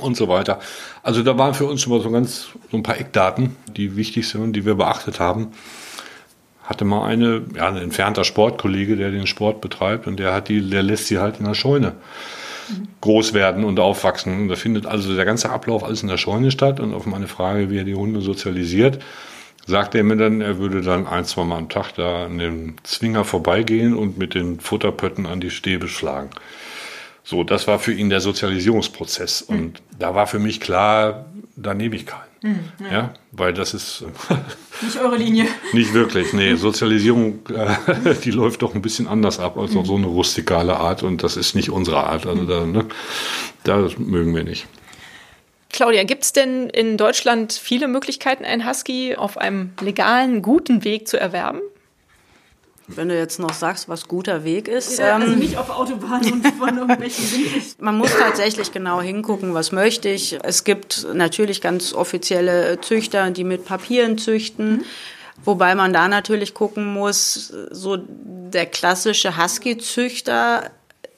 und 0.00 0.16
so 0.16 0.28
weiter. 0.28 0.60
Also 1.02 1.22
da 1.22 1.36
waren 1.38 1.54
für 1.54 1.66
uns 1.66 1.82
schon 1.82 1.92
mal 1.92 2.00
so 2.00 2.10
ganz 2.10 2.48
so 2.70 2.76
ein 2.76 2.82
paar 2.82 2.98
Eckdaten, 2.98 3.56
die 3.76 3.96
wichtig 3.96 4.28
sind 4.28 4.42
und 4.42 4.52
die 4.52 4.64
wir 4.64 4.76
beachtet 4.76 5.20
haben. 5.20 5.48
Hatte 6.62 6.84
mal 6.84 7.06
eine, 7.06 7.42
ja, 7.56 7.68
ein 7.68 7.76
entfernter 7.76 8.24
Sportkollege, 8.24 8.96
der 8.96 9.10
den 9.10 9.26
Sport 9.26 9.60
betreibt 9.60 10.06
und 10.06 10.18
der 10.18 10.34
hat 10.34 10.48
die, 10.48 10.68
der 10.68 10.82
lässt 10.82 11.06
sie 11.06 11.18
halt 11.18 11.40
in 11.40 11.46
der 11.46 11.54
Scheune 11.54 11.94
groß 13.00 13.34
werden 13.34 13.64
und 13.64 13.80
aufwachsen. 13.80 14.42
Und 14.42 14.48
da 14.48 14.56
findet 14.56 14.86
also 14.86 15.14
der 15.14 15.24
ganze 15.24 15.50
Ablauf 15.50 15.84
alles 15.84 16.02
in 16.02 16.08
der 16.08 16.18
Scheune 16.18 16.50
statt. 16.50 16.80
Und 16.80 16.94
auf 16.94 17.06
meine 17.06 17.28
Frage, 17.28 17.70
wie 17.70 17.78
er 17.78 17.84
die 17.84 17.94
Hunde 17.94 18.20
sozialisiert, 18.20 19.02
sagte 19.66 19.98
er 19.98 20.04
mir 20.04 20.16
dann, 20.16 20.40
er 20.40 20.58
würde 20.58 20.82
dann 20.82 21.06
ein, 21.06 21.24
zwei 21.24 21.44
Mal 21.44 21.58
am 21.58 21.68
Tag 21.68 21.92
da 21.92 22.26
an 22.26 22.38
dem 22.38 22.76
Zwinger 22.84 23.24
vorbeigehen 23.24 23.94
und 23.94 24.18
mit 24.18 24.34
den 24.34 24.60
Futterpötten 24.60 25.26
an 25.26 25.40
die 25.40 25.50
Stäbe 25.50 25.88
schlagen. 25.88 26.30
So, 27.28 27.44
das 27.44 27.68
war 27.68 27.78
für 27.78 27.92
ihn 27.92 28.08
der 28.08 28.22
Sozialisierungsprozess. 28.22 29.42
Und 29.42 29.60
mhm. 29.60 29.72
da 29.98 30.14
war 30.14 30.26
für 30.26 30.38
mich 30.38 30.60
klar, 30.60 31.26
da 31.56 31.74
nehme 31.74 31.94
ich 31.94 32.06
keinen. 32.06 32.22
Mhm, 32.40 32.60
ja. 32.80 32.90
ja. 32.90 33.14
weil 33.32 33.52
das 33.52 33.74
ist. 33.74 34.02
nicht 34.80 34.98
eure 34.98 35.18
Linie. 35.18 35.44
Nicht 35.74 35.92
wirklich, 35.92 36.32
nee. 36.32 36.54
Sozialisierung, 36.54 37.40
äh, 37.54 38.14
die 38.24 38.30
läuft 38.30 38.62
doch 38.62 38.74
ein 38.74 38.80
bisschen 38.80 39.06
anders 39.06 39.40
ab 39.40 39.58
als 39.58 39.72
mhm. 39.72 39.78
auf 39.78 39.86
so 39.86 39.96
eine 39.96 40.06
rustikale 40.06 40.78
Art 40.78 41.02
und 41.02 41.22
das 41.22 41.36
ist 41.36 41.54
nicht 41.54 41.68
unsere 41.68 42.02
Art. 42.02 42.24
Also 42.24 42.46
da, 42.46 42.64
ne, 42.64 42.86
das 43.62 43.98
mögen 43.98 44.34
wir 44.34 44.44
nicht. 44.44 44.66
Claudia, 45.68 46.04
gibt 46.04 46.24
es 46.24 46.32
denn 46.32 46.70
in 46.70 46.96
Deutschland 46.96 47.52
viele 47.52 47.88
Möglichkeiten, 47.88 48.46
einen 48.46 48.66
Husky 48.66 49.16
auf 49.16 49.36
einem 49.36 49.72
legalen, 49.82 50.40
guten 50.40 50.82
Weg 50.82 51.06
zu 51.06 51.20
erwerben? 51.20 51.60
Wenn 52.88 53.08
du 53.10 53.16
jetzt 53.16 53.38
noch 53.38 53.52
sagst, 53.52 53.88
was 53.88 54.08
guter 54.08 54.44
Weg 54.44 54.66
ist. 54.66 54.98
Ja, 54.98 55.16
also 55.16 55.32
ähm, 55.32 55.38
nicht 55.38 55.58
auf 55.58 55.68
Autobahnen 55.70 56.32
und 56.32 56.46
von 56.58 56.78
irgendwelchen 56.78 57.24
Man 57.78 57.98
muss 57.98 58.10
tatsächlich 58.18 58.72
genau 58.72 59.00
hingucken, 59.00 59.52
was 59.54 59.72
möchte 59.72 60.08
ich. 60.08 60.38
Es 60.42 60.64
gibt 60.64 61.06
natürlich 61.12 61.60
ganz 61.60 61.92
offizielle 61.92 62.80
Züchter, 62.80 63.30
die 63.30 63.44
mit 63.44 63.66
Papieren 63.66 64.16
züchten. 64.16 64.70
Mhm. 64.78 64.84
Wobei 65.44 65.74
man 65.74 65.92
da 65.92 66.08
natürlich 66.08 66.54
gucken 66.54 66.86
muss, 66.92 67.52
so 67.70 67.98
der 67.98 68.66
klassische 68.66 69.36
Husky-Züchter 69.36 70.70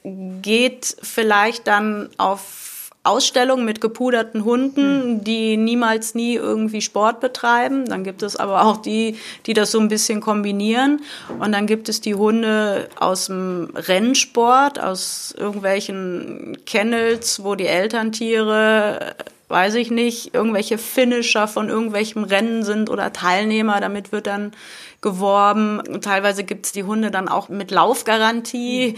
geht 0.03 0.95
vielleicht 1.01 1.67
dann 1.67 2.09
auf 2.17 2.70
Ausstellungen 3.03 3.65
mit 3.65 3.81
gepuderten 3.81 4.45
Hunden, 4.45 5.01
hm. 5.01 5.23
die 5.23 5.57
niemals 5.57 6.13
nie 6.13 6.35
irgendwie 6.35 6.81
Sport 6.81 7.19
betreiben. 7.19 7.85
Dann 7.85 8.03
gibt 8.03 8.21
es 8.21 8.35
aber 8.35 8.63
auch 8.63 8.77
die, 8.77 9.17
die 9.45 9.53
das 9.53 9.71
so 9.71 9.79
ein 9.79 9.87
bisschen 9.87 10.21
kombinieren. 10.21 11.01
Und 11.39 11.51
dann 11.51 11.65
gibt 11.65 11.89
es 11.89 12.01
die 12.01 12.15
Hunde 12.15 12.89
aus 12.99 13.25
dem 13.25 13.69
Rennsport, 13.75 14.79
aus 14.79 15.33
irgendwelchen 15.37 16.57
Kennels, 16.65 17.43
wo 17.43 17.55
die 17.55 17.67
Elterntiere 17.67 19.15
weiß 19.51 19.75
ich 19.75 19.91
nicht, 19.91 20.33
irgendwelche 20.33 20.77
Finisher 20.77 21.47
von 21.47 21.69
irgendwelchem 21.69 22.23
Rennen 22.23 22.63
sind 22.63 22.89
oder 22.89 23.13
Teilnehmer. 23.13 23.79
Damit 23.81 24.11
wird 24.11 24.27
dann 24.27 24.51
geworben. 25.01 25.79
Und 25.79 26.03
teilweise 26.03 26.43
gibt's 26.43 26.71
die 26.71 26.83
Hunde 26.83 27.11
dann 27.11 27.27
auch 27.27 27.49
mit 27.49 27.71
Laufgarantie. 27.71 28.95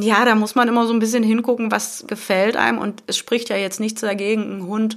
Ja, 0.00 0.24
da 0.24 0.34
muss 0.34 0.54
man 0.54 0.68
immer 0.68 0.86
so 0.86 0.92
ein 0.92 1.00
bisschen 1.00 1.22
hingucken, 1.22 1.70
was 1.70 2.04
gefällt 2.06 2.56
einem. 2.56 2.78
Und 2.78 3.02
es 3.06 3.16
spricht 3.16 3.48
ja 3.48 3.56
jetzt 3.56 3.80
nichts 3.80 4.00
dagegen, 4.00 4.42
einen 4.42 4.66
Hund 4.66 4.96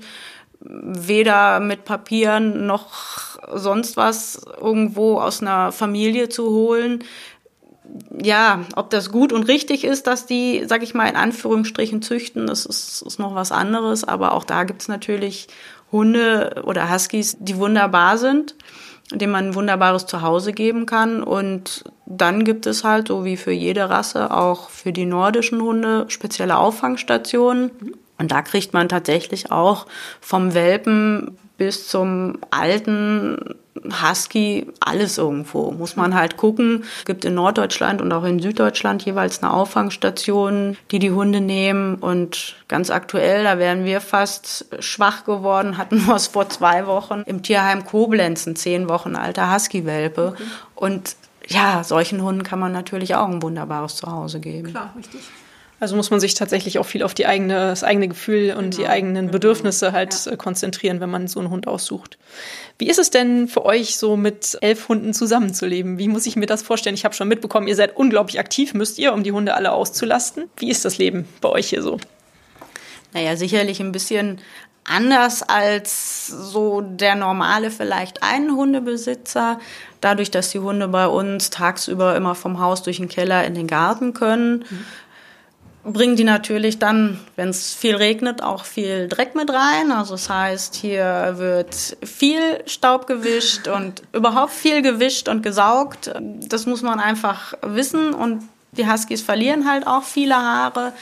weder 0.64 1.60
mit 1.60 1.86
Papieren 1.86 2.68
noch 2.68 3.40
sonst 3.54 3.98
was 3.98 4.42
irgendwo 4.62 5.20
aus 5.20 5.42
einer 5.42 5.72
Familie 5.72 6.30
zu 6.30 6.52
holen. 6.52 7.04
Ja, 8.22 8.66
ob 8.76 8.90
das 8.90 9.12
gut 9.12 9.34
und 9.34 9.44
richtig 9.44 9.84
ist, 9.84 10.08
dass 10.08 10.26
die, 10.26 10.64
sag 10.68 10.84
ich 10.84 10.94
mal, 10.94 11.10
in 11.10 11.16
Anführungsstrichen 11.16 12.02
züchten, 12.02 12.48
das 12.48 12.66
ist, 12.66 13.02
ist 13.02 13.20
noch 13.20 13.36
was 13.36 13.52
anderes. 13.52 14.04
Aber 14.04 14.34
auch 14.34 14.44
da 14.44 14.64
gibt's 14.64 14.88
natürlich 14.88 15.48
Hunde 15.92 16.64
oder 16.66 16.92
Huskies, 16.92 17.38
die 17.40 17.58
wunderbar 17.58 18.18
sind 18.18 18.56
dem 19.12 19.32
man 19.32 19.48
ein 19.48 19.56
wunderbares 19.56 20.06
Zuhause 20.06 20.54
geben 20.54 20.86
kann. 20.86 21.24
Und 21.24 21.84
dann 22.06 22.44
gibt 22.44 22.66
es 22.66 22.84
halt, 22.84 23.10
so 23.10 23.26
wie 23.26 23.38
für 23.38 23.52
jede 23.52 23.90
Rasse, 23.90 24.32
auch 24.32 24.70
für 24.70 24.92
die 24.92 25.06
nordischen 25.06 25.62
Hunde 25.62 26.06
spezielle 26.08 26.58
Auffangstationen. 26.58 27.72
Und 28.22 28.32
da 28.32 28.44
kriegt 28.44 28.72
man 28.72 28.88
tatsächlich 28.88 29.52
auch 29.52 29.88
vom 30.20 30.54
Welpen 30.54 31.40
bis 31.58 31.88
zum 31.88 32.38
alten 32.52 33.56
Husky, 33.84 34.68
alles 34.80 35.18
irgendwo. 35.18 35.72
Muss 35.72 35.96
man 35.96 36.14
halt 36.14 36.38
gucken. 36.38 36.84
Es 37.00 37.06
gibt 37.06 37.26
in 37.26 37.34
Norddeutschland 37.34 38.00
und 38.00 38.12
auch 38.14 38.24
in 38.24 38.40
Süddeutschland 38.40 39.04
jeweils 39.04 39.42
eine 39.42 39.52
Auffangstation, 39.52 40.78
die 40.92 41.00
die 41.00 41.10
Hunde 41.10 41.42
nehmen. 41.42 41.96
Und 41.96 42.58
ganz 42.68 42.92
aktuell, 42.92 43.44
da 43.44 43.58
wären 43.58 43.86
wir 43.86 44.02
fast 44.02 44.68
schwach 44.82 45.26
geworden, 45.26 45.80
hatten 45.80 46.06
wir 46.06 46.16
es 46.16 46.28
vor 46.28 46.48
zwei 46.48 46.86
Wochen 46.86 47.24
im 47.26 47.42
Tierheim 47.42 47.86
Koblenz, 47.86 48.46
ein 48.46 48.56
zehn 48.56 48.88
Wochen 48.88 49.16
alter 49.16 49.52
Husky-Welpe. 49.52 50.34
Okay. 50.36 50.44
Und 50.76 51.16
ja, 51.48 51.84
solchen 51.84 52.22
Hunden 52.22 52.44
kann 52.44 52.60
man 52.60 52.72
natürlich 52.72 53.16
auch 53.16 53.28
ein 53.28 53.42
wunderbares 53.42 53.96
Zuhause 53.96 54.40
geben. 54.40 54.70
Klar, 54.70 54.94
richtig. 54.96 55.22
Also 55.82 55.96
muss 55.96 56.12
man 56.12 56.20
sich 56.20 56.36
tatsächlich 56.36 56.78
auch 56.78 56.86
viel 56.86 57.02
auf 57.02 57.16
die 57.16 57.26
eigene, 57.26 57.56
das 57.56 57.84
eigene 57.84 58.08
Gefühl 58.08 58.54
und 58.54 58.70
genau, 58.70 58.78
die 58.78 58.88
eigenen 58.88 59.16
genau. 59.16 59.32
Bedürfnisse 59.32 59.94
halt 59.94 60.28
ja. 60.28 60.34
Äh, 60.34 60.38
konzentrieren, 60.38 61.00
wenn 61.00 61.10
man 61.10 61.28
so 61.28 61.40
einen 61.40 61.50
Hund 61.50 61.66
aussucht. 61.68 62.20
Wie 62.78 62.88
ist 62.88 63.00
es 63.00 63.10
denn 63.10 63.48
für 63.48 63.66
euch, 63.66 63.98
so 63.98 64.16
mit 64.16 64.60
elf 64.62 64.90
Hunden 64.90 65.12
zusammenzuleben? 65.16 65.98
Wie 65.98 66.08
muss 66.08 66.28
ich 66.28 66.36
mir 66.36 66.46
das 66.46 66.62
vorstellen? 66.62 66.94
Ich 66.94 67.04
habe 67.04 67.16
schon 67.16 67.28
mitbekommen, 67.28 67.68
ihr 67.68 67.76
seid 67.76 67.98
unglaublich 67.98 68.40
aktiv, 68.40 68.76
müsst 68.76 69.00
ihr, 69.00 69.12
um 69.12 69.24
die 69.24 69.32
Hunde 69.32 69.56
alle 69.56 69.72
auszulasten. 69.72 70.52
Wie 70.56 70.70
ist 70.70 70.86
das 70.86 71.00
Leben 71.00 71.28
bei 71.42 71.50
euch 71.50 71.70
hier 71.70 71.82
so? 71.82 71.98
Naja, 73.14 73.36
sicherlich 73.36 73.80
ein 73.80 73.92
bisschen 73.92 74.40
anders 74.84 75.42
als 75.42 76.28
so 76.28 76.82
der 76.82 77.16
normale 77.16 77.72
vielleicht 77.72 78.22
einen 78.22 78.56
Hundebesitzer. 78.56 79.60
Dadurch, 80.00 80.30
dass 80.30 80.52
die 80.52 80.60
Hunde 80.60 80.88
bei 80.90 81.08
uns 81.08 81.50
tagsüber 81.50 82.16
immer 82.16 82.36
vom 82.36 82.60
Haus 82.60 82.84
durch 82.84 82.98
den 82.98 83.10
Keller 83.10 83.44
in 83.46 83.56
den 83.56 83.66
Garten 83.66 84.14
können. 84.14 84.66
Mhm 84.70 84.86
bringen 85.84 86.16
die 86.16 86.24
natürlich 86.24 86.80
dann, 86.80 87.20
wenn 87.36 87.50
es 87.50 87.74
viel 87.74 87.96
regnet, 87.96 88.44
auch 88.44 88.66
viel 88.66 89.08
Dreck 89.08 89.36
mit 89.36 89.50
rein. 89.50 89.92
Also 89.92 90.14
das 90.14 90.30
heißt, 90.30 90.76
hier 90.76 91.34
wird 91.38 91.98
viel 92.04 92.62
Staub 92.66 93.08
gewischt 93.08 93.68
und 93.68 94.04
überhaupt 94.14 94.54
viel 94.54 94.82
gewischt 94.82 95.28
und 95.28 95.42
gesaugt. 95.42 96.12
Das 96.22 96.66
muss 96.66 96.82
man 96.82 97.00
einfach 97.00 97.54
wissen 97.62 98.14
und 98.14 98.44
die 98.74 98.90
Huskies 98.90 99.22
verlieren 99.22 99.70
halt 99.70 99.86
auch 99.88 100.04
viele 100.04 100.36
Haare 100.36 100.94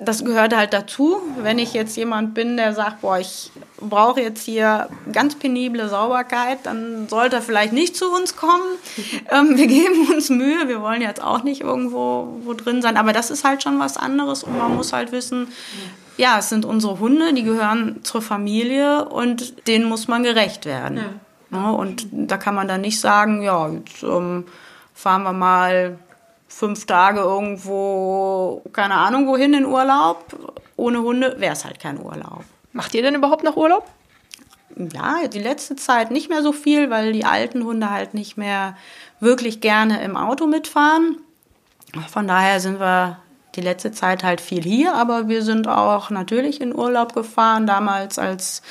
das 0.00 0.24
gehört 0.24 0.56
halt 0.56 0.72
dazu. 0.72 1.20
Wenn 1.36 1.58
ich 1.58 1.74
jetzt 1.74 1.96
jemand 1.96 2.34
bin, 2.34 2.56
der 2.56 2.74
sagt, 2.74 3.02
boah, 3.02 3.18
ich 3.18 3.50
brauche 3.78 4.20
jetzt 4.20 4.44
hier 4.44 4.88
ganz 5.12 5.34
penible 5.34 5.88
Sauberkeit, 5.88 6.58
dann 6.64 7.08
sollte 7.08 7.36
er 7.36 7.42
vielleicht 7.42 7.72
nicht 7.72 7.96
zu 7.96 8.10
uns 8.10 8.36
kommen. 8.36 8.62
ähm, 9.30 9.56
wir 9.56 9.66
geben 9.66 10.08
uns 10.12 10.30
Mühe, 10.30 10.68
wir 10.68 10.80
wollen 10.80 11.02
jetzt 11.02 11.22
auch 11.22 11.42
nicht 11.42 11.60
irgendwo 11.60 12.38
wo 12.44 12.54
drin 12.54 12.82
sein, 12.82 12.96
aber 12.96 13.12
das 13.12 13.30
ist 13.30 13.44
halt 13.44 13.62
schon 13.62 13.78
was 13.78 13.96
anderes 13.96 14.42
und 14.42 14.56
man 14.56 14.74
muss 14.74 14.92
halt 14.92 15.12
wissen, 15.12 15.48
ja, 16.16 16.38
es 16.38 16.48
sind 16.48 16.64
unsere 16.64 16.98
Hunde, 16.98 17.32
die 17.32 17.44
gehören 17.44 18.00
zur 18.02 18.22
Familie 18.22 19.06
und 19.06 19.66
denen 19.66 19.84
muss 19.84 20.08
man 20.08 20.22
gerecht 20.22 20.66
werden. 20.66 20.96
Ja. 20.96 21.04
Ja, 21.52 21.72
ne, 21.72 21.76
und 21.76 22.06
da 22.12 22.36
kann 22.36 22.54
man 22.54 22.68
dann 22.68 22.80
nicht 22.80 23.00
sagen, 23.00 23.42
ja, 23.42 23.68
jetzt 23.68 24.02
ähm, 24.02 24.44
fahren 24.94 25.22
wir 25.22 25.32
mal 25.32 25.98
fünf 26.50 26.84
Tage 26.84 27.20
irgendwo, 27.20 28.62
keine 28.72 28.94
Ahnung 28.94 29.26
wohin 29.26 29.54
in 29.54 29.64
Urlaub. 29.64 30.24
Ohne 30.76 31.00
Hunde 31.00 31.36
wäre 31.38 31.52
es 31.52 31.64
halt 31.64 31.80
kein 31.80 31.98
Urlaub. 31.98 32.44
Macht 32.72 32.94
ihr 32.94 33.02
denn 33.02 33.14
überhaupt 33.14 33.44
noch 33.44 33.56
Urlaub? 33.56 33.86
Ja, 34.76 35.26
die 35.28 35.40
letzte 35.40 35.76
Zeit 35.76 36.10
nicht 36.10 36.28
mehr 36.28 36.42
so 36.42 36.52
viel, 36.52 36.90
weil 36.90 37.12
die 37.12 37.24
alten 37.24 37.64
Hunde 37.64 37.90
halt 37.90 38.14
nicht 38.14 38.36
mehr 38.36 38.76
wirklich 39.20 39.60
gerne 39.60 40.02
im 40.02 40.16
Auto 40.16 40.46
mitfahren. 40.46 41.18
Von 42.08 42.28
daher 42.28 42.60
sind 42.60 42.78
wir 42.78 43.18
die 43.56 43.60
letzte 43.60 43.92
Zeit 43.92 44.22
halt 44.22 44.40
viel 44.40 44.62
hier, 44.62 44.94
aber 44.94 45.28
wir 45.28 45.42
sind 45.42 45.66
auch 45.66 46.10
natürlich 46.10 46.60
in 46.60 46.74
Urlaub 46.74 47.14
gefahren, 47.14 47.66
damals 47.66 48.18
als 48.18 48.62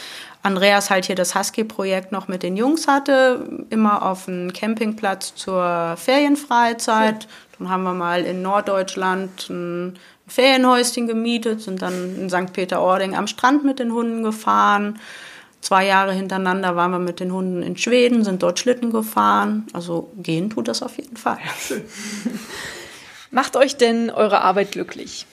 Andreas 0.41 0.89
halt 0.89 1.05
hier 1.05 1.15
das 1.15 1.35
Husky-Projekt 1.35 2.13
noch 2.13 2.29
mit 2.29 2.43
den 2.43 2.55
Jungs 2.55 2.87
hatte, 2.87 3.65
immer 3.69 4.03
auf 4.03 4.25
dem 4.25 4.53
Campingplatz 4.53 5.35
zur 5.35 5.95
Ferienfreizeit. 5.97 7.27
Dann 7.60 7.69
haben 7.69 7.84
wir 7.84 7.93
mal 7.93 8.24
in 8.24 8.41
Norddeutschland 8.41 9.50
ein 9.50 10.00
Ferienhäuschen 10.28 11.08
gemietet, 11.08 11.62
sind 11.62 11.82
dann 11.82 12.15
in 12.17 12.30
St. 12.30 12.54
Peter-Ording 12.54 13.15
am 13.15 13.28
Strand 13.28 13.65
mit 13.65 13.80
den 13.80 13.93
Hunden 13.93 14.24
gefahren. 14.24 15.00
Zwei 15.62 15.86
Jahre 15.86 16.13
hintereinander 16.13 16.78
waren 16.78 16.91
wir 16.91 17.00
mit 17.00 17.20
den 17.20 17.34
Hunden 17.34 17.62
in 17.62 17.76
Schweden, 17.76 18.24
sind 18.24 18.41
dort 18.43 18.60
Schlitten 18.60 18.91
gefahren. 18.91 19.68
Also 19.74 20.10
gehen 20.18 20.49
tut 20.49 20.70
das 20.70 20.82
auf 20.82 20.97
jeden 20.97 21.18
Fall. 21.18 21.39
Macht 23.32 23.57
euch 23.57 23.76
denn 23.76 24.10
eure 24.10 24.41
Arbeit 24.41 24.72
glücklich? 24.72 25.26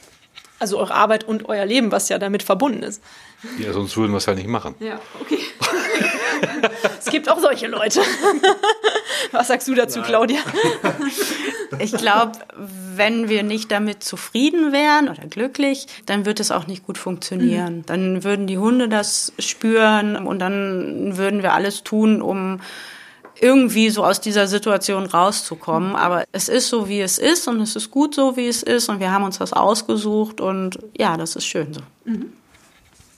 Also 0.59 0.79
eure 0.79 0.95
Arbeit 0.95 1.25
und 1.25 1.49
euer 1.49 1.65
Leben, 1.65 1.93
was 1.93 2.09
ja 2.09 2.19
damit 2.19 2.43
verbunden 2.43 2.83
ist. 2.83 3.03
Ja, 3.59 3.73
sonst 3.73 3.97
würden 3.97 4.13
wir 4.13 4.19
es 4.19 4.27
ja 4.27 4.35
nicht 4.35 4.49
machen. 4.49 4.75
Ja, 4.81 4.99
okay. 5.21 5.39
Es 6.99 7.11
gibt 7.11 7.29
auch 7.29 7.39
solche 7.39 7.67
Leute. 7.69 8.01
Was 9.33 9.49
sagst 9.49 9.69
du 9.69 9.75
dazu, 9.75 10.01
Nein. 10.01 10.09
Claudia? 10.09 10.39
Ich 11.81 11.93
glaube, 11.93 12.33
wenn 12.95 13.29
wir 13.29 13.43
nicht 13.43 13.73
damit 13.73 14.03
zufrieden 14.03 14.73
wären 14.73 15.09
oder 15.09 15.27
glücklich, 15.27 15.87
dann 16.07 16.25
wird 16.25 16.39
es 16.39 16.53
auch 16.53 16.69
nicht 16.69 16.87
gut 16.87 16.97
funktionieren. 16.97 17.79
Mhm. 17.79 17.87
Dann 17.87 18.25
würden 18.25 18.47
die 18.47 18.57
Hunde 18.57 18.89
das 18.89 19.33
spüren 19.41 20.17
und 20.17 20.39
dann 20.39 21.17
würden 21.17 21.43
wir 21.43 21.55
alles 21.55 21.83
tun, 21.83 22.23
um 22.23 22.61
irgendwie 23.41 23.91
so 23.91 24.05
aus 24.05 24.21
dieser 24.21 24.47
Situation 24.47 25.07
rauszukommen. 25.07 25.91
Mhm. 25.91 25.97
Aber 25.97 26.25
es 26.33 26.49
ist 26.49 26.69
so, 26.69 26.89
wie 26.89 27.01
es 27.01 27.19
ist 27.19 27.49
und 27.49 27.61
es 27.61 27.77
ist 27.77 27.91
gut 27.91 28.15
so, 28.15 28.37
wie 28.37 28.47
es 28.47 28.63
ist 28.63 28.89
und 28.89 29.01
wir 29.01 29.11
haben 29.11 29.25
uns 29.25 29.39
das 29.39 29.53
ausgesucht 29.53 30.41
und 30.41 30.79
ja, 30.97 31.17
das 31.17 31.37
ist 31.37 31.47
schön 31.47 31.75
so. 31.75 31.81
Mhm. 32.05 32.33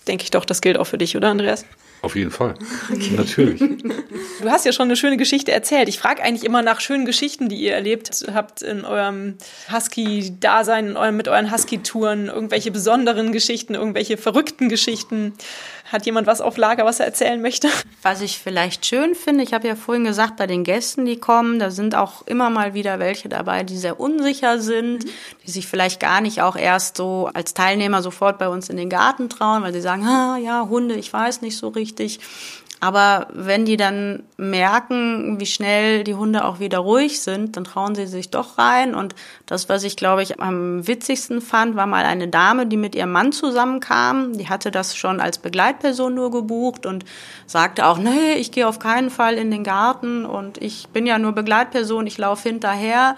Denke 0.06 0.24
ich 0.24 0.30
doch, 0.30 0.46
das 0.46 0.60
gilt 0.62 0.78
auch 0.78 0.86
für 0.86 0.98
dich, 0.98 1.16
oder 1.16 1.28
Andreas? 1.28 1.66
Auf 2.00 2.14
jeden 2.14 2.30
Fall. 2.30 2.54
Okay. 2.92 3.14
Natürlich. 3.16 3.58
Du 3.60 4.48
hast 4.48 4.64
ja 4.64 4.72
schon 4.72 4.84
eine 4.84 4.96
schöne 4.96 5.16
Geschichte 5.16 5.50
erzählt. 5.50 5.88
Ich 5.88 5.98
frage 5.98 6.22
eigentlich 6.22 6.44
immer 6.44 6.62
nach 6.62 6.80
schönen 6.80 7.04
Geschichten, 7.04 7.48
die 7.48 7.56
ihr 7.56 7.74
erlebt 7.74 8.24
habt 8.32 8.62
in 8.62 8.84
eurem 8.84 9.34
Husky-Dasein, 9.72 10.96
mit 11.16 11.26
euren 11.26 11.52
Husky-Touren, 11.52 12.28
irgendwelche 12.28 12.70
besonderen 12.70 13.32
Geschichten, 13.32 13.74
irgendwelche 13.74 14.16
verrückten 14.16 14.68
Geschichten. 14.68 15.32
Hat 15.90 16.04
jemand 16.04 16.26
was 16.26 16.40
auf 16.40 16.56
Lager, 16.56 16.84
was 16.84 17.00
er 17.00 17.06
erzählen 17.06 17.40
möchte? 17.40 17.68
Was 18.02 18.20
ich 18.20 18.38
vielleicht 18.38 18.84
schön 18.84 19.14
finde, 19.14 19.42
ich 19.42 19.54
habe 19.54 19.66
ja 19.66 19.74
vorhin 19.74 20.04
gesagt, 20.04 20.36
bei 20.36 20.46
den 20.46 20.64
Gästen, 20.64 21.06
die 21.06 21.18
kommen, 21.18 21.58
da 21.58 21.70
sind 21.70 21.94
auch 21.94 22.26
immer 22.26 22.50
mal 22.50 22.74
wieder 22.74 22.98
welche 22.98 23.28
dabei, 23.28 23.64
die 23.64 23.76
sehr 23.76 23.98
unsicher 23.98 24.60
sind, 24.60 25.04
mhm. 25.04 25.10
die 25.46 25.50
sich 25.50 25.66
vielleicht 25.66 25.98
gar 26.00 26.20
nicht 26.20 26.42
auch 26.42 26.56
erst 26.56 26.96
so 26.96 27.30
als 27.32 27.54
Teilnehmer 27.54 28.02
sofort 28.02 28.38
bei 28.38 28.48
uns 28.48 28.68
in 28.68 28.76
den 28.76 28.90
Garten 28.90 29.28
trauen, 29.28 29.62
weil 29.62 29.72
sie 29.72 29.80
sagen, 29.80 30.04
ah, 30.06 30.36
ja, 30.36 30.66
Hunde, 30.68 30.94
ich 30.94 31.12
weiß 31.12 31.40
nicht 31.40 31.56
so 31.56 31.68
richtig. 31.68 32.20
Aber 32.80 33.26
wenn 33.32 33.64
die 33.64 33.76
dann 33.76 34.22
merken, 34.36 35.40
wie 35.40 35.46
schnell 35.46 36.04
die 36.04 36.14
Hunde 36.14 36.44
auch 36.44 36.60
wieder 36.60 36.78
ruhig 36.78 37.20
sind, 37.20 37.56
dann 37.56 37.64
trauen 37.64 37.96
sie 37.96 38.06
sich 38.06 38.30
doch 38.30 38.56
rein. 38.56 38.94
Und 38.94 39.16
das, 39.46 39.68
was 39.68 39.82
ich, 39.82 39.96
glaube 39.96 40.22
ich, 40.22 40.40
am 40.40 40.86
witzigsten 40.86 41.40
fand, 41.40 41.74
war 41.74 41.86
mal 41.86 42.04
eine 42.04 42.28
Dame, 42.28 42.66
die 42.66 42.76
mit 42.76 42.94
ihrem 42.94 43.10
Mann 43.10 43.32
zusammenkam. 43.32 44.38
Die 44.38 44.48
hatte 44.48 44.70
das 44.70 44.96
schon 44.96 45.20
als 45.20 45.38
Begleitperson 45.38 46.14
nur 46.14 46.30
gebucht 46.30 46.86
und 46.86 47.04
sagte 47.46 47.86
auch, 47.86 47.98
nee, 47.98 48.34
ich 48.34 48.52
gehe 48.52 48.68
auf 48.68 48.78
keinen 48.78 49.10
Fall 49.10 49.34
in 49.34 49.50
den 49.50 49.64
Garten 49.64 50.24
und 50.24 50.58
ich 50.62 50.86
bin 50.88 51.04
ja 51.04 51.18
nur 51.18 51.32
Begleitperson, 51.32 52.06
ich 52.06 52.18
laufe 52.18 52.48
hinterher. 52.48 53.16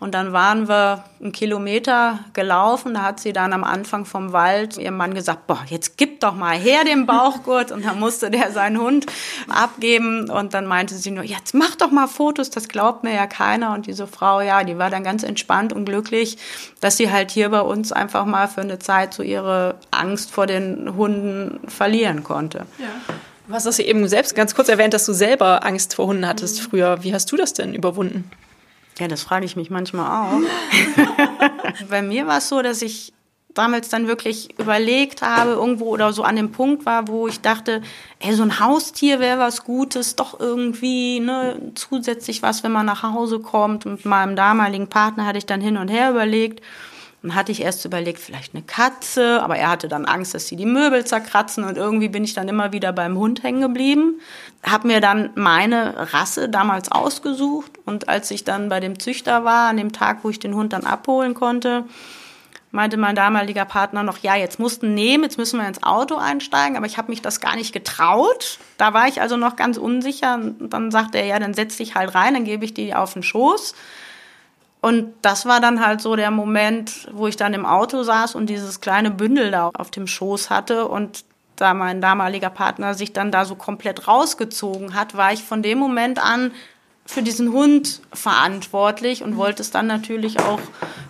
Und 0.00 0.14
dann 0.14 0.32
waren 0.32 0.66
wir 0.66 1.04
einen 1.20 1.32
Kilometer 1.32 2.20
gelaufen. 2.32 2.94
Da 2.94 3.02
hat 3.02 3.20
sie 3.20 3.34
dann 3.34 3.52
am 3.52 3.64
Anfang 3.64 4.06
vom 4.06 4.32
Wald 4.32 4.78
ihrem 4.78 4.96
Mann 4.96 5.12
gesagt, 5.12 5.46
boah, 5.46 5.62
jetzt 5.68 5.98
gib 5.98 6.20
doch 6.20 6.34
mal 6.34 6.56
her 6.56 6.84
den 6.84 7.04
Bauchgurt. 7.04 7.70
Und 7.70 7.84
dann 7.84 8.00
musste 8.00 8.30
der 8.30 8.50
seinen 8.50 8.80
Hund 8.80 9.04
abgeben. 9.48 10.30
Und 10.30 10.54
dann 10.54 10.64
meinte 10.64 10.94
sie 10.94 11.10
nur, 11.10 11.22
jetzt 11.22 11.52
mach 11.52 11.76
doch 11.76 11.90
mal 11.90 12.06
Fotos, 12.06 12.48
das 12.48 12.68
glaubt 12.68 13.04
mir 13.04 13.14
ja 13.14 13.26
keiner. 13.26 13.74
Und 13.74 13.86
diese 13.86 14.06
Frau, 14.06 14.40
ja, 14.40 14.64
die 14.64 14.78
war 14.78 14.88
dann 14.88 15.04
ganz 15.04 15.22
entspannt 15.22 15.74
und 15.74 15.84
glücklich, 15.84 16.38
dass 16.80 16.96
sie 16.96 17.12
halt 17.12 17.30
hier 17.30 17.50
bei 17.50 17.60
uns 17.60 17.92
einfach 17.92 18.24
mal 18.24 18.48
für 18.48 18.62
eine 18.62 18.78
Zeit 18.78 19.12
so 19.12 19.22
ihre 19.22 19.74
Angst 19.90 20.30
vor 20.30 20.46
den 20.46 20.96
Hunden 20.96 21.60
verlieren 21.68 22.24
konnte. 22.24 22.60
Ja. 22.78 23.14
Du 23.48 23.54
hast 23.54 23.66
das 23.66 23.78
eben 23.80 24.08
selbst 24.08 24.34
ganz 24.34 24.54
kurz 24.54 24.70
erwähnt, 24.70 24.94
dass 24.94 25.04
du 25.04 25.12
selber 25.12 25.66
Angst 25.66 25.94
vor 25.94 26.06
Hunden 26.06 26.26
hattest 26.26 26.58
mhm. 26.58 26.70
früher. 26.70 27.02
Wie 27.02 27.12
hast 27.12 27.30
du 27.30 27.36
das 27.36 27.52
denn 27.52 27.74
überwunden? 27.74 28.30
Ja, 29.00 29.08
das 29.08 29.22
frage 29.22 29.46
ich 29.46 29.56
mich 29.56 29.70
manchmal 29.70 30.06
auch. 30.06 30.40
Bei 31.88 32.02
mir 32.02 32.26
war 32.26 32.38
es 32.38 32.50
so, 32.50 32.60
dass 32.60 32.82
ich 32.82 33.14
damals 33.54 33.88
dann 33.88 34.06
wirklich 34.06 34.58
überlegt 34.58 35.22
habe, 35.22 35.52
irgendwo 35.52 35.86
oder 35.86 36.12
so 36.12 36.22
an 36.22 36.36
dem 36.36 36.52
Punkt 36.52 36.84
war, 36.84 37.08
wo 37.08 37.26
ich 37.26 37.40
dachte, 37.40 37.80
ey, 38.18 38.34
so 38.34 38.42
ein 38.42 38.60
Haustier 38.60 39.18
wäre 39.18 39.38
was 39.38 39.64
Gutes, 39.64 40.16
doch 40.16 40.38
irgendwie 40.38 41.18
ne, 41.20 41.72
zusätzlich 41.74 42.42
was, 42.42 42.62
wenn 42.62 42.72
man 42.72 42.84
nach 42.84 43.02
Hause 43.02 43.40
kommt. 43.40 43.86
Mit 43.86 44.04
meinem 44.04 44.36
damaligen 44.36 44.88
Partner 44.88 45.24
hatte 45.24 45.38
ich 45.38 45.46
dann 45.46 45.62
hin 45.62 45.78
und 45.78 45.88
her 45.88 46.10
überlegt. 46.10 46.60
Dann 47.22 47.34
hatte 47.34 47.52
ich 47.52 47.60
erst 47.60 47.84
überlegt, 47.84 48.18
vielleicht 48.18 48.54
eine 48.54 48.62
Katze, 48.62 49.42
aber 49.42 49.56
er 49.56 49.68
hatte 49.68 49.88
dann 49.88 50.06
Angst, 50.06 50.34
dass 50.34 50.48
sie 50.48 50.56
die 50.56 50.64
Möbel 50.64 51.04
zerkratzen 51.04 51.64
und 51.64 51.76
irgendwie 51.76 52.08
bin 52.08 52.24
ich 52.24 52.32
dann 52.32 52.48
immer 52.48 52.72
wieder 52.72 52.92
beim 52.92 53.18
Hund 53.18 53.42
hängen 53.42 53.60
geblieben. 53.60 54.20
Hab 54.62 54.84
mir 54.84 55.00
dann 55.02 55.30
meine 55.34 56.12
Rasse 56.14 56.48
damals 56.48 56.90
ausgesucht 56.90 57.72
und 57.84 58.08
als 58.08 58.30
ich 58.30 58.44
dann 58.44 58.70
bei 58.70 58.80
dem 58.80 58.98
Züchter 58.98 59.44
war, 59.44 59.68
an 59.68 59.76
dem 59.76 59.92
Tag, 59.92 60.18
wo 60.22 60.30
ich 60.30 60.38
den 60.38 60.54
Hund 60.54 60.72
dann 60.72 60.84
abholen 60.84 61.34
konnte, 61.34 61.84
meinte 62.70 62.96
mein 62.96 63.16
damaliger 63.16 63.64
Partner 63.64 64.02
noch, 64.02 64.18
ja, 64.18 64.36
jetzt 64.36 64.58
mussten 64.58 64.94
nehmen, 64.94 65.24
jetzt 65.24 65.38
müssen 65.38 65.60
wir 65.60 65.66
ins 65.66 65.82
Auto 65.82 66.16
einsteigen, 66.16 66.76
aber 66.76 66.86
ich 66.86 66.98
habe 66.98 67.10
mich 67.10 67.20
das 67.20 67.40
gar 67.40 67.56
nicht 67.56 67.72
getraut. 67.72 68.58
Da 68.78 68.94
war 68.94 69.08
ich 69.08 69.20
also 69.20 69.36
noch 69.36 69.56
ganz 69.56 69.76
unsicher 69.76 70.36
und 70.36 70.70
dann 70.72 70.90
sagte 70.90 71.18
er, 71.18 71.26
ja, 71.26 71.38
dann 71.38 71.52
setz 71.52 71.76
dich 71.76 71.96
halt 71.96 72.14
rein, 72.14 72.34
dann 72.34 72.44
gebe 72.44 72.64
ich 72.64 72.72
die 72.72 72.94
auf 72.94 73.12
den 73.12 73.22
Schoß. 73.22 73.74
Und 74.80 75.12
das 75.22 75.44
war 75.44 75.60
dann 75.60 75.84
halt 75.84 76.00
so 76.00 76.16
der 76.16 76.30
Moment, 76.30 77.08
wo 77.12 77.26
ich 77.26 77.36
dann 77.36 77.52
im 77.52 77.66
Auto 77.66 78.02
saß 78.02 78.34
und 78.34 78.46
dieses 78.46 78.80
kleine 78.80 79.10
Bündel 79.10 79.50
da 79.50 79.70
auf 79.74 79.90
dem 79.90 80.06
Schoß 80.06 80.48
hatte 80.48 80.88
und 80.88 81.24
da 81.56 81.74
mein 81.74 82.00
damaliger 82.00 82.48
Partner 82.48 82.94
sich 82.94 83.12
dann 83.12 83.30
da 83.30 83.44
so 83.44 83.54
komplett 83.54 84.08
rausgezogen 84.08 84.94
hat, 84.94 85.14
war 85.16 85.32
ich 85.32 85.42
von 85.42 85.62
dem 85.62 85.78
Moment 85.78 86.18
an 86.18 86.52
für 87.04 87.22
diesen 87.22 87.52
Hund 87.52 88.00
verantwortlich 88.12 89.22
und 89.22 89.36
wollte 89.36 89.62
es 89.62 89.70
dann 89.70 89.86
natürlich 89.86 90.40
auch 90.40 90.60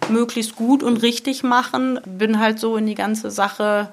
möglichst 0.08 0.56
gut 0.56 0.82
und 0.82 0.96
richtig 1.02 1.44
machen. 1.44 2.00
Bin 2.04 2.40
halt 2.40 2.58
so 2.58 2.76
in 2.76 2.86
die 2.86 2.94
ganze 2.94 3.30
Sache 3.30 3.92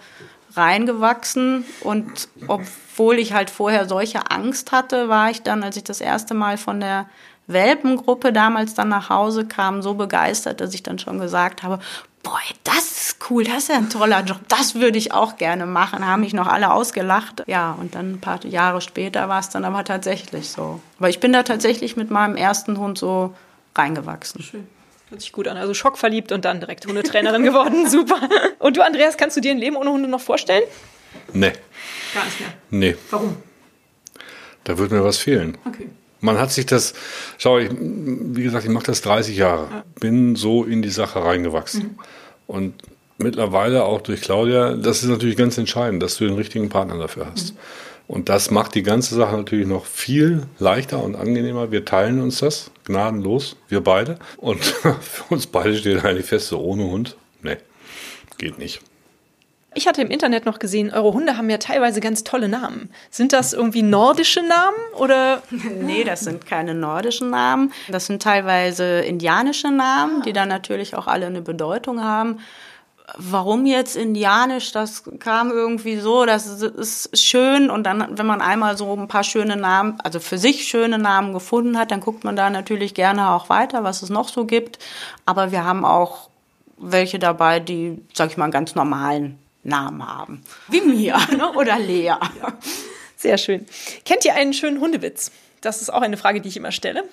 reingewachsen 0.56 1.66
und 1.82 2.30
obwohl 2.48 2.87
ich 3.20 3.34
halt 3.34 3.50
vorher 3.50 3.88
solche 3.88 4.32
Angst 4.32 4.72
hatte, 4.72 5.10
war 5.10 5.30
ich 5.30 5.44
dann, 5.44 5.64
als 5.64 5.78
ich 5.78 5.84
das 5.84 6.02
erste 6.02 6.34
Mal 6.34 6.58
von 6.58 6.80
der 6.80 7.08
Welpengruppe 7.48 8.34
damals 8.34 8.74
dann 8.74 8.90
nach 8.90 9.10
Hause 9.10 9.46
kam, 9.46 9.82
so 9.82 9.94
begeistert, 9.94 10.60
dass 10.62 10.74
ich 10.74 10.84
dann 10.84 11.00
schon 11.00 11.20
gesagt 11.20 11.64
habe, 11.64 11.80
boah, 12.24 12.40
das 12.64 12.92
ist 12.92 13.30
cool, 13.30 13.46
das 13.46 13.60
ist 13.60 13.70
ja 13.70 13.76
ein 13.76 13.90
toller 13.90 14.22
Job, 14.24 14.40
das 14.50 14.76
würde 14.76 14.98
ich 14.98 15.14
auch 15.14 15.38
gerne 15.38 15.66
machen. 15.66 16.06
Haben 16.06 16.22
mich 16.22 16.34
noch 16.34 16.48
alle 16.48 16.72
ausgelacht. 16.72 17.44
Ja, 17.48 17.78
und 17.80 17.96
dann 17.96 18.14
ein 18.14 18.20
paar 18.20 18.44
Jahre 18.46 18.82
später 18.82 19.30
war 19.30 19.40
es 19.40 19.50
dann 19.50 19.64
aber 19.64 19.84
tatsächlich 19.86 20.50
so. 20.50 20.82
Aber 21.00 21.10
ich 21.10 21.20
bin 21.20 21.32
da 21.32 21.44
tatsächlich 21.44 21.96
mit 21.96 22.12
meinem 22.12 22.36
ersten 22.36 22.78
Hund 22.78 22.98
so 22.98 23.34
reingewachsen. 23.76 24.42
Schön. 24.42 24.68
Hört 25.10 25.22
sich 25.22 25.32
gut 25.32 25.48
an. 25.48 25.56
Also 25.56 25.74
schockverliebt 25.74 26.34
und 26.34 26.44
dann 26.44 26.60
direkt 26.60 26.86
Hundetrainerin 26.86 27.44
geworden. 27.44 27.88
Super. 27.90 28.20
Und 28.60 28.76
du, 28.76 28.86
Andreas, 28.86 29.16
kannst 29.16 29.38
du 29.38 29.42
dir 29.42 29.52
ein 29.52 29.58
Leben 29.58 29.78
ohne 29.78 29.92
Hunde 29.92 30.10
noch 30.10 30.20
vorstellen? 30.20 30.64
Nee. 31.34 31.54
Gar 32.14 32.26
nicht 32.26 32.40
mehr. 32.40 32.54
Nee. 32.70 32.96
Warum? 33.10 33.38
Da 34.64 34.78
würde 34.78 34.96
mir 34.96 35.04
was 35.04 35.18
fehlen. 35.18 35.58
Okay. 35.66 35.90
Man 36.20 36.40
hat 36.40 36.52
sich 36.52 36.66
das, 36.66 36.94
schau, 37.38 37.60
ich, 37.60 37.70
wie 37.72 38.44
gesagt, 38.44 38.66
ich 38.66 38.72
mache 38.72 38.88
das 38.88 39.02
30 39.02 39.38
Jahre, 39.38 39.68
ja. 39.72 39.84
bin 40.00 40.36
so 40.36 40.64
in 40.64 40.82
die 40.82 40.90
Sache 40.90 41.24
reingewachsen. 41.24 41.84
Mhm. 41.84 42.00
Und 42.48 42.74
mittlerweile 43.18 43.84
auch 43.84 44.02
durch 44.02 44.22
Claudia, 44.22 44.76
das 44.76 45.04
ist 45.04 45.10
natürlich 45.10 45.38
ganz 45.38 45.58
entscheidend, 45.58 46.02
dass 46.02 46.18
du 46.18 46.26
den 46.26 46.36
richtigen 46.36 46.70
Partner 46.70 46.98
dafür 46.98 47.28
hast. 47.32 47.54
Mhm. 47.54 47.60
Und 48.08 48.30
das 48.30 48.52
macht 48.52 48.74
die 48.74 48.84
ganze 48.84 49.16
Sache 49.16 49.36
natürlich 49.36 49.68
noch 49.68 49.86
viel 49.86 50.44
leichter 50.60 51.04
und 51.04 51.16
angenehmer. 51.16 51.72
Wir 51.72 51.84
teilen 51.84 52.22
uns 52.22 52.40
das 52.40 52.72
gnadenlos, 52.86 53.58
wir 53.68 53.82
beide. 53.82 54.18
Und 54.38 54.64
für 55.02 55.24
uns 55.30 55.46
beide 55.48 55.76
steht 55.76 56.04
eigentlich 56.06 56.26
fest, 56.26 56.48
so 56.48 56.60
ohne 56.60 56.86
Hund, 56.86 57.18
nee, 57.42 57.58
geht 58.38 58.60
nicht. 58.60 58.82
Ich 59.78 59.88
hatte 59.88 60.02
im 60.02 60.10
Internet 60.10 60.48
noch 60.48 60.58
gesehen, 60.58 60.92
eure 60.92 61.14
Hunde 61.14 61.38
haben 61.38 61.52
ja 61.52 61.60
teilweise 61.60 62.02
ganz 62.02 62.24
tolle 62.24 62.50
Namen. 62.50 62.90
Sind 63.12 63.32
das 63.32 63.54
irgendwie 63.54 63.84
nordische 63.84 64.42
Namen 64.42 64.76
oder? 64.98 65.44
nee, 65.52 66.04
das 66.04 66.22
sind 66.22 66.48
keine 66.48 66.74
nordischen 66.74 67.30
Namen. 67.30 67.72
Das 67.88 68.08
sind 68.08 68.20
teilweise 68.20 69.02
indianische 69.02 69.70
Namen, 69.70 70.24
die 70.24 70.34
dann 70.34 70.50
natürlich 70.50 70.96
auch 70.96 71.06
alle 71.06 71.28
eine 71.28 71.44
Bedeutung 71.44 72.04
haben. 72.04 72.40
Warum 73.18 73.68
jetzt 73.68 73.96
indianisch? 73.96 74.72
Das 74.72 75.04
kam 75.20 75.52
irgendwie 75.52 75.98
so, 75.98 76.26
das 76.26 76.48
ist 76.48 77.16
schön 77.16 77.70
und 77.70 77.84
dann, 77.84 78.18
wenn 78.18 78.26
man 78.26 78.42
einmal 78.42 78.78
so 78.78 78.92
ein 78.96 79.08
paar 79.08 79.24
schöne 79.24 79.58
Namen, 79.58 80.00
also 80.04 80.20
für 80.20 80.40
sich 80.40 80.68
schöne 80.68 80.98
Namen 80.98 81.34
gefunden 81.34 81.78
hat, 81.78 81.92
dann 81.92 82.00
guckt 82.00 82.24
man 82.24 82.36
da 82.36 82.50
natürlich 82.50 82.96
gerne 82.96 83.30
auch 83.30 83.50
weiter, 83.50 83.84
was 83.84 84.02
es 84.02 84.10
noch 84.10 84.28
so 84.28 84.46
gibt. 84.46 84.80
Aber 85.28 85.52
wir 85.52 85.64
haben 85.64 85.86
auch 85.86 86.30
welche 86.78 87.20
dabei, 87.20 87.60
die, 87.60 88.02
sag 88.16 88.32
ich 88.32 88.38
mal, 88.38 88.46
einen 88.46 88.52
ganz 88.52 88.74
normalen 88.74 89.38
Namen 89.68 90.06
haben. 90.06 90.44
Wie 90.70 90.82
mir 90.82 91.18
ne? 91.36 91.52
oder 91.54 91.78
Lea. 91.78 92.06
Ja. 92.06 92.20
Sehr 93.16 93.38
schön. 93.38 93.66
Kennt 94.06 94.26
ihr 94.26 94.34
einen 94.34 94.54
schönen 94.54 94.80
Hundewitz? 94.80 95.32
Das 95.62 95.82
ist 95.82 95.92
auch 95.92 96.02
eine 96.02 96.18
Frage, 96.18 96.40
die 96.40 96.50
ich 96.50 96.58
immer 96.58 96.72
stelle. 96.72 97.04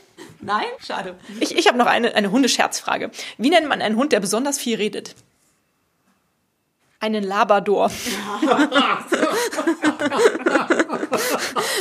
Nein? 0.40 0.66
Schade. 0.86 1.16
Ich, 1.40 1.56
ich 1.56 1.66
habe 1.66 1.78
noch 1.78 1.86
eine, 1.86 2.14
eine 2.14 2.30
Hundescherzfrage. 2.30 3.10
Wie 3.38 3.50
nennt 3.50 3.68
man 3.68 3.80
einen 3.82 3.96
Hund, 3.96 4.12
der 4.12 4.20
besonders 4.20 4.58
viel 4.58 4.76
redet? 4.76 5.14
Einen 7.00 7.24
Labrador. 7.24 7.90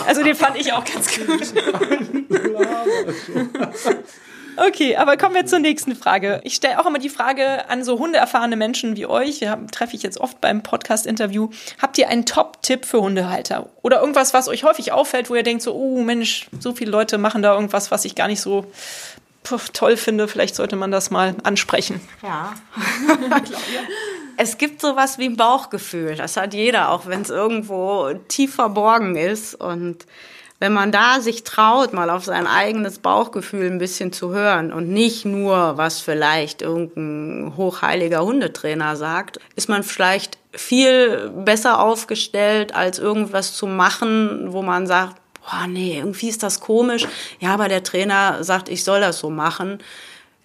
also 0.08 0.24
den 0.24 0.36
fand 0.36 0.58
ich 0.58 0.74
auch 0.74 0.84
ganz 0.84 1.16
gut. 1.16 1.54
Okay, 4.58 4.96
aber 4.96 5.18
kommen 5.18 5.36
wir 5.36 5.46
zur 5.46 5.60
nächsten 5.60 5.96
Frage. 5.96 6.42
Ich 6.44 6.56
stelle 6.56 6.80
auch 6.80 6.86
immer 6.86 7.00
die 7.00 7.10
Frage 7.10 7.70
an 7.70 7.84
so 7.84 8.00
hundeerfahrene 8.00 8.56
Menschen 8.56 8.96
wie 8.96 9.06
euch. 9.06 9.42
Wir 9.42 9.60
treffe 9.72 9.96
ich 9.96 10.04
jetzt 10.04 10.20
oft 10.20 10.42
beim 10.42 10.64
Podcast-Interview. 10.64 11.50
Habt 11.82 11.98
ihr 11.98 12.10
einen 12.10 12.26
Top-Tipp 12.26 12.86
für 12.86 13.02
Hundehalter? 13.02 13.70
Oder 13.82 14.00
irgendwas, 14.00 14.34
was 14.34 14.48
euch 14.48 14.64
häufig 14.64 14.92
auffällt, 14.92 15.30
wo 15.30 15.36
ihr 15.36 15.44
denkt 15.44 15.64
so, 15.64 15.74
oh 15.74 16.02
Mensch, 16.02 16.48
so 16.60 16.74
viele 16.74 16.92
Leute 16.92 17.18
machen 17.18 17.42
da 17.42 17.54
irgendwas, 17.54 17.92
was 17.92 18.06
ich 18.06 18.16
gar 18.16 18.28
nicht 18.28 18.42
so 18.42 18.66
toll 19.74 19.98
finde. 19.98 20.28
Vielleicht 20.28 20.56
sollte 20.56 20.76
man 20.76 20.92
das 20.92 21.12
mal 21.12 21.36
ansprechen. 21.44 22.02
Ja. 22.22 22.54
es 24.38 24.58
gibt 24.58 24.82
sowas 24.82 25.18
wie 25.18 25.26
ein 25.26 25.38
Bauchgefühl. 25.38 26.16
Das 26.16 26.38
hat 26.38 26.54
jeder, 26.54 26.90
auch 26.90 27.08
wenn 27.08 27.22
es 27.22 27.30
irgendwo 27.30 28.14
tief 28.28 28.56
verborgen 28.56 29.16
ist. 29.16 29.56
Und 29.56 30.06
wenn 30.64 30.72
man 30.72 30.94
da 30.94 31.20
sich 31.20 31.44
traut, 31.44 31.92
mal 31.92 32.10
auf 32.10 32.24
sein 32.24 32.48
eigenes 32.48 33.00
Bauchgefühl 33.00 33.70
ein 33.70 33.80
bisschen 33.80 34.14
zu 34.14 34.34
hören 34.34 34.72
und 34.72 34.88
nicht 34.88 35.26
nur, 35.26 35.76
was 35.76 36.00
vielleicht 36.00 36.62
irgendein 36.62 37.58
hochheiliger 37.58 38.24
Hundetrainer 38.24 38.96
sagt, 38.96 39.42
ist 39.58 39.68
man 39.68 39.84
vielleicht 39.84 40.38
viel 40.54 41.34
besser 41.36 41.82
aufgestellt, 41.82 42.74
als 42.74 42.98
irgendwas 42.98 43.54
zu 43.56 43.68
machen, 43.68 44.54
wo 44.54 44.62
man 44.62 44.88
sagt, 44.88 45.18
boah, 45.42 45.68
nee, 45.68 45.98
irgendwie 45.98 46.30
ist 46.30 46.44
das 46.44 46.62
komisch. 46.62 47.10
Ja, 47.42 47.54
aber 47.54 47.68
der 47.68 47.84
Trainer 47.84 48.42
sagt, 48.46 48.70
ich 48.70 48.86
soll 48.86 49.02
das 49.02 49.20
so 49.20 49.30
machen. 49.30 49.80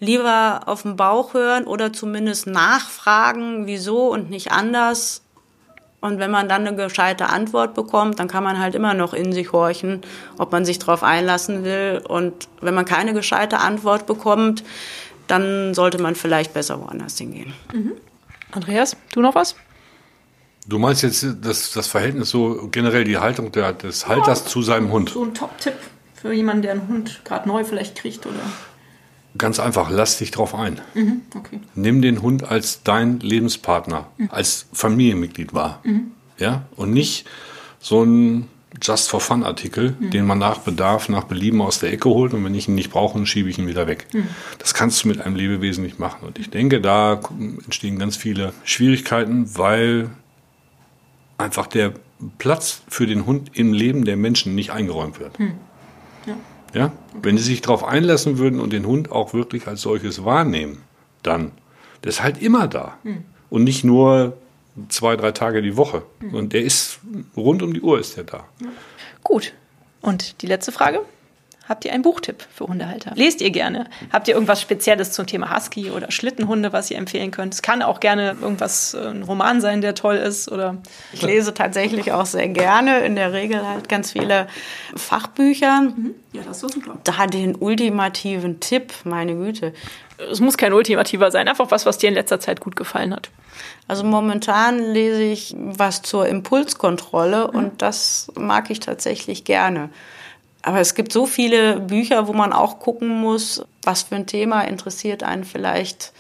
Lieber 0.00 0.62
auf 0.66 0.82
den 0.82 0.96
Bauch 0.96 1.34
hören 1.34 1.62
oder 1.62 1.92
zumindest 1.92 2.48
nachfragen, 2.48 3.68
wieso 3.68 4.08
und 4.08 4.30
nicht 4.30 4.50
anders 4.50 5.22
und 6.00 6.20
wenn 6.20 6.30
man 6.30 6.48
dann 6.48 6.66
eine 6.66 6.76
gescheite 6.76 7.28
Antwort 7.28 7.74
bekommt, 7.74 8.20
dann 8.20 8.28
kann 8.28 8.44
man 8.44 8.58
halt 8.58 8.74
immer 8.76 8.94
noch 8.94 9.14
in 9.14 9.32
sich 9.32 9.50
horchen, 9.50 10.02
ob 10.38 10.52
man 10.52 10.64
sich 10.64 10.78
darauf 10.78 11.02
einlassen 11.02 11.64
will. 11.64 12.02
Und 12.06 12.48
wenn 12.60 12.74
man 12.74 12.84
keine 12.84 13.14
gescheite 13.14 13.58
Antwort 13.58 14.06
bekommt, 14.06 14.62
dann 15.26 15.74
sollte 15.74 16.00
man 16.00 16.14
vielleicht 16.14 16.54
besser 16.54 16.80
woanders 16.80 17.18
hingehen. 17.18 17.52
Mhm. 17.72 17.92
Andreas, 18.52 18.96
du 19.12 19.20
noch 19.20 19.34
was? 19.34 19.56
Du 20.68 20.78
meinst 20.78 21.02
jetzt 21.02 21.26
das, 21.42 21.72
das 21.72 21.88
Verhältnis 21.88 22.30
so 22.30 22.68
generell 22.70 23.04
die 23.04 23.18
Haltung 23.18 23.50
der, 23.50 23.72
des 23.72 24.06
Halters 24.06 24.40
ja, 24.40 24.46
zu 24.46 24.62
seinem 24.62 24.92
Hund? 24.92 25.10
So 25.10 25.24
ein 25.24 25.34
Top-Tipp 25.34 25.74
für 26.14 26.32
jemanden, 26.32 26.62
der 26.62 26.72
einen 26.72 26.88
Hund 26.88 27.22
gerade 27.24 27.48
neu 27.48 27.64
vielleicht 27.64 27.96
kriegt 27.96 28.24
oder 28.26 28.36
Ganz 29.38 29.60
einfach, 29.60 29.88
lass 29.90 30.18
dich 30.18 30.30
drauf 30.30 30.54
ein. 30.54 30.80
Mhm, 30.94 31.22
okay. 31.34 31.60
Nimm 31.74 32.02
den 32.02 32.22
Hund 32.22 32.44
als 32.44 32.82
dein 32.82 33.20
Lebenspartner, 33.20 34.08
mhm. 34.18 34.28
als 34.30 34.66
Familienmitglied 34.72 35.54
wahr. 35.54 35.80
Mhm. 35.84 36.12
Ja? 36.38 36.64
Und 36.76 36.92
nicht 36.92 37.26
so 37.80 38.02
ein 38.02 38.48
Just 38.82 39.08
for 39.08 39.20
Fun 39.20 39.44
Artikel, 39.44 39.96
mhm. 39.98 40.10
den 40.10 40.26
man 40.26 40.38
nach 40.38 40.58
Bedarf, 40.58 41.08
nach 41.08 41.24
Belieben 41.24 41.62
aus 41.62 41.78
der 41.78 41.92
Ecke 41.92 42.08
holt 42.08 42.34
und 42.34 42.44
wenn 42.44 42.54
ich 42.54 42.68
ihn 42.68 42.74
nicht 42.74 42.90
brauche, 42.90 43.16
dann 43.16 43.26
schiebe 43.26 43.48
ich 43.48 43.58
ihn 43.58 43.66
wieder 43.66 43.86
weg. 43.86 44.06
Mhm. 44.12 44.28
Das 44.58 44.74
kannst 44.74 45.02
du 45.02 45.08
mit 45.08 45.20
einem 45.20 45.36
Lebewesen 45.36 45.84
nicht 45.84 45.98
machen. 45.98 46.26
Und 46.26 46.38
ich 46.38 46.50
denke, 46.50 46.80
da 46.80 47.20
entstehen 47.64 47.98
ganz 47.98 48.16
viele 48.16 48.52
Schwierigkeiten, 48.64 49.56
weil 49.56 50.10
einfach 51.38 51.66
der 51.66 51.94
Platz 52.38 52.82
für 52.88 53.06
den 53.06 53.26
Hund 53.26 53.52
im 53.54 53.72
Leben 53.72 54.04
der 54.04 54.16
Menschen 54.16 54.54
nicht 54.54 54.70
eingeräumt 54.70 55.18
wird. 55.20 55.38
Ja. 56.74 56.80
Ja? 56.80 56.92
Wenn 57.22 57.36
sie 57.38 57.44
sich 57.44 57.60
darauf 57.60 57.84
einlassen 57.84 58.38
würden 58.38 58.60
und 58.60 58.72
den 58.72 58.86
Hund 58.86 59.10
auch 59.10 59.34
wirklich 59.34 59.66
als 59.66 59.82
solches 59.82 60.24
wahrnehmen, 60.24 60.82
dann, 61.22 61.52
der 62.04 62.10
ist 62.10 62.22
halt 62.22 62.40
immer 62.42 62.68
da. 62.68 62.98
Mhm. 63.02 63.24
Und 63.50 63.64
nicht 63.64 63.84
nur 63.84 64.36
zwei, 64.88 65.16
drei 65.16 65.32
Tage 65.32 65.62
die 65.62 65.76
Woche. 65.76 66.02
Mhm. 66.20 66.34
Und 66.34 66.52
der 66.52 66.62
ist 66.62 67.00
rund 67.36 67.62
um 67.62 67.72
die 67.74 67.80
Uhr 67.80 67.98
ist 67.98 68.16
der 68.16 68.24
da. 68.24 68.44
Gut. 69.24 69.54
Und 70.00 70.42
die 70.42 70.46
letzte 70.46 70.72
Frage? 70.72 71.00
Habt 71.68 71.84
ihr 71.84 71.92
einen 71.92 72.02
Buchtipp 72.02 72.46
für 72.54 72.66
Hundehalter? 72.66 73.12
Lest 73.14 73.42
ihr 73.42 73.50
gerne? 73.50 73.88
Habt 74.10 74.26
ihr 74.26 74.34
irgendwas 74.34 74.62
Spezielles 74.62 75.12
zum 75.12 75.26
Thema 75.26 75.54
Husky 75.54 75.90
oder 75.90 76.10
Schlittenhunde, 76.10 76.72
was 76.72 76.90
ihr 76.90 76.96
empfehlen 76.96 77.30
könnt? 77.30 77.52
Es 77.52 77.60
kann 77.60 77.82
auch 77.82 78.00
gerne 78.00 78.36
irgendwas, 78.40 78.94
äh, 78.94 79.08
ein 79.08 79.22
Roman 79.22 79.60
sein, 79.60 79.82
der 79.82 79.94
toll 79.94 80.16
ist 80.16 80.50
oder. 80.50 80.78
Ich 81.12 81.20
lese 81.20 81.52
tatsächlich 81.52 82.12
auch 82.12 82.24
sehr 82.24 82.48
gerne, 82.48 83.00
in 83.00 83.16
der 83.16 83.34
Regel 83.34 83.66
halt 83.66 83.90
ganz 83.90 84.12
viele 84.12 84.46
Fachbücher. 84.96 85.82
Mhm. 85.82 86.14
Ja, 86.32 86.40
das 86.42 86.62
ist 86.62 86.72
super. 86.72 86.96
Da 87.04 87.26
den 87.26 87.54
ultimativen 87.54 88.60
Tipp, 88.60 88.92
meine 89.04 89.34
Güte. 89.34 89.74
Es 90.32 90.40
muss 90.40 90.56
kein 90.56 90.72
ultimativer 90.72 91.30
sein, 91.30 91.48
einfach 91.48 91.70
was, 91.70 91.84
was 91.84 91.98
dir 91.98 92.08
in 92.08 92.14
letzter 92.14 92.40
Zeit 92.40 92.60
gut 92.60 92.76
gefallen 92.76 93.14
hat. 93.14 93.30
Also 93.86 94.04
momentan 94.04 94.78
lese 94.78 95.22
ich 95.22 95.54
was 95.58 96.00
zur 96.00 96.26
Impulskontrolle 96.26 97.48
mhm. 97.48 97.58
und 97.58 97.82
das 97.82 98.32
mag 98.36 98.70
ich 98.70 98.80
tatsächlich 98.80 99.44
gerne. 99.44 99.90
Aber 100.68 100.80
es 100.80 100.94
gibt 100.94 101.14
so 101.14 101.24
viele 101.24 101.80
Bücher, 101.80 102.28
wo 102.28 102.34
man 102.34 102.52
auch 102.52 102.78
gucken 102.78 103.08
muss, 103.08 103.64
was 103.84 104.02
für 104.02 104.16
ein 104.16 104.26
Thema 104.26 104.60
interessiert 104.60 105.22
einen 105.22 105.44
vielleicht 105.44 106.12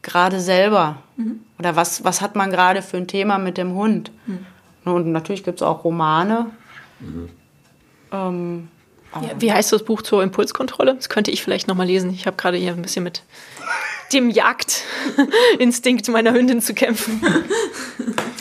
gerade 0.00 0.40
selber. 0.40 1.02
Mhm. 1.18 1.40
Oder 1.58 1.76
was, 1.76 2.02
was 2.02 2.22
hat 2.22 2.34
man 2.34 2.50
gerade 2.50 2.80
für 2.80 2.96
ein 2.96 3.08
Thema 3.08 3.36
mit 3.36 3.58
dem 3.58 3.74
Hund. 3.74 4.10
Mhm. 4.24 4.46
Und 4.90 5.12
natürlich 5.12 5.44
gibt 5.44 5.58
es 5.58 5.62
auch 5.62 5.84
Romane. 5.84 6.46
Mhm. 6.98 7.28
Ähm, 8.10 8.68
ja, 9.16 9.32
wie 9.38 9.52
heißt 9.52 9.70
das 9.70 9.84
Buch 9.84 10.00
zur 10.00 10.22
Impulskontrolle? 10.22 10.94
Das 10.94 11.10
könnte 11.10 11.30
ich 11.30 11.42
vielleicht 11.42 11.68
nochmal 11.68 11.86
lesen. 11.86 12.08
Ich 12.08 12.26
habe 12.26 12.38
gerade 12.38 12.56
hier 12.56 12.72
ein 12.72 12.80
bisschen 12.80 13.04
mit 13.04 13.22
dem 14.14 14.30
Jagdinstinkt 14.30 16.08
meiner 16.08 16.32
Hündin 16.32 16.62
zu 16.62 16.72
kämpfen. 16.72 17.20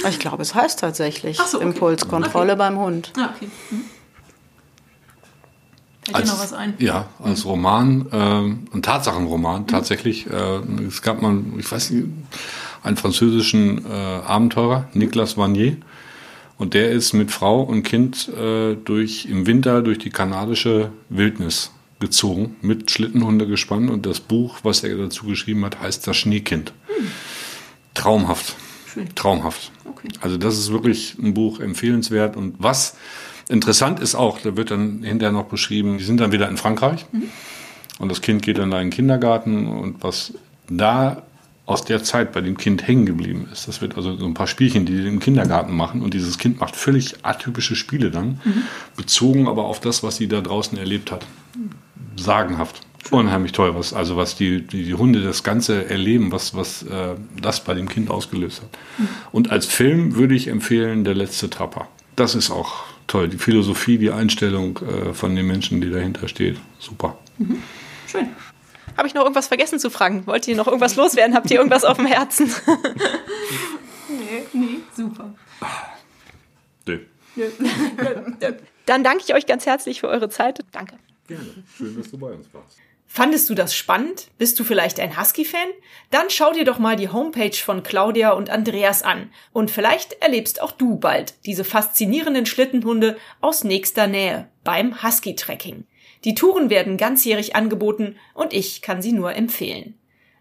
Ich 0.08 0.20
glaube, 0.20 0.42
es 0.42 0.56
heißt 0.56 0.80
tatsächlich 0.80 1.38
so, 1.38 1.58
okay. 1.58 1.66
Impulskontrolle 1.68 2.54
okay. 2.54 2.60
beim 2.60 2.80
Hund. 2.80 3.12
Ah, 3.18 3.32
okay. 3.36 3.50
Mhm. 3.72 3.90
Fällt 6.06 6.16
als, 6.16 6.30
dir 6.30 6.36
noch 6.36 6.44
was 6.44 6.54
ein? 6.54 6.74
Ja, 6.80 7.08
als 7.24 7.46
Roman, 7.46 8.08
äh, 8.12 8.76
ein 8.76 8.82
Tatsachenroman 8.82 9.62
mhm. 9.62 9.68
tatsächlich. 9.68 10.28
Äh, 10.28 10.60
es 10.88 11.02
gab 11.02 11.22
mal, 11.22 11.40
ich 11.58 11.72
weiß 11.72 11.92
nicht, 11.92 12.08
einen 12.84 12.98
französischen 12.98 13.86
äh, 13.86 13.90
Abenteurer, 13.90 14.90
Nicolas 14.94 15.38
Vanier. 15.38 15.78
Und 16.58 16.74
der 16.74 16.92
ist 16.92 17.14
mit 17.14 17.32
Frau 17.32 17.62
und 17.62 17.84
Kind 17.84 18.30
äh, 18.30 18.76
durch, 18.76 19.26
im 19.26 19.48
Winter 19.48 19.82
durch 19.82 19.98
die 19.98 20.10
kanadische 20.10 20.92
Wildnis 21.10 21.72
gezogen, 22.00 22.58
mit 22.62 22.92
Schlittenhunde 22.92 23.48
gespannt. 23.48 23.90
Und 23.90 24.06
das 24.06 24.20
Buch, 24.20 24.60
was 24.64 24.84
er 24.84 24.96
dazu 24.98 25.26
geschrieben 25.26 25.64
hat, 25.66 25.82
heißt 25.82 26.06
Das 26.06 26.18
Schneekind. 26.18 26.74
Hm. 26.88 27.08
Traumhaft. 27.94 28.56
Schön. 28.94 29.08
Traumhaft. 29.16 29.72
Okay. 29.86 30.10
Also 30.22 30.38
das 30.38 30.58
ist 30.58 30.72
wirklich 30.72 31.16
ein 31.18 31.34
Buch 31.34 31.60
empfehlenswert. 31.60 32.36
Und 32.36 32.56
was 32.60 32.98
Interessant 33.50 34.00
ist 34.00 34.16
auch, 34.16 34.40
da 34.40 34.56
wird 34.56 34.72
dann 34.72 35.04
hinterher 35.04 35.34
noch 35.34 35.46
beschrieben, 35.46 35.98
die 35.98 36.04
sind 36.04 36.20
dann 36.20 36.32
wieder 36.32 36.48
in 36.50 36.58
Frankreich 36.58 37.06
mhm. 37.12 37.24
und 38.00 38.10
das 38.10 38.22
Kind 38.22 38.42
geht 38.42 38.58
dann 38.58 38.72
da 38.72 38.80
in 38.80 38.88
den 38.88 38.94
Kindergarten 38.94 39.68
und 39.68 40.04
was 40.04 40.34
da 40.70 41.24
aus 41.66 41.86
der 41.86 42.04
Zeit 42.04 42.34
bei 42.34 42.42
dem 42.42 42.58
Kind 42.58 42.86
hängen 42.88 43.06
geblieben 43.06 43.48
ist. 43.52 43.68
Das 43.68 43.82
wird 43.82 43.96
also 43.96 44.18
so 44.18 44.26
ein 44.26 44.34
paar 44.34 44.48
Spielchen, 44.48 44.86
die 44.86 44.98
die 44.98 45.08
im 45.08 45.20
Kindergarten 45.20 45.74
machen 45.74 46.02
und 46.02 46.14
dieses 46.14 46.38
Kind 46.38 46.60
macht 46.60 46.76
völlig 46.76 47.16
atypische 47.24 47.76
Spiele 47.76 48.12
dann, 48.12 48.42
mhm. 48.44 48.64
bezogen 48.98 49.48
aber 49.48 49.66
auf 49.66 49.80
das, 49.80 50.04
was 50.04 50.18
sie 50.18 50.28
da 50.28 50.42
draußen 50.42 50.78
erlebt 50.78 51.12
hat. 51.12 51.26
Sagenhaft. 52.18 52.82
Unheimlich 53.12 53.52
toll, 53.52 53.76
was, 53.76 53.94
also 53.94 54.16
was 54.16 54.36
die, 54.36 54.62
die, 54.62 54.86
die 54.86 54.94
Hunde 54.94 55.22
das 55.22 55.44
Ganze 55.44 55.90
erleben, 55.90 56.32
was, 56.32 56.56
was 56.56 56.84
äh, 56.84 57.16
das 57.42 57.64
bei 57.64 57.74
dem 57.74 57.90
Kind 57.90 58.10
ausgelöst 58.10 58.62
hat. 58.62 58.70
Mhm. 58.98 59.08
Und 59.32 59.52
als 59.52 59.66
Film 59.66 60.16
würde 60.16 60.36
ich 60.36 60.48
empfehlen, 60.48 61.04
Der 61.04 61.14
letzte 61.14 61.50
Trapper. 61.50 61.88
Das 62.16 62.36
ist 62.36 62.50
auch 62.50 62.84
toll. 63.08 63.30
Die 63.30 63.38
Philosophie, 63.38 63.98
die 63.98 64.12
Einstellung 64.12 64.80
äh, 64.80 65.14
von 65.14 65.36
den 65.36 65.48
Menschen, 65.48 65.82
die 65.82 65.90
dahinter 65.90 66.28
steht. 66.28 66.58
Super. 66.80 67.18
Mhm. 67.38 67.62
Schön. 68.08 68.30
Habe 68.98 69.08
ich 69.08 69.14
noch 69.14 69.24
irgendwas 69.24 69.48
vergessen 69.48 69.80
zu 69.80 69.90
fragen? 69.90 70.28
Wollt 70.28 70.48
ihr 70.48 70.56
noch 70.56 70.68
irgendwas 70.68 70.96
loswerden? 70.96 71.36
Habt 71.36 71.50
ihr 71.50 71.58
irgendwas 71.58 71.84
auf 71.84 71.98
dem 71.98 72.06
Herzen? 72.06 72.54
nee, 74.10 74.44
nee, 74.54 74.78
super. 74.96 75.34
Nee. 76.86 77.00
Dann 78.86 79.04
danke 79.04 79.24
ich 79.26 79.34
euch 79.34 79.46
ganz 79.46 79.66
herzlich 79.66 80.02
für 80.02 80.10
eure 80.10 80.30
Zeit. 80.30 80.60
Danke. 80.72 80.98
Gerne. 81.28 81.46
Schön, 81.76 81.98
dass 81.98 82.12
du 82.12 82.18
bei 82.18 82.32
uns 82.32 82.48
warst. 82.54 82.78
Fandest 83.16 83.48
du 83.48 83.54
das 83.54 83.76
spannend? 83.76 84.32
Bist 84.40 84.60
du 84.60 84.64
vielleicht 84.64 85.00
ein 85.00 85.22
Husky-Fan? 85.22 85.68
Dann 86.10 86.32
schau 86.32 86.52
dir 86.52 86.66
doch 86.66 86.80
mal 86.80 86.96
die 86.96 87.10
Homepage 87.10 87.56
von 87.56 87.84
Claudia 87.84 88.32
und 88.32 88.50
Andreas 88.50 89.04
an. 89.04 89.30
Und 89.52 89.70
vielleicht 89.70 90.14
erlebst 90.14 90.64
auch 90.64 90.72
du 90.72 90.96
bald 90.96 91.36
diese 91.46 91.64
faszinierenden 91.64 92.48
Schlittenhunde 92.48 93.16
aus 93.40 93.64
nächster 93.64 94.08
Nähe 94.08 94.50
beim 94.64 95.04
Husky-Trekking. 95.04 95.86
Die 96.24 96.34
Touren 96.34 96.72
werden 96.72 96.98
ganzjährig 96.98 97.56
angeboten 97.56 98.16
und 98.34 98.52
ich 98.52 98.82
kann 98.82 99.04
sie 99.04 99.12
nur 99.12 99.36
empfehlen. 99.36 99.94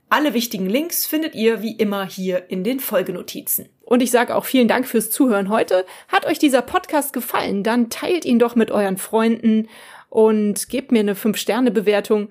Alle 0.09 0.33
wichtigen 0.33 0.71
Links 0.71 1.05
findet 1.05 1.35
ihr 1.35 1.61
wie 1.61 1.77
immer 1.77 2.07
hier 2.07 2.49
in 2.49 2.65
den 2.65 2.81
Folgenotizen. 2.81 3.69
Und 3.83 4.03
ich 4.03 4.11
sage 4.11 4.35
auch 4.35 4.47
vielen 4.47 4.69
Dank 4.69 4.89
fürs 4.89 5.11
Zuhören 5.11 5.51
heute. 5.51 5.85
Hat 6.09 6.25
euch 6.25 6.39
dieser 6.39 6.63
Podcast 6.63 7.13
gefallen, 7.13 7.65
dann 7.65 7.91
teilt 7.91 8.25
ihn 8.25 8.39
doch 8.39 8.55
mit 8.55 8.71
euren 8.71 8.97
Freunden 8.97 9.69
und 10.09 10.71
gebt 10.71 10.91
mir 10.91 11.01
eine 11.01 11.15
5-Sterne-Bewertung 11.15 12.31